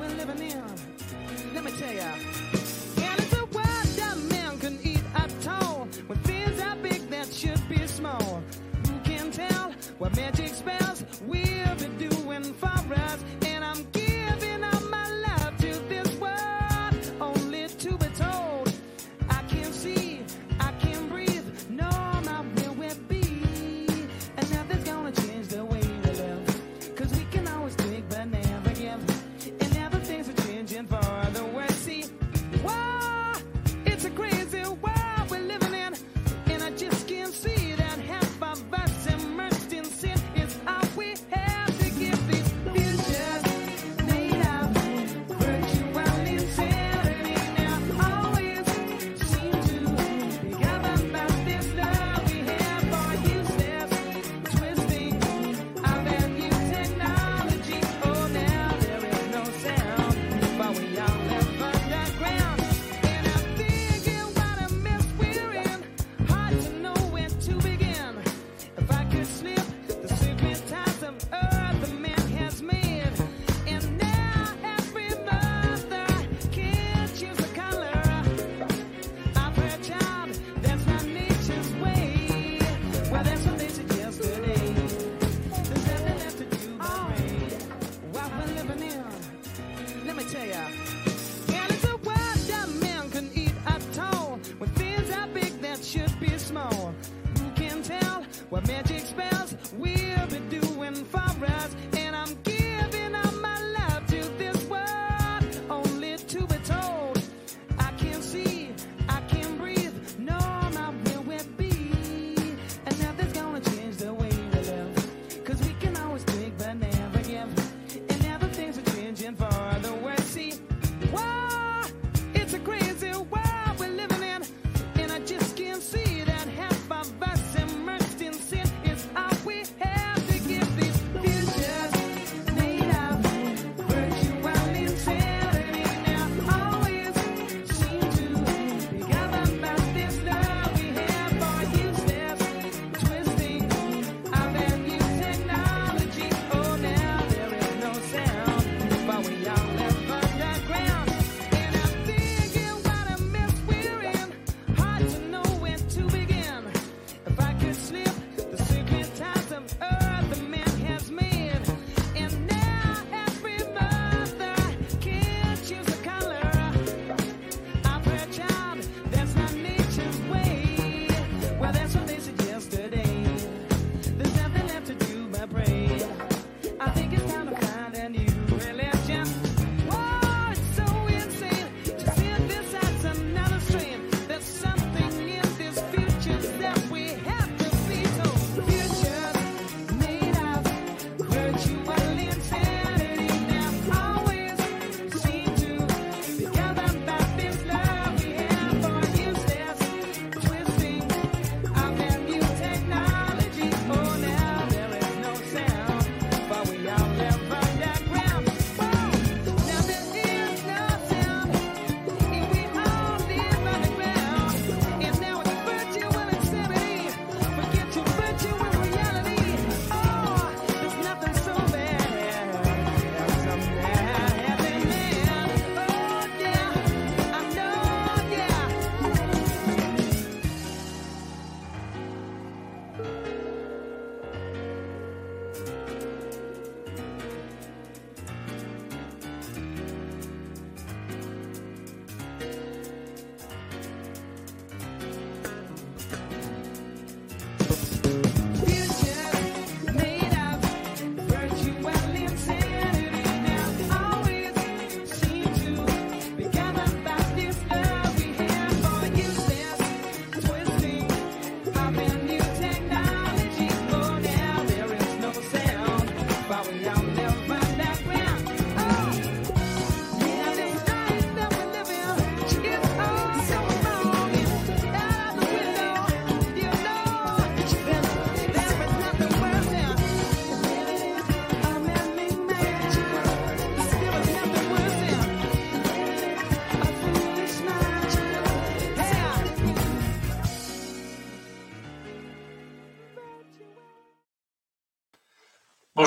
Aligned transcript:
we're 0.00 0.08
living 0.16 0.50
in. 0.50 0.89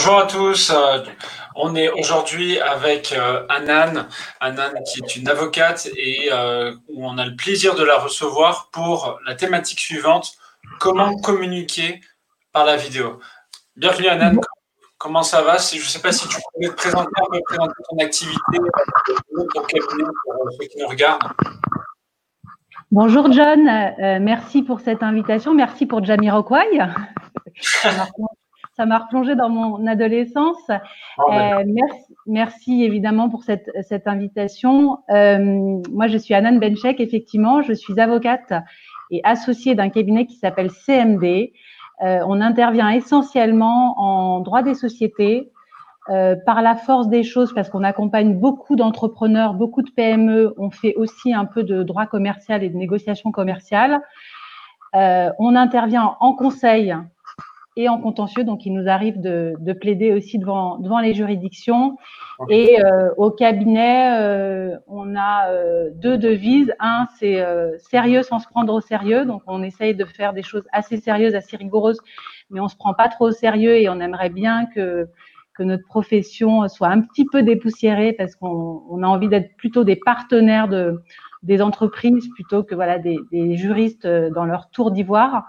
Bonjour 0.06 0.20
à 0.20 0.28
tous, 0.28 0.70
euh, 0.70 1.02
On 1.56 1.78
est 1.78 1.88
aujourd'hui 1.88 2.60
avec 2.60 3.14
euh, 3.14 3.46
Anan, 3.48 4.06
Anan 4.42 4.74
qui 4.86 5.00
est 5.00 5.16
une 5.16 5.30
avocate 5.30 5.88
et 5.96 6.28
euh, 6.30 6.76
où 6.90 7.08
on 7.08 7.18
a 7.18 7.26
le 7.26 7.38
plaisir 7.38 7.74
de 7.76 7.86
la 7.86 8.00
recevoir 8.00 8.68
pour 8.74 9.18
la 9.26 9.34
thématique 9.36 9.80
suivante, 9.80 10.34
comment 10.82 11.16
communiquer 11.16 12.02
par 12.52 12.66
la 12.66 12.76
vidéo. 12.76 13.22
Bienvenue 13.78 14.10
Anan, 14.10 14.42
comment 14.98 15.24
ça 15.24 15.42
va? 15.42 15.56
Je 15.56 15.78
ne 15.78 15.82
sais 15.82 16.02
pas 16.02 16.12
si 16.12 16.28
tu 16.28 16.36
pouvais 16.54 16.68
te 16.68 16.74
présenter 16.74 17.08
un 17.22 17.32
peu, 17.32 17.40
présenter 17.46 17.74
ton 17.90 17.98
activité, 18.00 18.58
pour 19.54 19.68
ceux 19.72 20.68
qui 20.68 20.80
nous 20.80 20.88
regardent. 20.90 21.32
Bonjour 22.92 23.32
John, 23.32 23.70
euh, 23.70 24.20
merci 24.20 24.64
pour 24.64 24.82
cette 24.82 25.02
invitation, 25.02 25.54
merci 25.54 25.86
pour 25.86 26.04
Jamiroquai. 26.04 26.80
ça 28.76 28.86
m'a 28.86 29.00
replongé 29.00 29.36
dans 29.36 29.50
mon 29.50 29.86
adolescence. 29.88 30.70
Ah, 30.70 31.60
euh, 31.60 31.64
merci, 31.68 32.16
merci, 32.26 32.84
évidemment 32.84 33.30
pour 33.30 33.44
cette, 33.44 33.70
cette 33.84 34.08
invitation. 34.08 35.00
Euh, 35.10 35.82
moi, 35.92 36.08
je 36.08 36.18
suis 36.18 36.34
Anan 36.34 36.60
Benchek, 36.60 37.00
effectivement, 37.00 37.62
je 37.62 37.74
suis 37.74 38.00
avocate 38.00 38.54
et 39.12 39.22
associée 39.24 39.76
d'un 39.76 39.90
cabinet 39.90 40.26
qui 40.26 40.36
s'appelle 40.36 40.72
CMD. 40.72 41.52
Euh, 42.02 42.20
on 42.28 42.42
intervient 42.42 42.90
essentiellement 42.90 43.94
en 44.00 44.40
droit 44.40 44.64
des 44.64 44.74
sociétés, 44.74 45.52
euh, 46.10 46.36
par 46.46 46.62
la 46.62 46.76
force 46.76 47.08
des 47.08 47.24
choses, 47.24 47.54
parce 47.54 47.70
qu'on 47.70 47.84
accompagne 47.84 48.38
beaucoup 48.38 48.76
d'entrepreneurs, 48.76 49.54
beaucoup 49.54 49.82
de 49.82 49.90
PME, 49.90 50.54
on 50.58 50.70
fait 50.70 50.96
aussi 50.96 51.34
un 51.34 51.46
peu 51.46 51.64
de 51.64 51.82
droit 51.82 52.08
commercial 52.08 52.62
et 52.62 52.70
de 52.70 52.76
négociation 52.76 53.32
commerciale. 53.32 54.02
Euh, 54.96 55.30
on 55.40 55.56
intervient 55.56 56.18
en 56.20 56.34
conseil 56.34 56.94
et 57.76 57.90
en 57.90 58.00
contentieux, 58.00 58.44
donc 58.44 58.66
il 58.66 58.74
nous 58.74 58.88
arrive 58.88 59.20
de, 59.20 59.54
de 59.60 59.74
plaider 59.74 60.14
aussi 60.14 60.38
devant, 60.38 60.78
devant 60.78 61.00
les 61.00 61.14
juridictions. 61.14 61.98
Et 62.50 62.80
euh, 62.84 63.10
au 63.18 63.32
cabinet, 63.32 64.20
euh, 64.20 64.78
on 64.88 65.16
a 65.16 65.50
euh, 65.50 65.90
deux 65.96 66.18
devises. 66.18 66.74
Un, 66.80 67.08
c'est 67.18 67.44
sérieux 67.80 68.22
sans 68.22 68.40
se 68.40 68.48
prendre 68.48 68.74
au 68.74 68.82
sérieux, 68.82 69.26
donc 69.26 69.42
on 69.48 69.64
essaye 69.64 69.96
de 69.96 70.06
faire 70.06 70.34
des 70.34 70.44
choses 70.44 70.64
assez 70.72 70.98
sérieuses, 70.98 71.34
assez 71.36 71.58
rigoureuses, 71.58 72.00
mais 72.52 72.60
on 72.60 72.68
se 72.68 72.76
prend 72.76 72.94
pas 72.94 73.10
trop 73.10 73.30
au 73.30 73.32
sérieux 73.32 73.78
et 73.78 73.90
on 73.90 74.00
aimerait 74.00 74.30
bien 74.30 74.66
que 74.68 75.08
que 75.56 75.62
notre 75.62 75.86
profession 75.86 76.68
soit 76.68 76.88
un 76.88 77.02
petit 77.02 77.26
peu 77.26 77.44
dépoussiérée 77.44 78.14
parce 78.14 78.36
qu'on 78.36 79.04
a 79.04 79.06
envie 79.06 79.28
d'être 79.28 79.56
plutôt 79.56 79.84
des 79.84 79.96
partenaires 79.96 80.68
de, 80.68 81.00
des 81.44 81.62
entreprises 81.62 82.28
plutôt 82.34 82.64
que 82.64 82.74
voilà 82.74 82.98
des, 82.98 83.20
des 83.32 83.56
juristes 83.56 84.08
dans 84.08 84.46
leur 84.46 84.72
tour 84.72 84.90
d'ivoire 84.90 85.36
euh, 85.36 85.44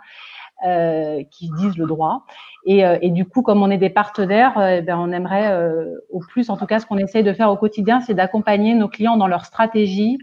qui 1.31 1.51
disent 1.59 1.77
le 1.77 1.87
droit. 1.87 2.25
Et, 2.67 2.85
euh, 2.85 2.99
et, 3.03 3.11
du 3.11 3.27
coup, 3.27 3.43
comme 3.43 3.63
on 3.63 3.71
est 3.71 3.79
des 3.79 3.91
partenaires, 3.91 4.57
euh, 4.57 4.81
ben, 4.81 4.97
on 4.99 5.13
aimerait 5.13 5.53
euh, 5.53 5.85
au 6.09 6.21
plus, 6.21 6.49
en 6.49 6.57
tout 6.57 6.67
cas, 6.67 6.81
ce 6.81 6.87
qu'on 6.87 6.97
essaye 6.97 7.23
de 7.23 7.33
faire 7.35 7.51
au 7.51 7.57
quotidien, 7.57 8.01
c'est 8.01 8.15
d'accompagner 8.15 8.75
nos 8.75 8.89
clients 8.89 9.19
dans 9.19 9.27
leur 9.27 9.45
stratégie 9.45 10.19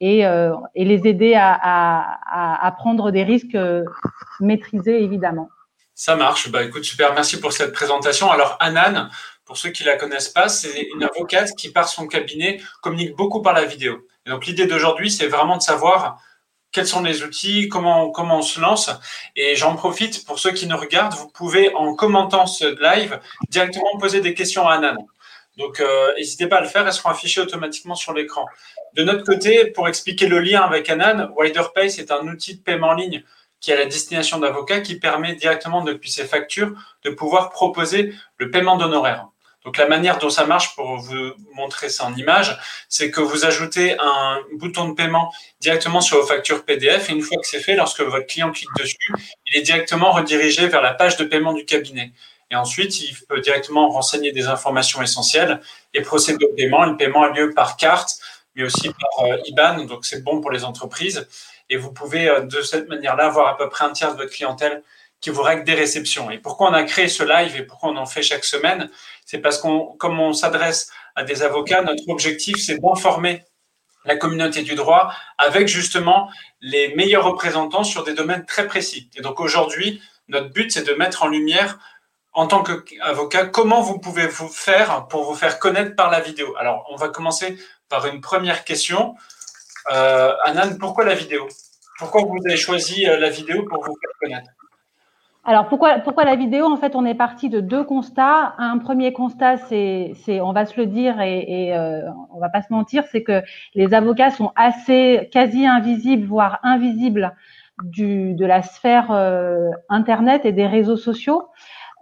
et, 0.00 0.24
les 0.74 1.06
aider 1.08 1.34
à, 1.36 2.74
prendre 2.78 3.10
des 3.10 3.24
risques 3.24 3.58
maîtrisés, 4.40 5.02
évidemment. 5.02 5.48
Ça 5.94 6.14
marche. 6.14 6.50
Bah, 6.50 6.62
écoute, 6.62 6.84
super. 6.84 7.14
Merci 7.14 7.40
pour 7.40 7.52
cette 7.52 7.72
présentation. 7.72 8.30
Alors, 8.30 8.56
Anan, 8.60 9.08
pour 9.44 9.56
ceux 9.56 9.70
qui 9.70 9.82
la 9.82 9.96
connaissent 9.96 10.28
pas, 10.28 10.48
c'est 10.48 10.88
une 10.94 11.02
avocate 11.02 11.50
qui, 11.56 11.72
par 11.72 11.88
son 11.88 12.06
cabinet, 12.06 12.60
communique 12.80 13.16
beaucoup 13.16 13.42
par 13.42 13.54
la 13.54 13.64
vidéo. 13.64 14.06
Donc, 14.26 14.46
l'idée 14.46 14.66
d'aujourd'hui, 14.66 15.10
c'est 15.10 15.26
vraiment 15.26 15.56
de 15.56 15.62
savoir 15.62 16.20
quels 16.72 16.86
sont 16.86 17.02
les 17.02 17.22
outils, 17.22 17.68
comment, 17.68 18.10
comment 18.10 18.38
on 18.38 18.42
se 18.42 18.60
lance. 18.60 18.90
Et 19.36 19.56
j'en 19.56 19.74
profite 19.74 20.24
pour 20.26 20.38
ceux 20.38 20.52
qui 20.52 20.66
nous 20.66 20.76
regardent, 20.76 21.14
vous 21.14 21.28
pouvez, 21.28 21.74
en 21.74 21.94
commentant 21.94 22.46
ce 22.46 22.80
live, 22.82 23.20
directement 23.48 23.98
poser 23.98 24.20
des 24.20 24.34
questions 24.34 24.66
à 24.68 24.74
Anan. 24.74 24.96
Donc, 25.56 25.80
euh, 25.80 26.14
n'hésitez 26.16 26.46
pas 26.46 26.58
à 26.58 26.60
le 26.60 26.68
faire, 26.68 26.86
elles 26.86 26.92
seront 26.92 27.10
affichées 27.10 27.40
automatiquement 27.40 27.96
sur 27.96 28.12
l'écran. 28.12 28.46
De 28.94 29.02
notre 29.02 29.24
côté, 29.24 29.66
pour 29.66 29.88
expliquer 29.88 30.28
le 30.28 30.38
lien 30.40 30.62
avec 30.62 30.88
Anan, 30.88 31.32
WiderPay, 31.36 31.88
c'est 31.88 32.10
un 32.12 32.26
outil 32.28 32.56
de 32.56 32.62
paiement 32.62 32.88
en 32.88 32.94
ligne 32.94 33.24
qui 33.60 33.72
est 33.72 33.74
à 33.74 33.78
la 33.78 33.86
destination 33.86 34.38
d'avocats 34.38 34.80
qui 34.80 35.00
permet 35.00 35.34
directement 35.34 35.82
depuis 35.82 36.10
ses 36.10 36.24
factures 36.24 36.72
de 37.02 37.10
pouvoir 37.10 37.50
proposer 37.50 38.14
le 38.36 38.50
paiement 38.50 38.76
d'honoraires. 38.76 39.26
Donc 39.68 39.76
la 39.76 39.86
manière 39.86 40.16
dont 40.16 40.30
ça 40.30 40.46
marche 40.46 40.74
pour 40.74 40.96
vous 40.96 41.32
montrer 41.52 41.90
ça 41.90 42.06
en 42.06 42.14
image, 42.14 42.58
c'est 42.88 43.10
que 43.10 43.20
vous 43.20 43.44
ajoutez 43.44 43.98
un 43.98 44.40
bouton 44.54 44.88
de 44.88 44.94
paiement 44.94 45.30
directement 45.60 46.00
sur 46.00 46.16
vos 46.16 46.26
factures 46.26 46.64
PDF 46.64 47.10
et 47.10 47.12
une 47.12 47.20
fois 47.20 47.36
que 47.36 47.46
c'est 47.46 47.60
fait, 47.60 47.76
lorsque 47.76 48.00
votre 48.00 48.26
client 48.26 48.50
clique 48.50 48.70
dessus, 48.78 49.12
il 49.44 49.58
est 49.58 49.60
directement 49.60 50.10
redirigé 50.12 50.68
vers 50.68 50.80
la 50.80 50.94
page 50.94 51.18
de 51.18 51.24
paiement 51.24 51.52
du 51.52 51.66
cabinet. 51.66 52.12
Et 52.50 52.56
ensuite, 52.56 52.98
il 53.02 53.14
peut 53.28 53.42
directement 53.42 53.90
renseigner 53.90 54.32
des 54.32 54.46
informations 54.46 55.02
essentielles 55.02 55.60
et 55.92 56.00
procéder 56.00 56.46
au 56.46 56.54
paiement. 56.54 56.86
Le 56.86 56.96
paiement 56.96 57.24
a 57.24 57.28
lieu 57.28 57.52
par 57.52 57.76
carte, 57.76 58.20
mais 58.54 58.62
aussi 58.62 58.88
par 58.88 59.26
euh, 59.26 59.36
IBAN, 59.44 59.84
donc 59.84 60.06
c'est 60.06 60.24
bon 60.24 60.40
pour 60.40 60.50
les 60.50 60.64
entreprises 60.64 61.28
et 61.68 61.76
vous 61.76 61.92
pouvez 61.92 62.30
euh, 62.30 62.40
de 62.40 62.62
cette 62.62 62.88
manière-là 62.88 63.26
avoir 63.26 63.48
à 63.48 63.56
peu 63.58 63.68
près 63.68 63.84
un 63.84 63.90
tiers 63.90 64.12
de 64.12 64.16
votre 64.16 64.32
clientèle 64.32 64.82
qui 65.20 65.30
vous 65.30 65.42
règle 65.42 65.64
des 65.64 65.74
réceptions. 65.74 66.30
Et 66.30 66.38
pourquoi 66.38 66.70
on 66.70 66.74
a 66.74 66.84
créé 66.84 67.08
ce 67.08 67.24
live 67.24 67.56
et 67.56 67.62
pourquoi 67.62 67.90
on 67.90 67.96
en 67.96 68.06
fait 68.06 68.22
chaque 68.22 68.44
semaine? 68.44 68.88
C'est 69.24 69.38
parce 69.38 69.58
qu'on, 69.58 69.96
comme 69.98 70.20
on 70.20 70.32
s'adresse 70.32 70.90
à 71.16 71.24
des 71.24 71.42
avocats, 71.42 71.82
notre 71.82 72.08
objectif 72.08 72.56
c'est 72.58 72.78
d'informer 72.78 73.44
la 74.04 74.16
communauté 74.16 74.62
du 74.62 74.74
droit 74.74 75.12
avec 75.36 75.68
justement 75.68 76.30
les 76.60 76.94
meilleurs 76.94 77.24
représentants 77.24 77.84
sur 77.84 78.04
des 78.04 78.14
domaines 78.14 78.46
très 78.46 78.66
précis. 78.66 79.10
Et 79.16 79.20
donc 79.20 79.40
aujourd'hui, 79.40 80.00
notre 80.28 80.50
but 80.50 80.70
c'est 80.70 80.86
de 80.86 80.94
mettre 80.94 81.24
en 81.24 81.28
lumière 81.28 81.78
en 82.32 82.46
tant 82.46 82.62
qu'avocat 82.62 83.46
comment 83.46 83.82
vous 83.82 83.98
pouvez 83.98 84.28
vous 84.28 84.48
faire 84.48 85.08
pour 85.08 85.24
vous 85.24 85.34
faire 85.34 85.58
connaître 85.58 85.96
par 85.96 86.10
la 86.10 86.20
vidéo. 86.20 86.54
Alors 86.56 86.86
on 86.90 86.96
va 86.96 87.08
commencer 87.08 87.58
par 87.88 88.06
une 88.06 88.20
première 88.20 88.64
question. 88.64 89.16
Euh, 89.90 90.32
Anan, 90.44 90.78
pourquoi 90.78 91.04
la 91.04 91.14
vidéo? 91.14 91.48
Pourquoi 91.98 92.22
vous 92.22 92.38
avez 92.46 92.56
choisi 92.56 93.06
euh, 93.08 93.18
la 93.18 93.30
vidéo 93.30 93.64
pour 93.64 93.82
vous 93.84 93.96
faire 94.00 94.12
connaître? 94.20 94.50
Alors 95.48 95.68
pourquoi, 95.68 96.24
la 96.24 96.36
vidéo? 96.36 96.66
En 96.66 96.76
fait, 96.76 96.94
on 96.94 97.06
est 97.06 97.14
parti 97.14 97.48
de 97.48 97.60
deux 97.60 97.82
constats. 97.82 98.54
Un 98.58 98.76
premier 98.76 99.14
constat, 99.14 99.56
c'est, 99.56 100.12
on 100.42 100.52
va 100.52 100.66
se 100.66 100.78
le 100.78 100.86
dire 100.86 101.20
et, 101.22 101.38
et 101.48 101.74
euh, 101.74 102.02
on 102.34 102.38
va 102.38 102.50
pas 102.50 102.60
se 102.60 102.70
mentir, 102.70 103.04
c'est 103.10 103.22
que 103.22 103.42
les 103.74 103.94
avocats 103.94 104.30
sont 104.30 104.52
assez 104.56 105.28
quasi 105.32 105.66
invisibles, 105.66 106.26
voire 106.26 106.60
invisibles 106.62 107.34
de 107.82 108.44
la 108.44 108.62
sphère 108.62 109.10
euh, 109.10 109.70
internet 109.88 110.44
et 110.44 110.52
des 110.52 110.66
réseaux 110.66 110.96
sociaux. 110.96 111.48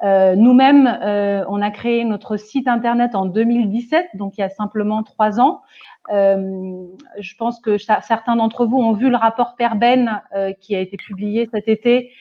Euh, 0.02 0.34
nous-mêmes, 0.34 0.86
euh, 1.02 1.44
on 1.48 1.62
a 1.62 1.70
créé 1.70 2.04
notre 2.04 2.36
site 2.36 2.68
internet 2.68 3.14
en 3.14 3.26
2017, 3.26 4.08
donc 4.14 4.36
il 4.36 4.40
y 4.40 4.44
a 4.44 4.50
simplement 4.50 5.02
trois 5.02 5.40
ans. 5.40 5.62
Je 6.10 7.34
pense 7.38 7.60
que 7.60 7.78
certains 7.78 8.36
d'entre 8.36 8.66
vous 8.66 8.78
ont 8.78 8.92
vu 8.92 9.08
le 9.08 9.16
rapport 9.16 9.56
Perben 9.56 10.20
qui 10.60 10.76
a 10.76 10.80
été 10.80 10.96
publié 10.96 11.48
cet 11.52 11.68
été. 11.68 12.12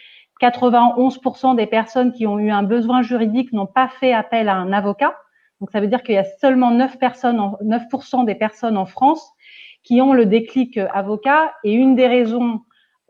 91% 0.42 1.56
des 1.56 1.66
personnes 1.66 2.12
qui 2.12 2.28
ont 2.28 2.40
eu 2.40 2.52
un 2.52 2.64
besoin 2.64 3.02
juridique 3.02 3.54
n'ont 3.54 3.66
pas 3.66 3.88
fait 3.88 4.14
appel 4.14 4.50
à 4.50 4.56
un 4.56 4.74
avocat. 4.74 5.16
Donc 5.62 5.72
ça 5.72 5.80
veut 5.80 5.88
dire 5.88 6.04
qu'il 6.04 6.16
y 6.16 6.18
a 6.20 6.26
seulement 6.42 6.72
9 6.72 7.00
personnes, 7.00 7.38
9% 7.38 8.26
des 8.26 8.36
personnes 8.36 8.78
en 8.78 8.86
France 8.86 9.32
qui 9.84 10.02
ont 10.02 10.14
le 10.14 10.26
déclic 10.26 10.78
avocat. 10.78 11.54
Et 11.64 11.74
une 11.74 11.96
des 11.96 12.08
raisons 12.08 12.62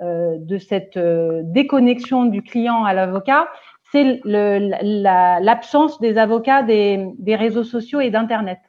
euh, 0.01 0.36
de 0.39 0.58
cette 0.58 0.98
euh, 0.98 1.41
déconnexion 1.44 2.25
du 2.25 2.44
client 2.44 2.84
à 2.84 2.94
l'avocat, 2.94 3.48
c'est 3.91 4.20
l'absence 4.25 6.00
des 6.01 6.17
avocats 6.17 6.63
des 6.63 7.36
réseaux 7.36 7.63
sociaux 7.63 8.01
et 8.01 8.10
d'Internet. 8.10 8.60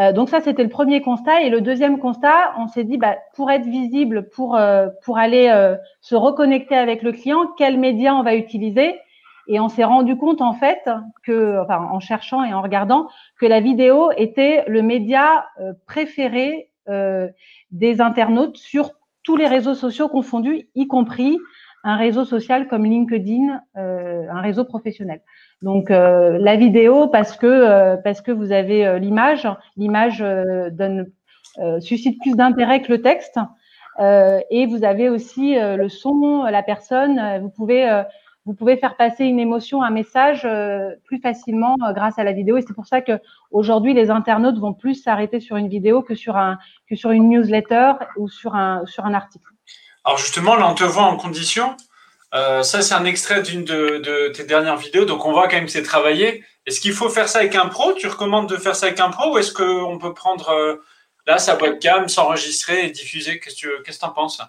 Euh, 0.00 0.12
donc 0.12 0.30
ça, 0.30 0.40
c'était 0.40 0.62
le 0.62 0.68
premier 0.68 1.02
constat. 1.02 1.42
Et 1.42 1.50
le 1.50 1.60
deuxième 1.60 1.98
constat, 1.98 2.54
on 2.58 2.68
s'est 2.68 2.84
dit, 2.84 2.96
bah, 2.96 3.16
pour 3.34 3.50
être 3.50 3.66
visible, 3.66 4.28
pour, 4.30 4.56
euh, 4.56 4.88
pour 5.04 5.18
aller 5.18 5.48
euh, 5.48 5.76
se 6.00 6.14
reconnecter 6.14 6.76
avec 6.76 7.02
le 7.02 7.12
client, 7.12 7.46
quels 7.58 7.78
médias 7.78 8.14
on 8.14 8.22
va 8.22 8.34
utiliser? 8.34 8.98
Et 9.46 9.58
on 9.58 9.68
s'est 9.68 9.84
rendu 9.84 10.16
compte, 10.16 10.40
en 10.40 10.54
fait, 10.54 10.88
que, 11.24 11.58
en 11.68 11.98
cherchant 11.98 12.44
et 12.44 12.54
en 12.54 12.62
regardant, 12.62 13.08
que 13.38 13.46
la 13.46 13.60
vidéo 13.60 14.10
était 14.16 14.64
le 14.68 14.80
média 14.80 15.46
préféré 15.86 16.70
des 17.72 18.00
internautes 18.00 18.58
sur 18.58 18.90
tous 19.24 19.36
les 19.36 19.48
réseaux 19.48 19.74
sociaux 19.74 20.08
confondus, 20.08 20.68
y 20.76 20.86
compris 20.86 21.36
un 21.82 21.96
réseau 21.96 22.24
social 22.24 22.68
comme 22.68 22.84
LinkedIn, 22.84 23.60
un 23.74 24.40
réseau 24.40 24.64
professionnel. 24.64 25.20
Donc 25.62 25.90
euh, 25.90 26.38
la 26.40 26.56
vidéo 26.56 27.08
parce 27.08 27.36
que 27.36 27.46
euh, 27.46 27.96
parce 27.96 28.22
que 28.22 28.32
vous 28.32 28.50
avez 28.50 28.86
euh, 28.86 28.98
l'image, 28.98 29.46
l'image 29.76 30.24
donne 30.72 31.10
suscite 31.80 32.18
plus 32.20 32.36
d'intérêt 32.36 32.80
que 32.80 32.92
le 32.92 33.02
texte. 33.02 33.38
et 33.98 34.66
vous 34.66 34.84
avez 34.84 35.10
aussi 35.10 35.56
le 35.58 35.88
son, 35.88 36.44
la 36.44 36.62
personne. 36.62 37.40
Vous 37.42 37.50
pouvez 37.50 38.04
vous 38.46 38.54
pouvez 38.54 38.76
faire 38.78 38.96
passer 38.96 39.24
une 39.24 39.40
émotion, 39.40 39.82
un 39.82 39.90
message 39.90 40.48
plus 41.04 41.20
facilement 41.20 41.74
grâce 41.92 42.18
à 42.18 42.24
la 42.24 42.32
vidéo. 42.32 42.56
Et 42.56 42.62
c'est 42.62 42.72
pour 42.72 42.86
ça 42.86 43.02
que 43.02 43.20
aujourd'hui 43.50 43.92
les 43.92 44.10
internautes 44.10 44.58
vont 44.58 44.72
plus 44.72 44.94
s'arrêter 44.94 45.40
sur 45.40 45.56
une 45.56 45.68
vidéo 45.68 46.02
que 46.02 46.14
sur 46.14 46.36
un 46.36 46.56
que 46.88 46.94
sur 46.94 47.10
une 47.10 47.28
newsletter 47.28 47.94
ou 48.16 48.28
sur 48.28 48.54
un 48.54 48.86
sur 48.86 49.04
un 49.04 49.12
article. 49.12 49.50
Alors 50.10 50.18
justement, 50.18 50.56
là 50.56 50.68
on 50.68 50.74
te 50.74 50.82
voit 50.82 51.04
en 51.04 51.16
condition. 51.16 51.76
Euh, 52.34 52.64
ça, 52.64 52.82
c'est 52.82 52.94
un 52.94 53.04
extrait 53.04 53.42
d'une 53.42 53.64
de, 53.64 54.32
tes 54.34 54.42
dernières 54.42 54.76
vidéos, 54.76 55.04
donc 55.04 55.24
on 55.24 55.30
voit 55.30 55.46
quand 55.46 55.54
même 55.54 55.66
que 55.66 55.70
c'est 55.70 55.84
travaillé. 55.84 56.42
Est-ce 56.66 56.80
qu'il 56.80 56.94
faut 56.94 57.08
faire 57.08 57.28
ça 57.28 57.38
avec 57.38 57.54
un 57.54 57.68
pro? 57.68 57.92
Tu 57.92 58.08
recommandes 58.08 58.48
de 58.48 58.56
faire 58.56 58.74
ça 58.74 58.86
avec 58.86 58.98
un 58.98 59.10
pro 59.10 59.32
ou 59.32 59.38
est-ce 59.38 59.52
qu'on 59.52 59.98
peut 59.98 60.12
prendre 60.12 60.80
là 61.28 61.38
sa 61.38 61.56
webcam, 61.56 62.08
s'enregistrer 62.08 62.86
et 62.86 62.90
diffuser? 62.90 63.38
Qu'est-ce 63.38 63.54
que 63.54 63.98
tu 63.98 64.04
en 64.04 64.08
penses? 64.08 64.42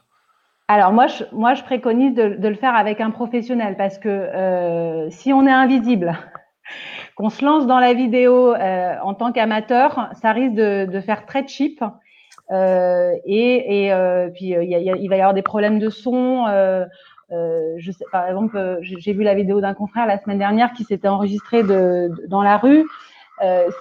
Alors 0.67 0.93
moi 0.93 1.05
je, 1.05 1.25
moi, 1.31 1.53
je 1.53 1.61
préconise 1.61 2.15
de, 2.15 2.47
le 2.47 2.55
faire 2.55 2.73
avec 2.73 2.99
un 2.99 3.11
professionnel 3.11 3.77
parce 3.77 3.99
que 3.99 5.09
si 5.11 5.31
on 5.31 5.45
est 5.45 5.51
invisible, 5.51 6.17
qu'on 7.15 7.29
se 7.29 7.45
lance 7.45 7.67
dans 7.67 7.79
la 7.79 7.93
vidéo 7.93 8.55
en 8.55 9.13
tant 9.13 9.31
qu'amateur, 9.31 10.09
ça 10.23 10.31
risque 10.31 10.55
de, 10.55 10.87
de, 10.91 11.01
faire 11.01 11.27
très 11.27 11.47
cheap 11.47 11.83
euh, 12.51 13.15
et, 13.25 13.85
et 13.85 13.93
euh, 13.93 14.29
puis 14.29 14.55
euh, 14.55 14.63
il, 14.63 15.09
va 15.09 15.15
y 15.15 15.19
avoir 15.19 15.33
des 15.33 15.41
problèmes 15.41 15.79
de 15.79 15.89
son. 15.89 16.45
je 17.29 17.91
sais, 17.91 18.05
par 18.11 18.27
exemple, 18.27 18.79
j'ai 18.81 19.13
vu 19.13 19.23
la 19.23 19.33
vidéo 19.33 19.61
d'un 19.61 19.73
confrère 19.73 20.05
la 20.05 20.19
semaine 20.19 20.39
dernière 20.39 20.73
qui 20.73 20.83
s'était 20.83 21.07
enregistré 21.07 21.63
de, 21.63 22.11
dans 22.27 22.41
la 22.41 22.57
rue. 22.57 22.85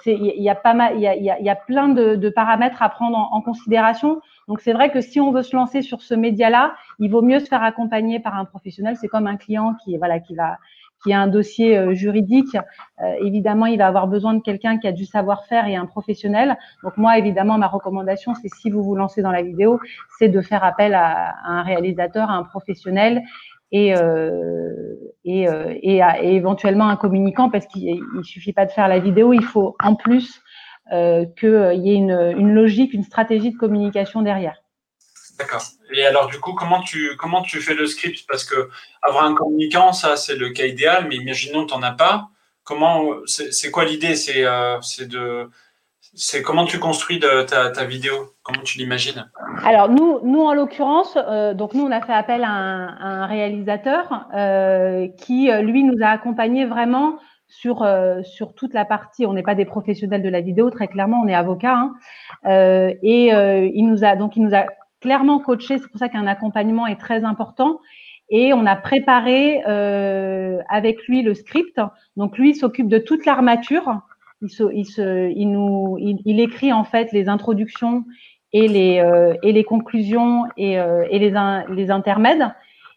il 0.06 0.42
y 0.42 0.50
a 0.50 0.54
pas 0.54 0.74
mal, 0.74 0.94
il 0.96 1.02
y 1.02 1.50
a, 1.50 1.56
plein 1.56 1.88
de, 1.88 2.14
de, 2.14 2.28
paramètres 2.30 2.82
à 2.82 2.88
prendre 2.88 3.16
en, 3.16 3.36
en 3.36 3.40
considération. 3.40 4.20
Donc 4.46 4.60
c'est 4.60 4.72
vrai 4.72 4.90
que 4.90 5.00
si 5.00 5.20
on 5.20 5.32
veut 5.32 5.42
se 5.42 5.56
lancer 5.56 5.82
sur 5.82 6.02
ce 6.02 6.14
média-là, 6.14 6.74
il 6.98 7.10
vaut 7.10 7.22
mieux 7.22 7.40
se 7.40 7.46
faire 7.46 7.62
accompagner 7.62 8.20
par 8.20 8.36
un 8.36 8.44
professionnel. 8.44 8.96
C'est 9.00 9.08
comme 9.08 9.26
un 9.26 9.36
client 9.36 9.74
qui 9.84 9.96
voilà 9.96 10.20
qui 10.20 10.34
va 10.34 10.58
qui 11.02 11.12
a 11.12 11.20
un 11.20 11.26
dossier 11.26 11.78
euh, 11.78 11.94
juridique, 11.94 12.54
euh, 12.54 13.14
évidemment, 13.24 13.66
il 13.66 13.78
va 13.78 13.86
avoir 13.86 14.06
besoin 14.06 14.34
de 14.34 14.42
quelqu'un 14.42 14.78
qui 14.78 14.86
a 14.86 14.92
du 14.92 15.06
savoir-faire 15.06 15.66
et 15.66 15.76
un 15.76 15.86
professionnel. 15.86 16.56
Donc 16.82 16.96
moi, 16.96 17.18
évidemment, 17.18 17.58
ma 17.58 17.68
recommandation, 17.68 18.34
c'est 18.34 18.48
si 18.48 18.70
vous 18.70 18.82
vous 18.82 18.94
lancez 18.94 19.22
dans 19.22 19.30
la 19.30 19.42
vidéo, 19.42 19.80
c'est 20.18 20.28
de 20.28 20.40
faire 20.40 20.64
appel 20.64 20.94
à, 20.94 21.34
un 21.44 21.62
réalisateur, 21.62 22.30
à 22.30 22.34
un 22.34 22.42
professionnel 22.42 23.22
et, 23.72 23.94
euh, 23.96 24.94
et, 25.24 25.48
euh, 25.48 25.74
et, 25.80 26.02
éventuellement 26.34 26.88
un 26.88 26.96
communicant 26.96 27.50
parce 27.50 27.66
qu'il 27.66 28.00
ne 28.14 28.22
suffit 28.22 28.52
pas 28.52 28.66
de 28.66 28.72
faire 28.72 28.88
la 28.88 28.98
vidéo, 28.98 29.32
il 29.32 29.44
faut 29.44 29.76
en 29.82 29.94
plus 29.94 30.42
qu'il 30.90 31.80
y 31.84 31.92
ait 31.92 31.94
une 31.94 32.52
logique, 32.52 32.92
une 32.94 33.04
stratégie 33.04 33.52
de 33.52 33.56
communication 33.56 34.22
derrière. 34.22 34.59
D'accord. 35.40 35.62
Et 35.94 36.04
alors, 36.04 36.26
du 36.26 36.38
coup, 36.38 36.52
comment 36.52 36.82
tu, 36.82 37.16
comment 37.18 37.40
tu 37.40 37.60
fais 37.62 37.72
le 37.72 37.86
script? 37.86 38.26
Parce 38.28 38.44
que 38.44 38.68
avoir 39.00 39.24
un 39.24 39.34
communicant, 39.34 39.94
ça, 39.94 40.16
c'est 40.16 40.36
le 40.36 40.50
cas 40.50 40.66
idéal, 40.66 41.06
mais 41.08 41.16
imaginons 41.16 41.64
que 41.64 41.72
tu 41.72 41.78
n'en 41.78 41.82
as 41.82 41.92
pas. 41.92 42.28
Comment, 42.62 43.06
c'est 43.24 43.70
quoi 43.70 43.86
l'idée? 43.86 44.16
C'est 44.16 44.44
euh, 44.44 44.78
de. 45.00 45.48
C'est 46.12 46.42
comment 46.42 46.66
tu 46.66 46.78
construis 46.78 47.20
ta, 47.20 47.70
ta, 47.70 47.84
vidéo? 47.84 48.34
Comment 48.42 48.62
tu 48.62 48.76
l'imagines? 48.76 49.30
Alors 49.64 49.88
nous, 49.88 50.20
nous 50.24 50.42
en 50.42 50.52
l'occurrence, 50.52 51.16
euh, 51.16 51.54
donc 51.54 51.72
nous 51.72 51.84
on 51.84 51.90
a 51.90 52.02
fait 52.02 52.12
appel 52.12 52.42
à 52.44 52.50
un, 52.50 53.26
réalisateur 53.26 54.26
euh, 54.34 55.08
qui 55.16 55.50
lui 55.62 55.84
nous 55.84 56.02
a 56.02 56.08
accompagnés 56.08 56.66
vraiment 56.66 57.18
sur 57.48 57.86
sur 58.24 58.54
toute 58.54 58.74
la 58.74 58.84
partie. 58.84 59.24
On 59.24 59.32
n'est 59.32 59.44
pas 59.44 59.54
des 59.54 59.64
professionnels 59.64 60.22
de 60.22 60.28
la 60.28 60.40
vidéo, 60.40 60.68
très 60.70 60.88
clairement, 60.88 61.22
on 61.24 61.28
est 61.28 61.34
avocat, 61.34 61.76
hein, 61.76 61.94
et 63.02 63.30
il 63.30 63.86
nous 63.86 64.04
a 64.04 64.16
donc 64.16 64.36
il 64.36 64.42
nous 64.42 64.54
a 64.54 64.66
clairement 65.00 65.40
coaché. 65.40 65.78
C'est 65.78 65.88
pour 65.88 65.98
ça 65.98 66.08
qu'un 66.08 66.26
accompagnement 66.26 66.86
est 66.86 67.00
très 67.00 67.24
important. 67.24 67.80
Et 68.30 68.52
on 68.52 68.64
a 68.64 68.76
préparé 68.76 69.62
euh, 69.66 70.60
avec 70.68 71.06
lui 71.08 71.22
le 71.22 71.34
script. 71.34 71.80
Donc 72.16 72.38
lui 72.38 72.54
s'occupe 72.54 72.88
de 72.88 72.98
toute 72.98 73.26
l'armature. 73.26 74.00
Il, 74.42 74.48
se, 74.48 74.72
il, 74.72 74.86
se, 74.86 75.30
il, 75.30 75.50
nous, 75.50 75.96
il, 75.98 76.40
écrit 76.40 76.72
en 76.72 76.84
fait 76.84 77.12
les 77.12 77.28
introductions 77.28 78.04
et 78.52 78.68
les, 78.68 79.00
euh, 79.00 79.34
et 79.42 79.52
les 79.52 79.64
conclusions 79.64 80.44
et, 80.56 80.78
euh, 80.78 81.04
et 81.10 81.18
les, 81.18 81.34
les 81.74 81.90
intermèdes. 81.90 82.48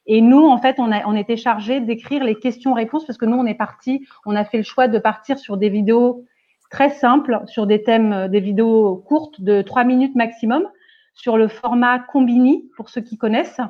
Et 0.06 0.22
nous, 0.22 0.46
en 0.48 0.58
fait, 0.58 0.76
on, 0.80 0.92
a, 0.92 1.06
on 1.06 1.16
était 1.16 1.38
chargé 1.38 1.80
d'écrire 1.80 2.24
les 2.24 2.36
questions-réponses 2.36 3.06
parce 3.06 3.18
que 3.18 3.26
nous, 3.26 3.38
on 3.38 3.46
est 3.46 3.56
parti, 3.56 4.06
on 4.26 4.36
a 4.36 4.46
fait 4.46 4.58
le 4.58 4.64
choix 4.64 4.88
de 4.88 5.00
partir 5.00 5.38
sur 5.38 5.58
des 5.58 5.70
vidéos 5.70 6.26
très 6.70 6.90
simples, 6.90 7.42
sur 7.46 7.68
des 7.68 7.84
thèmes, 7.84 8.28
des 8.30 8.40
vidéos 8.40 8.98
courtes 9.08 9.42
de 9.42 9.62
trois 9.62 9.84
minutes 9.84 10.16
maximum 10.16 10.68
sur 11.13 11.38
le 11.38 11.48
format 11.48 12.00
Combini, 12.00 12.70
pour 12.75 12.89
ceux 12.89 13.01
qui 13.01 13.17
connaissent. 13.17 13.62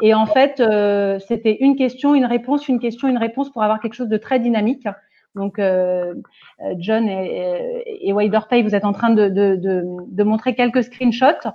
Et 0.00 0.14
en 0.14 0.26
fait, 0.26 0.60
euh, 0.60 1.18
c'était 1.18 1.58
une 1.60 1.76
question, 1.76 2.14
une 2.14 2.24
réponse, 2.24 2.68
une 2.68 2.78
question, 2.78 3.08
une 3.08 3.18
réponse 3.18 3.50
pour 3.50 3.62
avoir 3.62 3.80
quelque 3.80 3.94
chose 3.94 4.08
de 4.08 4.16
très 4.16 4.38
dynamique. 4.38 4.86
Donc, 5.34 5.58
euh, 5.58 6.14
euh 6.60 6.74
John 6.78 7.08
et, 7.08 7.84
et 7.86 8.12
Pay, 8.48 8.62
vous 8.62 8.74
êtes 8.74 8.84
en 8.84 8.92
train 8.92 9.10
de, 9.10 9.28
de, 9.28 9.56
de, 9.56 9.82
de 10.06 10.22
montrer 10.22 10.54
quelques 10.54 10.84
screenshots. 10.84 11.48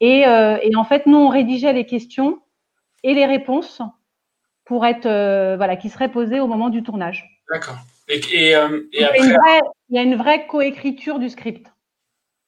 Et, 0.00 0.26
euh, 0.26 0.58
et, 0.62 0.76
en 0.76 0.84
fait, 0.84 1.06
nous, 1.06 1.18
on 1.18 1.28
rédigeait 1.28 1.72
les 1.72 1.86
questions 1.86 2.40
et 3.02 3.14
les 3.14 3.26
réponses 3.26 3.82
pour 4.64 4.86
être, 4.86 5.08
voilà, 5.56 5.76
qui 5.76 5.88
seraient 5.88 6.10
posées 6.10 6.40
au 6.40 6.46
moment 6.46 6.68
du 6.68 6.82
tournage. 6.82 7.42
D'accord. 7.52 7.78
Et, 8.08 8.20
et, 8.50 8.54
après... 8.54 8.80
il, 9.88 9.96
y 9.96 9.98
a 9.98 10.02
une 10.02 10.16
vraie 10.16 10.46
coécriture 10.46 11.18
du 11.18 11.28
script. 11.28 11.73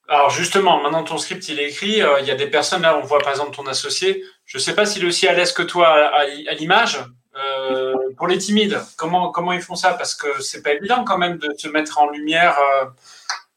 Alors 0.08 0.30
justement, 0.30 0.80
maintenant 0.82 1.02
ton 1.02 1.18
script 1.18 1.48
il 1.48 1.58
est 1.58 1.70
écrit, 1.70 2.00
euh, 2.00 2.20
il 2.20 2.26
y 2.26 2.30
a 2.30 2.36
des 2.36 2.46
personnes 2.46 2.82
là, 2.82 2.96
on 2.96 3.00
voit 3.00 3.18
par 3.18 3.30
exemple 3.30 3.54
ton 3.54 3.66
associé. 3.66 4.22
Je 4.44 4.58
ne 4.58 4.62
sais 4.62 4.74
pas 4.74 4.86
s'il 4.86 5.02
est 5.02 5.06
aussi 5.06 5.26
à 5.26 5.32
l'aise 5.32 5.52
que 5.52 5.62
toi 5.62 5.88
à, 5.88 6.24
l'image. 6.54 7.00
Euh, 7.36 7.94
pour 8.16 8.28
les 8.28 8.38
timides, 8.38 8.80
comment 8.96 9.30
comment 9.30 9.52
ils 9.52 9.60
font 9.60 9.74
ça? 9.74 9.94
Parce 9.94 10.14
que 10.14 10.40
c'est 10.40 10.62
pas 10.62 10.72
évident 10.72 11.04
quand 11.04 11.18
même 11.18 11.38
de 11.38 11.52
se 11.58 11.68
mettre 11.68 11.98
en 11.98 12.08
lumière. 12.08 12.56
Euh, 12.58 12.86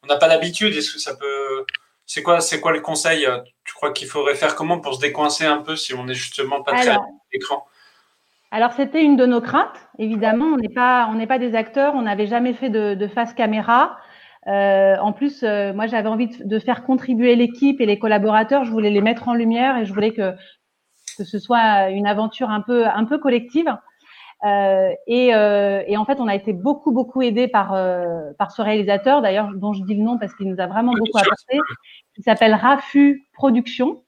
on 0.04 0.08
n'a 0.08 0.18
pas 0.18 0.28
l'habitude. 0.28 0.76
Est-ce 0.76 0.94
que 0.94 1.00
ça 1.00 1.16
peut 1.16 1.66
C'est 2.06 2.24
quoi 2.24 2.42
c'est 2.42 2.60
quoi 2.60 2.72
le 2.72 2.82
conseil 2.82 3.28
Tu 3.64 3.74
crois 3.74 3.92
qu'il 3.92 4.08
faudrait 4.08 4.36
faire 4.36 4.56
comment 4.56 4.80
pour 4.80 4.96
se 4.96 5.00
décoincer 5.00 5.46
un 5.46 5.60
peu 5.60 5.76
si 5.76 5.94
on 5.94 6.04
n'est 6.06 6.16
justement 6.16 6.64
pas 6.64 6.74
très 6.74 6.90
à 6.90 7.00
l'écran? 7.32 7.68
Alors 8.52 8.72
c'était 8.74 9.04
une 9.04 9.16
de 9.16 9.28
nos 9.28 9.42
craintes, 9.42 9.80
évidemment. 10.00 10.46
On 10.46 10.58
n'est 10.58 10.74
pas, 10.74 11.08
on 11.12 11.14
n'est 11.14 11.28
pas 11.28 11.38
des 11.38 11.54
acteurs, 11.54 11.94
on 11.94 12.02
n'avait 12.02 12.26
jamais 12.26 12.54
fait 12.54 12.70
de, 12.70 12.96
de 12.96 13.08
face 13.08 13.36
caméra. 13.36 14.00
Euh, 14.50 14.98
en 14.98 15.14
plus, 15.14 15.44
euh, 15.44 15.74
moi, 15.74 15.88
j'avais 15.88 16.10
envie 16.10 16.28
de, 16.28 16.60
faire 16.60 16.84
contribuer 16.84 17.36
l'équipe 17.36 17.80
et 17.82 17.86
les 17.86 18.00
collaborateurs. 18.00 18.66
Je 18.66 18.72
voulais 18.72 18.90
les 18.90 19.02
mettre 19.02 19.28
en 19.28 19.34
lumière 19.34 19.78
et 19.78 19.86
je 19.86 19.94
voulais 19.94 20.12
que, 20.12 20.34
que 21.18 21.24
ce 21.24 21.40
soit 21.40 21.90
une 21.90 22.08
aventure 22.08 22.50
un 22.50 22.62
peu, 22.62 22.88
un 22.88 23.06
peu 23.06 23.20
collective. 23.20 23.72
Euh, 24.46 24.92
et, 25.06 25.36
euh, 25.36 25.84
et, 25.86 25.98
en 25.98 26.06
fait, 26.06 26.20
on 26.20 26.28
a 26.28 26.36
été 26.36 26.54
beaucoup, 26.54 26.92
beaucoup 26.92 27.22
aidé 27.22 27.48
par, 27.48 27.74
euh, 27.74 28.32
par 28.38 28.52
ce 28.52 28.62
réalisateur, 28.62 29.22
d'ailleurs, 29.22 29.50
dont 29.56 29.74
je 29.74 29.84
dis 29.84 29.96
le 29.96 30.04
nom 30.04 30.18
parce 30.18 30.34
qu'il 30.34 30.50
nous 30.50 30.60
a 30.60 30.68
vraiment 30.68 30.94
beaucoup 30.94 31.18
apporté. 31.18 31.60
Il 32.18 32.24
s'appelle 32.24 32.54
Rafu 32.54 33.28
Production. 33.34 34.04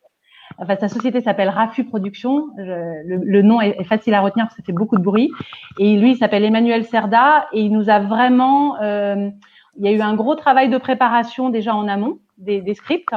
Enfin, 0.58 0.76
sa 0.78 0.90
société 0.90 1.22
s'appelle 1.22 1.50
Rafu 1.50 1.86
Production. 1.86 2.48
le, 2.58 3.04
le, 3.04 3.42
nom 3.42 3.62
est, 3.62 3.80
est, 3.80 3.84
facile 3.84 4.14
à 4.14 4.22
retenir 4.22 4.46
parce 4.46 4.56
que 4.56 4.62
ça 4.62 4.66
fait 4.66 4.74
beaucoup 4.74 4.98
de 4.98 5.04
bruit. 5.04 5.30
Et 5.80 5.98
lui, 5.98 6.12
il 6.12 6.18
s'appelle 6.18 6.44
Emmanuel 6.44 6.86
Serda 6.86 7.48
et 7.52 7.62
il 7.62 7.72
nous 7.72 7.90
a 7.90 8.00
vraiment 8.00 8.78
il 9.78 9.86
y 9.86 9.88
a 9.88 9.92
eu 9.92 10.02
un 10.02 10.16
gros 10.16 10.36
travail 10.36 10.70
de 10.70 10.78
préparation 10.78 11.50
déjà 11.50 11.76
en 11.76 11.88
amont 11.88 12.20
des, 12.38 12.62
des 12.62 12.74
scripts. 12.74 13.16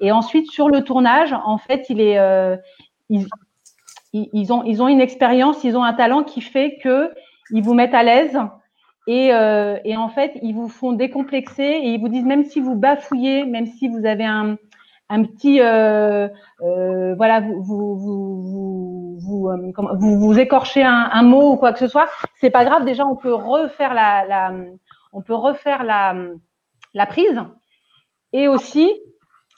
Et 0.00 0.12
ensuite, 0.12 0.50
sur 0.50 0.68
le 0.68 0.82
tournage, 0.84 1.32
en 1.32 1.58
fait, 1.58 1.86
il 1.90 2.00
est, 2.00 2.18
euh, 2.18 2.56
ils, 3.08 3.26
ils, 4.12 4.52
ont, 4.52 4.62
ils 4.64 4.82
ont 4.82 4.88
une 4.88 5.00
expérience, 5.00 5.64
ils 5.64 5.76
ont 5.76 5.82
un 5.82 5.94
talent 5.94 6.22
qui 6.22 6.40
fait 6.40 6.78
que 6.82 7.12
ils 7.50 7.62
vous 7.62 7.74
mettent 7.74 7.94
à 7.94 8.02
l'aise 8.02 8.38
et, 9.06 9.32
euh, 9.32 9.78
et, 9.84 9.96
en 9.96 10.10
fait, 10.10 10.38
ils 10.42 10.54
vous 10.54 10.68
font 10.68 10.92
décomplexer 10.92 11.62
et 11.62 11.88
ils 11.94 12.00
vous 12.00 12.08
disent 12.08 12.26
même 12.26 12.44
si 12.44 12.60
vous 12.60 12.74
bafouillez, 12.74 13.46
même 13.46 13.64
si 13.66 13.88
vous 13.88 14.04
avez 14.04 14.26
un, 14.26 14.58
un 15.08 15.24
petit, 15.24 15.62
euh, 15.62 16.28
euh 16.60 17.14
voilà, 17.16 17.40
vous 17.40 17.96
vous 17.96 17.96
vous 17.96 19.18
vous, 19.18 19.48
euh, 19.48 19.72
vous, 19.98 20.18
vous 20.18 20.38
écorchez 20.38 20.82
un, 20.82 21.08
un, 21.10 21.22
mot 21.22 21.52
ou 21.52 21.56
quoi 21.56 21.72
que 21.72 21.78
ce 21.78 21.88
soit, 21.88 22.06
c'est 22.38 22.50
pas 22.50 22.66
grave. 22.66 22.84
Déjà, 22.84 23.06
on 23.06 23.16
peut 23.16 23.32
refaire 23.32 23.94
la, 23.94 24.26
la 24.26 24.52
on 25.18 25.22
peut 25.22 25.34
refaire 25.34 25.82
la, 25.82 27.06
prise. 27.06 27.42
Et 28.32 28.46
aussi, 28.46 28.88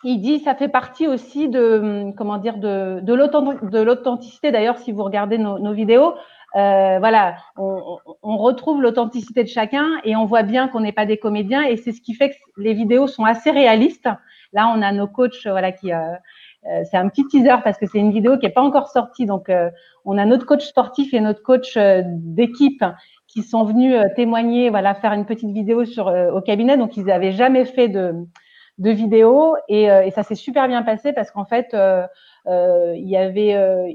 il 0.05 0.23
dit, 0.23 0.41
ça 0.41 0.55
fait 0.55 0.69
partie 0.69 1.07
aussi 1.07 1.51
de, 1.51 2.13
comment 2.17 2.39
dire, 2.39 2.57
de, 2.57 3.01
de 3.03 3.83
l'authenticité. 3.83 4.53
D'ailleurs, 4.53 4.79
si 4.79 4.91
vous 4.91 5.05
regardez 5.05 5.37
nos, 5.37 5.73
vidéos, 5.75 6.15
euh, 6.57 6.99
voilà, 6.99 7.37
on, 7.59 7.99
retrouve 8.39 8.81
l'authenticité 8.81 9.45
de 9.45 9.49
chacun 9.49 9.87
et 10.03 10.17
on 10.17 10.25
voit 10.25 10.45
bien 10.45 10.67
qu'on 10.69 10.81
n'est 10.81 10.93
pas 10.93 11.05
des 11.05 11.19
comédiens 11.19 11.63
et 11.63 11.77
c'est 11.77 11.93
ce 11.93 12.01
qui 12.01 12.15
fait 12.15 12.31
que 12.31 12.37
les 12.57 12.73
vidéos 12.73 13.07
sont 13.07 13.25
assez 13.25 13.51
réalistes. 13.51 14.09
Là, 14.55 14.73
on 14.75 14.81
a 14.81 14.93
nos 14.93 15.09
coachs, 15.09 15.47
voilà, 15.47 15.73
qui, 15.73 15.93
euh, 15.93 15.99
euh 16.65 16.83
c'est 16.91 16.97
un 16.97 17.09
petit 17.11 17.27
teaser 17.27 17.57
parce 17.63 17.77
que 17.77 17.87
c'est 17.87 17.99
une 17.99 18.13
vidéo 18.13 18.39
qui 18.39 18.47
n'est 18.47 18.53
pas 18.53 18.63
encore 18.63 18.89
sortie. 18.89 19.27
Donc, 19.27 19.51
euh, 19.51 19.69
on 20.07 20.17
a 20.17 20.25
notre 20.25 20.47
coach 20.47 20.65
sportif 20.65 21.13
et 21.13 21.21
notre 21.21 21.43
coach 21.43 21.77
euh, 21.77 22.03
d'équipe 22.07 22.83
qui 23.33 23.43
sont 23.43 23.65
venus 23.65 23.95
euh, 23.95 24.09
témoigner, 24.17 24.71
voilà, 24.71 24.95
faire 24.95 25.13
une 25.13 25.25
petite 25.25 25.51
vidéo 25.51 25.85
sur 25.85 26.09
euh, 26.09 26.31
au 26.33 26.41
cabinet. 26.41 26.77
Donc 26.77 26.97
ils 26.97 27.05
n'avaient 27.05 27.33
jamais 27.33 27.65
fait 27.65 27.89
de, 27.89 28.27
de 28.81 28.91
vidéo 28.91 29.57
et, 29.69 29.91
euh, 29.91 30.03
et 30.03 30.11
ça 30.11 30.23
s'est 30.23 30.35
super 30.35 30.67
bien 30.67 30.83
passé 30.83 31.13
parce 31.13 31.31
qu'en 31.31 31.45
fait 31.45 31.75
euh, 31.75 32.07
il 32.97 33.09
y 33.09 33.17
avait, 33.17 33.55
euh, 33.55 33.87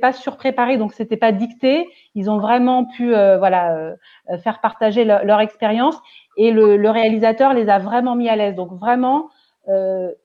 pas 0.00 0.12
surpréparé 0.12 0.78
donc 0.78 0.94
c'était 0.94 1.18
pas 1.18 1.30
dicté. 1.30 1.86
Ils 2.14 2.30
ont 2.30 2.38
vraiment 2.38 2.86
pu 2.86 3.10
voilà 3.10 3.94
faire 4.42 4.60
partager 4.60 5.04
leur, 5.04 5.40
expérience 5.40 5.96
et 6.36 6.50
le, 6.50 6.76
le, 6.76 6.90
réalisateur 6.90 7.52
les 7.52 7.68
a 7.68 7.78
vraiment 7.78 8.16
mis 8.16 8.28
à 8.28 8.36
l'aise. 8.36 8.54
Donc 8.54 8.72
vraiment 8.72 9.28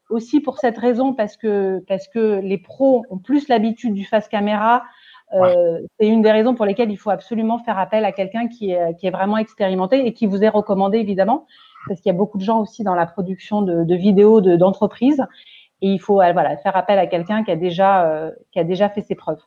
aussi 0.09 0.39
pour 0.39 0.57
cette 0.57 0.77
raison 0.77 1.13
parce 1.13 1.35
que 1.35 1.83
parce 1.87 2.07
que 2.07 2.39
les 2.41 2.57
pros 2.57 3.05
ont 3.09 3.17
plus 3.17 3.49
l'habitude 3.49 3.93
du 3.93 4.05
face 4.05 4.29
caméra 4.29 4.83
C'est 5.99 6.07
une 6.07 6.21
des 6.21 6.31
raisons 6.31 6.55
pour 6.55 6.65
lesquelles 6.65 6.91
il 6.91 6.97
faut 6.97 7.09
absolument 7.09 7.59
faire 7.59 7.79
appel 7.79 8.05
à 8.05 8.11
quelqu'un 8.11 8.47
qui 8.47 8.71
est, 8.71 8.95
qui 8.99 9.07
est 9.07 9.11
vraiment 9.11 9.37
expérimenté 9.37 10.05
et 10.05 10.13
qui 10.13 10.27
vous 10.27 10.43
est 10.43 10.49
recommandé 10.49 10.99
évidemment, 10.99 11.47
parce 11.87 11.99
qu'il 12.01 12.11
y 12.11 12.15
a 12.15 12.17
beaucoup 12.17 12.37
de 12.37 12.43
gens 12.43 12.59
aussi 12.61 12.83
dans 12.83 12.95
la 12.95 13.05
production 13.05 13.61
de, 13.61 13.83
de 13.83 13.95
vidéos 13.95 14.41
d'entreprises 14.41 15.23
et 15.81 15.87
il 15.87 15.99
faut 15.99 16.15
voilà 16.15 16.55
faire 16.57 16.77
appel 16.77 16.99
à 16.99 17.07
quelqu'un 17.07 17.43
qui 17.43 17.51
a 17.51 17.55
déjà 17.55 18.31
qui 18.51 18.59
a 18.59 18.63
déjà 18.63 18.89
fait 18.89 19.01
ses 19.01 19.15
preuves. 19.15 19.41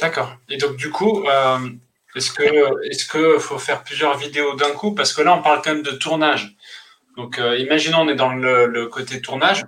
D'accord. 0.00 0.34
Et 0.48 0.56
donc 0.56 0.76
du 0.76 0.90
coup, 0.90 1.24
est-ce 2.16 2.32
que 2.32 2.42
est-ce 2.88 3.06
que 3.06 3.38
faut 3.38 3.58
faire 3.58 3.82
plusieurs 3.82 4.16
vidéos 4.18 4.54
d'un 4.56 4.72
coup? 4.72 4.94
Parce 4.94 5.12
que 5.12 5.22
là 5.22 5.36
on 5.38 5.42
parle 5.42 5.60
quand 5.62 5.72
même 5.72 5.82
de 5.82 5.92
tournage. 5.92 6.56
Donc 7.16 7.40
imaginons 7.58 7.98
on 8.00 8.08
est 8.08 8.16
dans 8.16 8.32
le, 8.32 8.66
le 8.66 8.86
côté 8.88 9.22
tournage. 9.22 9.64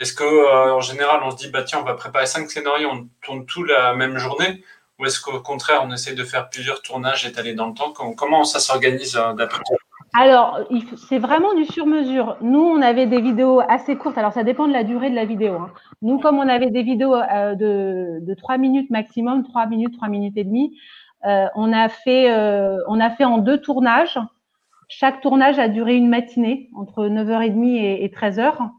Est-ce 0.00 0.12
que 0.12 0.22
euh, 0.22 0.74
en 0.74 0.80
général 0.80 1.20
on 1.24 1.30
se 1.32 1.36
dit 1.36 1.50
bah 1.50 1.64
tiens 1.64 1.80
on 1.80 1.84
va 1.84 1.94
préparer 1.94 2.26
cinq 2.26 2.48
scénarios, 2.50 2.88
on 2.88 3.08
tourne 3.20 3.46
tout 3.46 3.64
la 3.64 3.94
même 3.94 4.16
journée, 4.16 4.62
ou 4.98 5.06
est-ce 5.06 5.20
qu'au 5.20 5.40
contraire 5.40 5.82
on 5.84 5.92
essaie 5.92 6.14
de 6.14 6.24
faire 6.24 6.48
plusieurs 6.48 6.82
tournages 6.82 7.26
étalés 7.26 7.54
dans 7.54 7.68
le 7.68 7.74
temps? 7.74 7.92
Comment 7.92 8.44
ça 8.44 8.60
s'organise 8.60 9.16
euh, 9.16 9.32
d'après 9.34 9.62
toi? 9.66 9.76
Alors, 10.14 10.60
c'est 11.08 11.18
vraiment 11.18 11.54
du 11.54 11.66
sur-mesure. 11.66 12.38
Nous, 12.40 12.62
on 12.62 12.80
avait 12.80 13.06
des 13.06 13.20
vidéos 13.20 13.60
assez 13.68 13.96
courtes. 13.96 14.16
Alors, 14.16 14.32
ça 14.32 14.42
dépend 14.42 14.66
de 14.66 14.72
la 14.72 14.82
durée 14.82 15.10
de 15.10 15.14
la 15.14 15.26
vidéo. 15.26 15.56
Hein. 15.56 15.70
Nous, 16.00 16.18
comme 16.18 16.38
on 16.38 16.48
avait 16.48 16.70
des 16.70 16.82
vidéos 16.82 17.14
euh, 17.14 17.54
de, 17.54 18.18
de 18.22 18.34
3 18.34 18.56
minutes 18.56 18.88
maximum, 18.88 19.44
3 19.44 19.66
minutes, 19.66 19.94
3 19.98 20.08
minutes 20.08 20.36
et 20.36 20.44
demie, 20.44 20.78
on, 21.22 21.72
a 21.74 21.88
fait, 21.90 22.32
on 22.86 23.00
a 23.00 23.10
fait 23.10 23.24
en 23.24 23.38
deux 23.38 23.60
tournages. 23.60 24.18
Chaque 24.88 25.20
tournage 25.20 25.58
a 25.58 25.68
duré 25.68 25.94
une 25.94 26.08
matinée, 26.08 26.70
entre 26.74 27.06
9h30 27.06 27.76
et, 27.76 28.04
et 28.04 28.08
13h. 28.08 28.70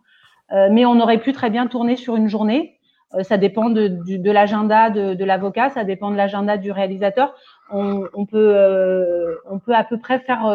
Euh, 0.51 0.69
mais 0.71 0.85
on 0.85 0.99
aurait 0.99 1.19
pu 1.19 1.33
très 1.33 1.49
bien 1.49 1.67
tourner 1.67 1.95
sur 1.95 2.15
une 2.15 2.27
journée. 2.27 2.78
Euh, 3.15 3.23
ça 3.23 3.37
dépend 3.37 3.69
de, 3.69 4.31
l'agenda 4.31 4.89
de, 4.89 5.23
l'avocat, 5.23 5.69
ça 5.69 5.83
dépend 5.83 6.11
de 6.11 6.15
l'agenda 6.15 6.57
du 6.57 6.71
réalisateur. 6.71 7.33
On, 7.71 8.25
peut, 8.25 8.53
euh, 8.55 9.35
on 9.49 9.59
peut 9.59 9.75
à 9.75 9.83
peu 9.83 9.99
près 9.99 10.19
faire 10.19 10.51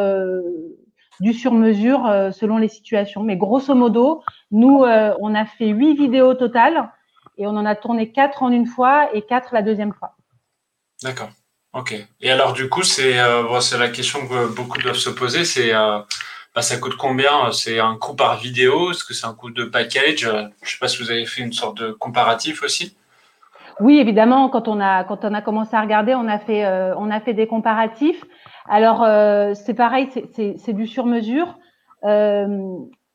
du 1.20 1.32
sur-mesure 1.32 2.30
selon 2.32 2.58
les 2.58 2.68
situations. 2.68 3.23
Mais 3.23 3.37
grosso 3.37 3.75
modo, 3.75 4.23
nous, 4.50 4.84
on 4.84 5.34
a 5.34 5.44
fait 5.44 5.68
huit 5.68 5.94
vidéos 5.94 6.34
totales 6.34 6.90
et 7.38 7.46
on 7.46 7.50
en 7.50 7.66
a 7.66 7.75
tourné 7.75 8.11
quatre 8.11 8.42
en 8.42 8.50
une 8.50 8.66
fois 8.66 9.14
et 9.14 9.23
quatre 9.23 9.54
la 9.54 9.62
deuxième 9.62 9.92
fois. 9.92 10.16
D'accord. 11.02 11.30
Ok. 11.73 11.94
Et 12.20 12.30
alors, 12.30 12.52
du 12.52 12.68
coup, 12.68 12.82
c'est 12.82 13.14
la 13.14 13.88
question 13.88 14.26
que 14.26 14.54
beaucoup 14.54 14.78
doivent 14.78 14.96
se 14.96 15.11
poser. 15.11 15.44
C'est 15.44 15.73
bah, 16.54 16.62
ça 16.62 16.76
coûte 16.76 16.96
combien? 16.96 17.50
C'est 17.52 17.80
un 17.80 17.96
coût 17.96 18.14
par 18.14 18.37
vidéo? 18.37 18.90
Est-ce 18.90 19.04
que 19.04 19.14
c'est 19.14 19.26
un 19.26 19.34
coût 19.34 19.50
de 19.50 19.64
package? 19.64 20.20
Je 20.20 20.28
ne 20.28 20.50
sais 20.62 20.78
pas 20.80 20.88
si 20.88 21.02
vous 21.02 21.11
avez 21.11 21.26
fait 21.26 21.42
une 21.42 21.52
sorte 21.52 21.78
de 21.78 21.92
comparatif 21.92 22.62
aussi. 22.62 22.96
Oui, 23.80 23.99
évidemment, 23.99 24.49
quand 24.49 24.68
on 24.68 24.80
a 24.80 25.02
quand 25.02 25.25
on 25.25 25.34
a 25.34 25.42
commencé 25.42 25.75
à 25.75 25.80
regarder, 25.80 26.14
on 26.14 26.28
a 26.28 26.38
fait 26.38 26.64
euh, 26.64 26.94
on 26.96 27.11
a 27.11 27.18
fait 27.20 27.34
des 27.34 27.49
comparatifs. 27.49 28.25
Alors 28.68 29.02
euh, 29.02 29.52
c'est 29.54 29.75
pareil, 29.75 30.08
c'est 30.32 30.73
du 30.73 30.87
sur 30.87 31.06
mesure. 31.06 31.58
Euh, 32.04 32.46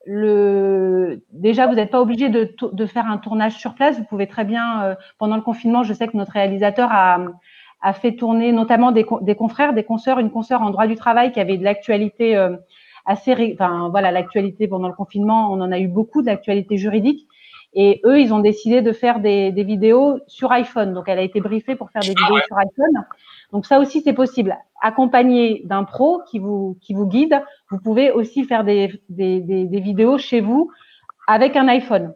le 0.05 1.22
déjà 1.31 1.67
vous 1.67 1.75
n'êtes 1.75 1.91
pas 1.91 2.01
obligé 2.01 2.29
de, 2.29 2.53
de 2.62 2.86
faire 2.86 3.05
un 3.05 3.17
tournage 3.17 3.55
sur 3.58 3.74
place. 3.74 3.98
Vous 3.98 4.03
pouvez 4.03 4.27
très 4.27 4.43
bien 4.43 4.98
pendant 5.17 5.38
le 5.38 5.41
confinement, 5.41 5.84
je 5.84 5.93
sais 5.93 6.08
que 6.08 6.17
notre 6.17 6.34
réalisateur 6.34 6.89
a 6.91 7.19
a 7.81 7.93
fait 7.93 8.17
tourner 8.17 8.51
notamment 8.51 8.91
des, 8.91 9.05
des 9.22 9.36
confrères, 9.36 9.72
des 9.72 9.86
consoeurs, 9.86 10.19
une 10.19 10.31
consoeur 10.31 10.62
en 10.62 10.69
droit 10.72 10.88
du 10.88 10.96
travail 10.96 11.31
qui 11.31 11.39
avait 11.39 11.58
de 11.58 11.63
l'actualité 11.63 12.36
assez, 13.10 13.51
enfin 13.54 13.89
voilà, 13.89 14.12
l'actualité 14.12 14.68
pendant 14.68 14.88
le 14.88 14.94
confinement, 14.94 15.51
on 15.51 15.60
en 15.62 15.72
a 15.72 15.80
eu 15.80 15.88
beaucoup 15.88 16.22
de 16.22 16.28
l'actualité 16.28 16.78
juridique. 16.78 17.28
Et 17.74 18.01
eux, 18.06 18.20
ils 18.20 18.34
ont 18.34 18.39
décidé 18.39 18.82
de 18.82 18.92
faire 18.92 19.20
des, 19.20 19.51
des, 19.51 19.63
vidéos 19.63 20.20
sur 20.28 20.51
iPhone. 20.51 20.94
Donc, 20.94 21.06
elle 21.08 21.20
a 21.20 21.24
été 21.24 21.39
briefée 21.39 21.75
pour 21.75 21.89
faire 21.92 22.01
des 22.01 22.13
ah 22.16 22.22
vidéos 22.22 22.39
sur 22.48 22.58
iPhone. 22.58 23.06
Donc, 23.51 23.66
ça 23.66 23.80
aussi, 23.80 24.01
c'est 24.01 24.13
possible. 24.13 24.58
Accompagné 24.82 25.62
d'un 25.66 25.84
pro 25.84 26.22
qui 26.30 26.39
vous, 26.39 26.78
qui 26.82 26.94
vous 26.94 27.06
guide, 27.06 27.42
vous 27.70 27.80
pouvez 27.80 28.12
aussi 28.12 28.44
faire 28.44 28.63
des, 28.63 29.01
des, 29.10 29.42
des, 29.42 29.66
des 29.66 29.80
vidéos 29.80 30.18
chez 30.18 30.42
vous 30.42 30.72
avec 31.28 31.56
un 31.56 31.68
iPhone. 31.68 32.13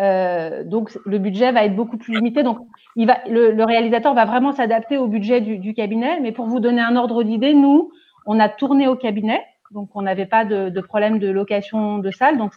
Euh, 0.00 0.62
donc, 0.64 0.96
le 1.04 1.18
budget 1.18 1.50
va 1.52 1.64
être 1.64 1.74
beaucoup 1.74 1.98
plus 1.98 2.14
limité. 2.14 2.42
Donc, 2.44 2.58
il 2.94 3.06
va, 3.06 3.18
le, 3.28 3.50
le 3.52 3.64
réalisateur 3.64 4.14
va 4.14 4.24
vraiment 4.24 4.52
s'adapter 4.52 4.98
au 4.98 5.08
budget 5.08 5.40
du, 5.40 5.58
du 5.58 5.74
cabinet. 5.74 6.20
Mais 6.20 6.30
pour 6.30 6.46
vous 6.46 6.60
donner 6.60 6.80
un 6.80 6.96
ordre 6.96 7.24
d'idée, 7.24 7.54
nous, 7.54 7.90
on 8.24 8.38
a 8.38 8.48
tourné 8.48 8.86
au 8.86 8.94
cabinet 8.94 9.44
donc 9.70 9.90
on 9.94 10.02
n'avait 10.02 10.26
pas 10.26 10.44
de, 10.44 10.68
de, 10.68 10.80
problème 10.80 11.18
de 11.18 11.28
location 11.28 11.98
de 11.98 12.10
salle. 12.10 12.38
Donc 12.38 12.52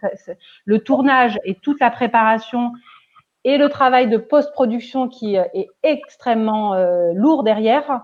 le 0.65 0.79
tournage 0.79 1.39
et 1.45 1.55
toute 1.55 1.79
la 1.79 1.91
préparation 1.91 2.71
et 3.43 3.57
le 3.57 3.69
travail 3.69 4.07
de 4.07 4.17
post-production 4.17 5.07
qui 5.07 5.37
euh, 5.37 5.43
est 5.53 5.69
extrêmement 5.83 6.73
euh, 6.73 7.11
lourd 7.13 7.43
derrière. 7.43 8.01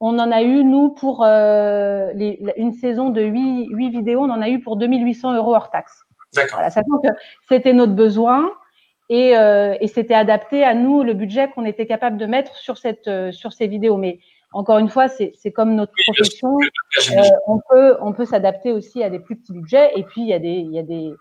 On 0.00 0.18
en 0.18 0.30
a 0.32 0.42
eu, 0.42 0.64
nous, 0.64 0.90
pour 0.90 1.24
euh, 1.24 2.10
les, 2.14 2.42
une 2.56 2.72
saison 2.72 3.10
de 3.10 3.22
8, 3.22 3.68
8, 3.70 3.90
vidéos, 3.90 4.20
on 4.20 4.30
en 4.30 4.42
a 4.42 4.48
eu 4.48 4.60
pour 4.60 4.76
2800 4.76 5.34
euros 5.34 5.54
hors 5.54 5.70
taxe. 5.70 6.02
D'accord. 6.34 6.56
Voilà, 6.56 6.70
sachant 6.70 6.98
que 7.02 7.08
c'était 7.48 7.72
notre 7.72 7.92
besoin 7.92 8.50
et, 9.08 9.36
euh, 9.36 9.76
et 9.80 9.86
c'était 9.86 10.14
adapté 10.14 10.64
à 10.64 10.74
nous, 10.74 11.02
le 11.02 11.14
budget 11.14 11.48
qu'on 11.48 11.64
était 11.64 11.86
capable 11.86 12.16
de 12.16 12.26
mettre 12.26 12.56
sur, 12.56 12.78
cette, 12.78 13.08
sur 13.30 13.52
ces 13.52 13.66
vidéos. 13.66 13.96
Mais 13.96 14.18
encore 14.52 14.78
une 14.78 14.88
fois, 14.88 15.08
c'est 15.08 15.52
comme 15.52 15.74
notre 15.74 15.92
profession. 16.06 16.56
Euh, 17.12 17.22
on 17.46 17.60
peut, 17.68 17.96
on 18.00 18.12
peut 18.12 18.24
s'adapter 18.24 18.72
aussi 18.72 19.02
à 19.02 19.10
des 19.10 19.18
plus 19.18 19.36
petits 19.36 19.52
budgets. 19.52 19.90
Et 19.96 20.02
puis, 20.02 20.22
il 20.22 20.28
y 20.28 20.34
a 20.34 20.38
des, 20.38 20.48
il 20.48 20.72
y 20.72 20.78
a 20.78 20.82
des, 20.82 21.14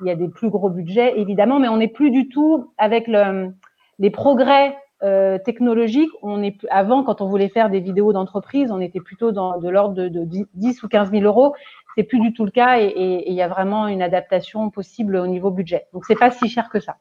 il 0.00 0.06
y 0.06 0.10
a 0.10 0.16
des 0.16 0.28
plus 0.28 0.50
gros 0.50 0.70
budgets, 0.70 1.18
évidemment, 1.18 1.58
mais 1.58 1.68
on 1.68 1.78
n'est 1.78 1.88
plus 1.88 2.10
du 2.10 2.28
tout 2.28 2.72
avec 2.78 3.06
le, 3.06 3.52
les 3.98 4.10
progrès 4.10 4.76
euh, 5.02 5.38
technologiques. 5.38 6.10
On 6.22 6.42
est, 6.42 6.56
avant, 6.70 7.04
quand 7.04 7.20
on 7.20 7.28
voulait 7.28 7.48
faire 7.48 7.70
des 7.70 7.80
vidéos 7.80 8.12
d'entreprise, 8.12 8.70
on 8.70 8.80
était 8.80 9.00
plutôt 9.00 9.32
dans 9.32 9.58
de 9.58 9.68
l'ordre 9.68 9.94
de, 9.94 10.08
de 10.08 10.46
10 10.54 10.82
ou 10.82 10.88
15 10.88 11.10
000 11.10 11.24
euros. 11.24 11.54
C'est 11.96 12.04
plus 12.04 12.20
du 12.20 12.32
tout 12.32 12.44
le 12.44 12.50
cas 12.50 12.80
et 12.80 13.24
il 13.28 13.34
y 13.34 13.42
a 13.42 13.46
vraiment 13.46 13.86
une 13.86 14.02
adaptation 14.02 14.68
possible 14.70 15.14
au 15.14 15.28
niveau 15.28 15.50
budget. 15.52 15.86
Donc, 15.92 16.04
c'est 16.06 16.16
pas 16.16 16.32
si 16.32 16.48
cher 16.48 16.68
que 16.68 16.80
ça. 16.80 16.96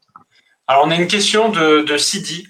Alors, 0.67 0.85
on 0.85 0.91
a 0.91 0.95
une 0.95 1.07
question 1.07 1.49
de, 1.49 1.81
de 1.81 1.97
Sidi. 1.97 2.47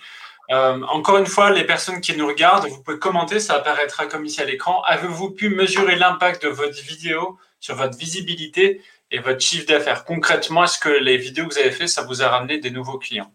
Euh, 0.54 0.82
encore 0.84 1.18
une 1.18 1.26
fois, 1.26 1.50
les 1.52 1.64
personnes 1.64 2.00
qui 2.00 2.16
nous 2.16 2.28
regardent, 2.28 2.68
vous 2.68 2.84
pouvez 2.84 3.00
commenter, 3.00 3.40
ça 3.40 3.56
apparaîtra 3.56 4.06
comme 4.06 4.24
ici 4.24 4.40
à 4.42 4.46
l'écran. 4.46 4.84
Avez-vous 4.86 5.32
pu 5.32 5.50
mesurer 5.50 5.96
l'impact 5.96 6.44
de 6.44 6.50
votre 6.50 6.80
vidéo 6.84 7.38
sur 7.60 7.76
votre 7.76 7.98
visibilité 7.98 8.82
et 9.10 9.20
votre 9.20 9.40
chiffre 9.40 9.66
d'affaires? 9.68 10.06
Concrètement, 10.06 10.66
est-ce 10.66 10.78
que 10.78 10.90
les 10.90 11.18
vidéos 11.18 11.48
que 11.48 11.56
vous 11.56 11.60
avez 11.60 11.72
faites, 11.72 11.90
ça 11.90 12.04
vous 12.04 12.22
a 12.22 12.28
ramené 12.28 12.60
des 12.60 12.70
nouveaux 12.70 13.00
clients? 13.00 13.32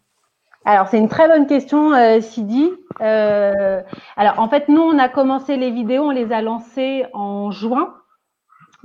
Alors, 0.63 0.87
c'est 0.87 0.97
une 0.97 1.09
très 1.09 1.27
bonne 1.27 1.45
question, 1.45 1.93
euh, 1.93 2.21
Sidi. 2.21 2.69
Euh, 3.01 3.81
alors, 4.15 4.39
en 4.39 4.47
fait, 4.47 4.69
nous, 4.69 4.81
on 4.81 4.97
a 4.97 5.09
commencé 5.09 5.57
les 5.57 5.71
vidéos, 5.71 6.03
on 6.03 6.11
les 6.11 6.31
a 6.31 6.41
lancées 6.41 7.05
en 7.13 7.51
juin 7.51 7.95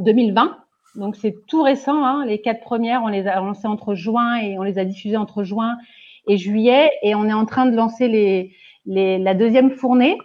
2020. 0.01 0.57
Donc, 0.97 1.14
c'est 1.14 1.37
tout 1.47 1.62
récent. 1.62 2.05
Hein. 2.05 2.25
Les 2.27 2.40
quatre 2.40 2.62
premières, 2.62 3.03
on 3.05 3.09
les 3.09 3.29
a 3.29 3.37
lancées 3.37 3.68
entre 3.68 3.94
juin 3.94 4.37
et 4.37 4.59
on 4.59 4.62
les 4.62 4.79
a 4.79 4.85
diffusées 4.85 5.16
entre 5.16 5.44
juin 5.44 5.77
et 6.26 6.37
juillet, 6.37 6.90
et 7.02 7.14
on 7.14 7.24
est 7.24 7.32
en 7.32 7.46
train 7.46 7.66
de 7.66 7.76
lancer 7.76 8.08
les, 8.08 8.54
les 8.87 9.18
la 9.18 9.34
deuxième 9.34 9.70
fournée. 9.70 10.18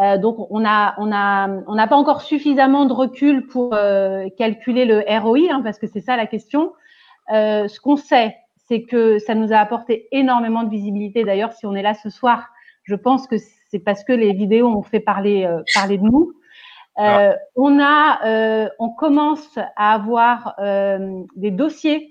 Euh, 0.00 0.16
donc 0.16 0.36
on 0.50 0.64
a 0.64 0.94
on 0.96 1.12
a 1.12 1.48
on 1.66 1.74
n'a 1.74 1.86
pas 1.86 1.96
encore 1.96 2.22
suffisamment 2.22 2.86
de 2.86 2.94
recul 2.94 3.46
pour 3.46 3.74
euh, 3.74 4.26
calculer 4.38 4.86
le 4.86 5.04
ROI 5.20 5.50
hein, 5.50 5.60
parce 5.62 5.78
que 5.78 5.86
c'est 5.86 6.00
ça 6.00 6.16
la 6.16 6.26
question. 6.26 6.72
Euh, 7.32 7.68
ce 7.68 7.78
qu'on 7.78 7.96
sait, 7.96 8.36
c'est 8.56 8.82
que 8.82 9.18
ça 9.18 9.34
nous 9.34 9.52
a 9.52 9.56
apporté 9.56 10.08
énormément 10.10 10.62
de 10.62 10.70
visibilité. 10.70 11.24
D'ailleurs, 11.24 11.52
si 11.52 11.66
on 11.66 11.74
est 11.74 11.82
là 11.82 11.92
ce 11.94 12.08
soir, 12.08 12.48
je 12.84 12.94
pense 12.94 13.26
que 13.26 13.36
c'est 13.70 13.80
parce 13.80 14.02
que 14.02 14.12
les 14.12 14.32
vidéos 14.32 14.68
ont 14.68 14.82
fait 14.82 15.00
parler 15.00 15.48
parler 15.74 15.98
de 15.98 16.04
nous. 16.04 16.32
Euh, 16.98 17.34
on 17.56 17.78
a 17.80 18.68
on 18.78 18.90
commence 18.90 19.58
à 19.76 19.92
avoir 19.94 20.56
des 21.36 21.50
dossiers 21.50 22.10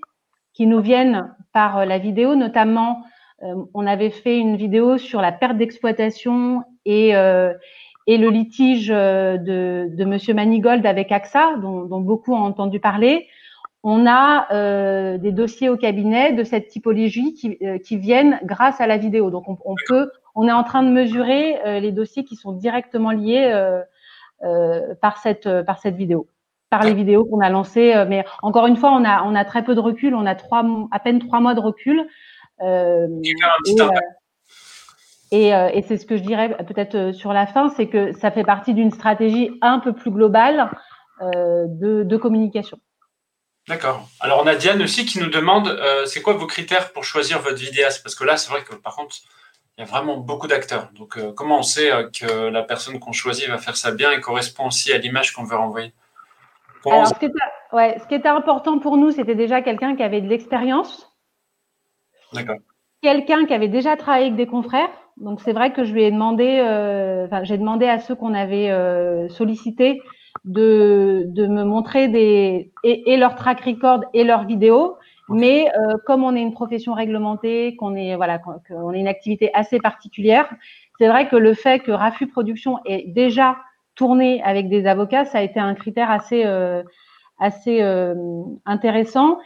qui 0.54 0.68
nous 0.68 0.82
viennent 0.82 1.34
par 1.52 1.86
la 1.86 1.98
vidéo, 1.98 2.36
notamment 2.36 3.04
on 3.74 3.88
avait 3.88 4.10
fait 4.10 4.38
une 4.38 4.56
vidéo 4.56 4.98
sur 4.98 5.22
la 5.22 5.32
perte 5.32 5.58
d'exploitation 5.58 6.64
et, 6.86 7.16
euh, 7.16 7.54
le 8.08 8.30
litige 8.30 8.92
euh, 8.94 9.38
de, 9.38 10.06
Monsieur 10.06 10.34
Manigold 10.34 10.86
avec 10.86 11.12
AXA, 11.12 11.58
dont, 11.62 12.02
beaucoup 12.02 12.34
ont 12.34 12.44
entendu 12.44 12.80
parler. 12.80 13.28
On 13.84 14.06
a 14.06 14.48
euh, 14.54 15.18
des 15.18 15.32
dossiers 15.32 15.70
au 15.70 15.78
cabinet 15.78 16.34
de 16.34 16.44
cette 16.44 16.68
typologie 16.68 17.34
qui, 17.34 17.98
viennent 17.98 18.40
grâce 18.44 18.80
à 18.80 18.88
la 18.88 18.98
vidéo. 18.98 19.32
Donc 19.32 19.46
on, 19.48 20.48
est 20.48 20.52
en 20.52 20.64
train 20.64 20.84
de 20.84 20.90
mesurer 20.90 21.80
les 21.80 21.92
dossiers 21.92 22.24
qui 22.24 22.36
sont 22.36 22.52
directement 22.52 23.12
liés 23.12 23.52
par 25.02 25.18
cette 25.18 25.48
vidéo, 25.96 26.28
par 26.70 26.84
les 26.84 26.94
vidéos 26.94 27.26
qu'on 27.26 27.40
a 27.40 27.50
lancées. 27.50 28.04
Mais 28.08 28.24
encore 28.44 28.68
une 28.68 28.78
fois, 28.78 28.92
on 28.92 29.36
a 29.36 29.46
très 29.46 29.64
peu 29.64 29.74
de 29.74 29.80
recul. 29.80 30.14
On 30.14 30.28
a 30.28 30.36
à 30.92 31.00
peine 31.00 31.18
trois 31.18 31.40
mois 31.40 31.56
de 31.56 31.62
recul. 31.62 32.06
Euh, 32.62 33.08
et, 35.32 35.56
euh, 35.56 35.70
et 35.74 35.82
c'est 35.82 35.98
ce 35.98 36.06
que 36.06 36.18
je 36.18 36.24
dirais 36.24 36.56
peut-être 36.66 36.96
euh, 36.96 37.14
sur 37.14 37.34
la 37.34 37.48
fin, 37.48 37.70
c'est 37.70 37.88
que 37.88 38.12
ça 38.14 38.32
fait 38.32 38.44
partie 38.44 38.74
d'une 38.74 38.92
stratégie 38.92 39.52
un 39.62 39.80
peu 39.80 39.94
plus 39.94 40.12
globale 40.12 40.70
de, 41.22 42.02
de, 42.02 42.18
communication. 42.18 42.80
D'accord. 43.68 44.08
Alors 44.20 44.42
on 44.44 44.48
a 44.48 44.56
Diane 44.56 44.82
aussi 44.82 45.06
qui 45.06 45.20
nous 45.20 45.30
demande, 45.30 45.80
c'est 46.06 46.24
quoi 46.24 46.34
vos 46.34 46.48
critères 46.48 46.92
pour 46.94 47.04
choisir 47.04 47.40
votre 47.40 47.60
vidéaste? 47.60 48.02
Parce 48.02 48.16
que 48.16 48.24
là, 48.24 48.38
c'est 48.38 48.50
vrai 48.50 48.64
que 48.64 48.74
par 48.74 48.96
contre, 48.96 49.18
il 49.78 49.82
y 49.82 49.84
a 49.84 49.88
vraiment 49.88 50.18
beaucoup 50.18 50.48
d'acteurs. 50.48 50.90
Donc, 50.94 51.18
euh, 51.18 51.32
comment 51.32 51.60
on 51.60 51.64
sait 51.64 51.92
euh, 51.92 52.10
que 52.10 52.50
la 52.50 52.64
personne 52.64 53.00
qu'on 53.00 53.14
choisit 53.14 53.48
va 53.48 53.58
faire 53.58 53.78
ça 53.78 53.92
bien 53.92 54.12
et 54.12 54.20
correspond 54.20 54.68
aussi 54.68 54.92
à 54.92 54.98
l'image 54.98 55.34
qu'on 55.34 55.44
veut 55.44 55.56
renvoyer? 55.56 55.94
Alors, 56.86 57.08
ce 57.08 57.14
qui, 57.14 57.26
était, 57.26 57.40
ouais, 57.74 57.98
ce 58.02 58.08
qui 58.08 58.16
était 58.16 58.28
important 58.28 58.80
pour 58.80 58.98
nous, 58.98 59.12
c'était 59.12 59.36
déjà 59.36 59.62
quelqu'un 59.62 59.96
qui 59.96 60.04
avait 60.04 60.22
de 60.22 60.28
l'expérience. 60.28 61.11
Quelqu'un 63.02 63.46
qui 63.46 63.54
avait 63.54 63.68
déjà 63.68 63.96
travaillé 63.98 64.28
avec 64.28 64.38
des 64.38 64.48
confrères. 64.48 64.90
Donc, 65.18 65.42
c'est 65.42 65.54
vrai 65.54 65.74
que 65.74 65.84
je 65.84 65.94
lui 65.94 66.04
ai 66.04 66.12
demandé, 66.12 66.60
euh, 66.64 67.26
enfin, 67.26 67.44
j'ai 67.44 67.58
demandé 67.58 67.86
à 67.88 68.00
ceux 68.00 68.16
qu'on 68.16 68.34
avait 68.34 68.70
euh, 68.70 69.28
sollicités 69.30 70.02
de, 70.46 71.24
de 71.28 71.48
me 71.48 71.64
montrer 71.64 72.08
des, 72.08 72.72
et, 72.84 73.12
et 73.12 73.18
leur 73.18 73.36
track 73.36 73.62
record 73.62 74.02
et 74.14 74.24
leurs 74.24 74.46
vidéos. 74.46 74.98
Mais 75.30 75.72
euh, 75.78 75.96
comme 76.06 76.24
on 76.24 76.36
est 76.36 76.42
une 76.42 76.54
profession 76.54 76.94
réglementée, 76.94 77.76
qu'on 77.78 77.96
est 77.96 78.16
voilà, 78.16 78.40
qu'on 78.40 78.94
est 78.94 79.00
une 79.00 79.08
activité 79.08 79.50
assez 79.54 79.80
particulière, 79.80 80.50
c'est 80.98 81.08
vrai 81.08 81.30
que 81.30 81.38
le 81.38 81.54
fait 81.54 81.80
que 81.80 81.92
Rafu 81.92 82.28
Production 82.28 82.80
ait 82.86 83.06
déjà 83.08 83.58
tourné 83.96 84.42
avec 84.44 84.68
des 84.68 84.86
avocats, 84.88 85.26
ça 85.26 85.40
a 85.40 85.42
été 85.42 85.60
un 85.60 85.74
critère 85.74 86.12
assez 86.12 86.44
euh, 86.46 86.84
assez 87.40 87.82
euh, 87.82 88.14
intéressant. 88.66 89.40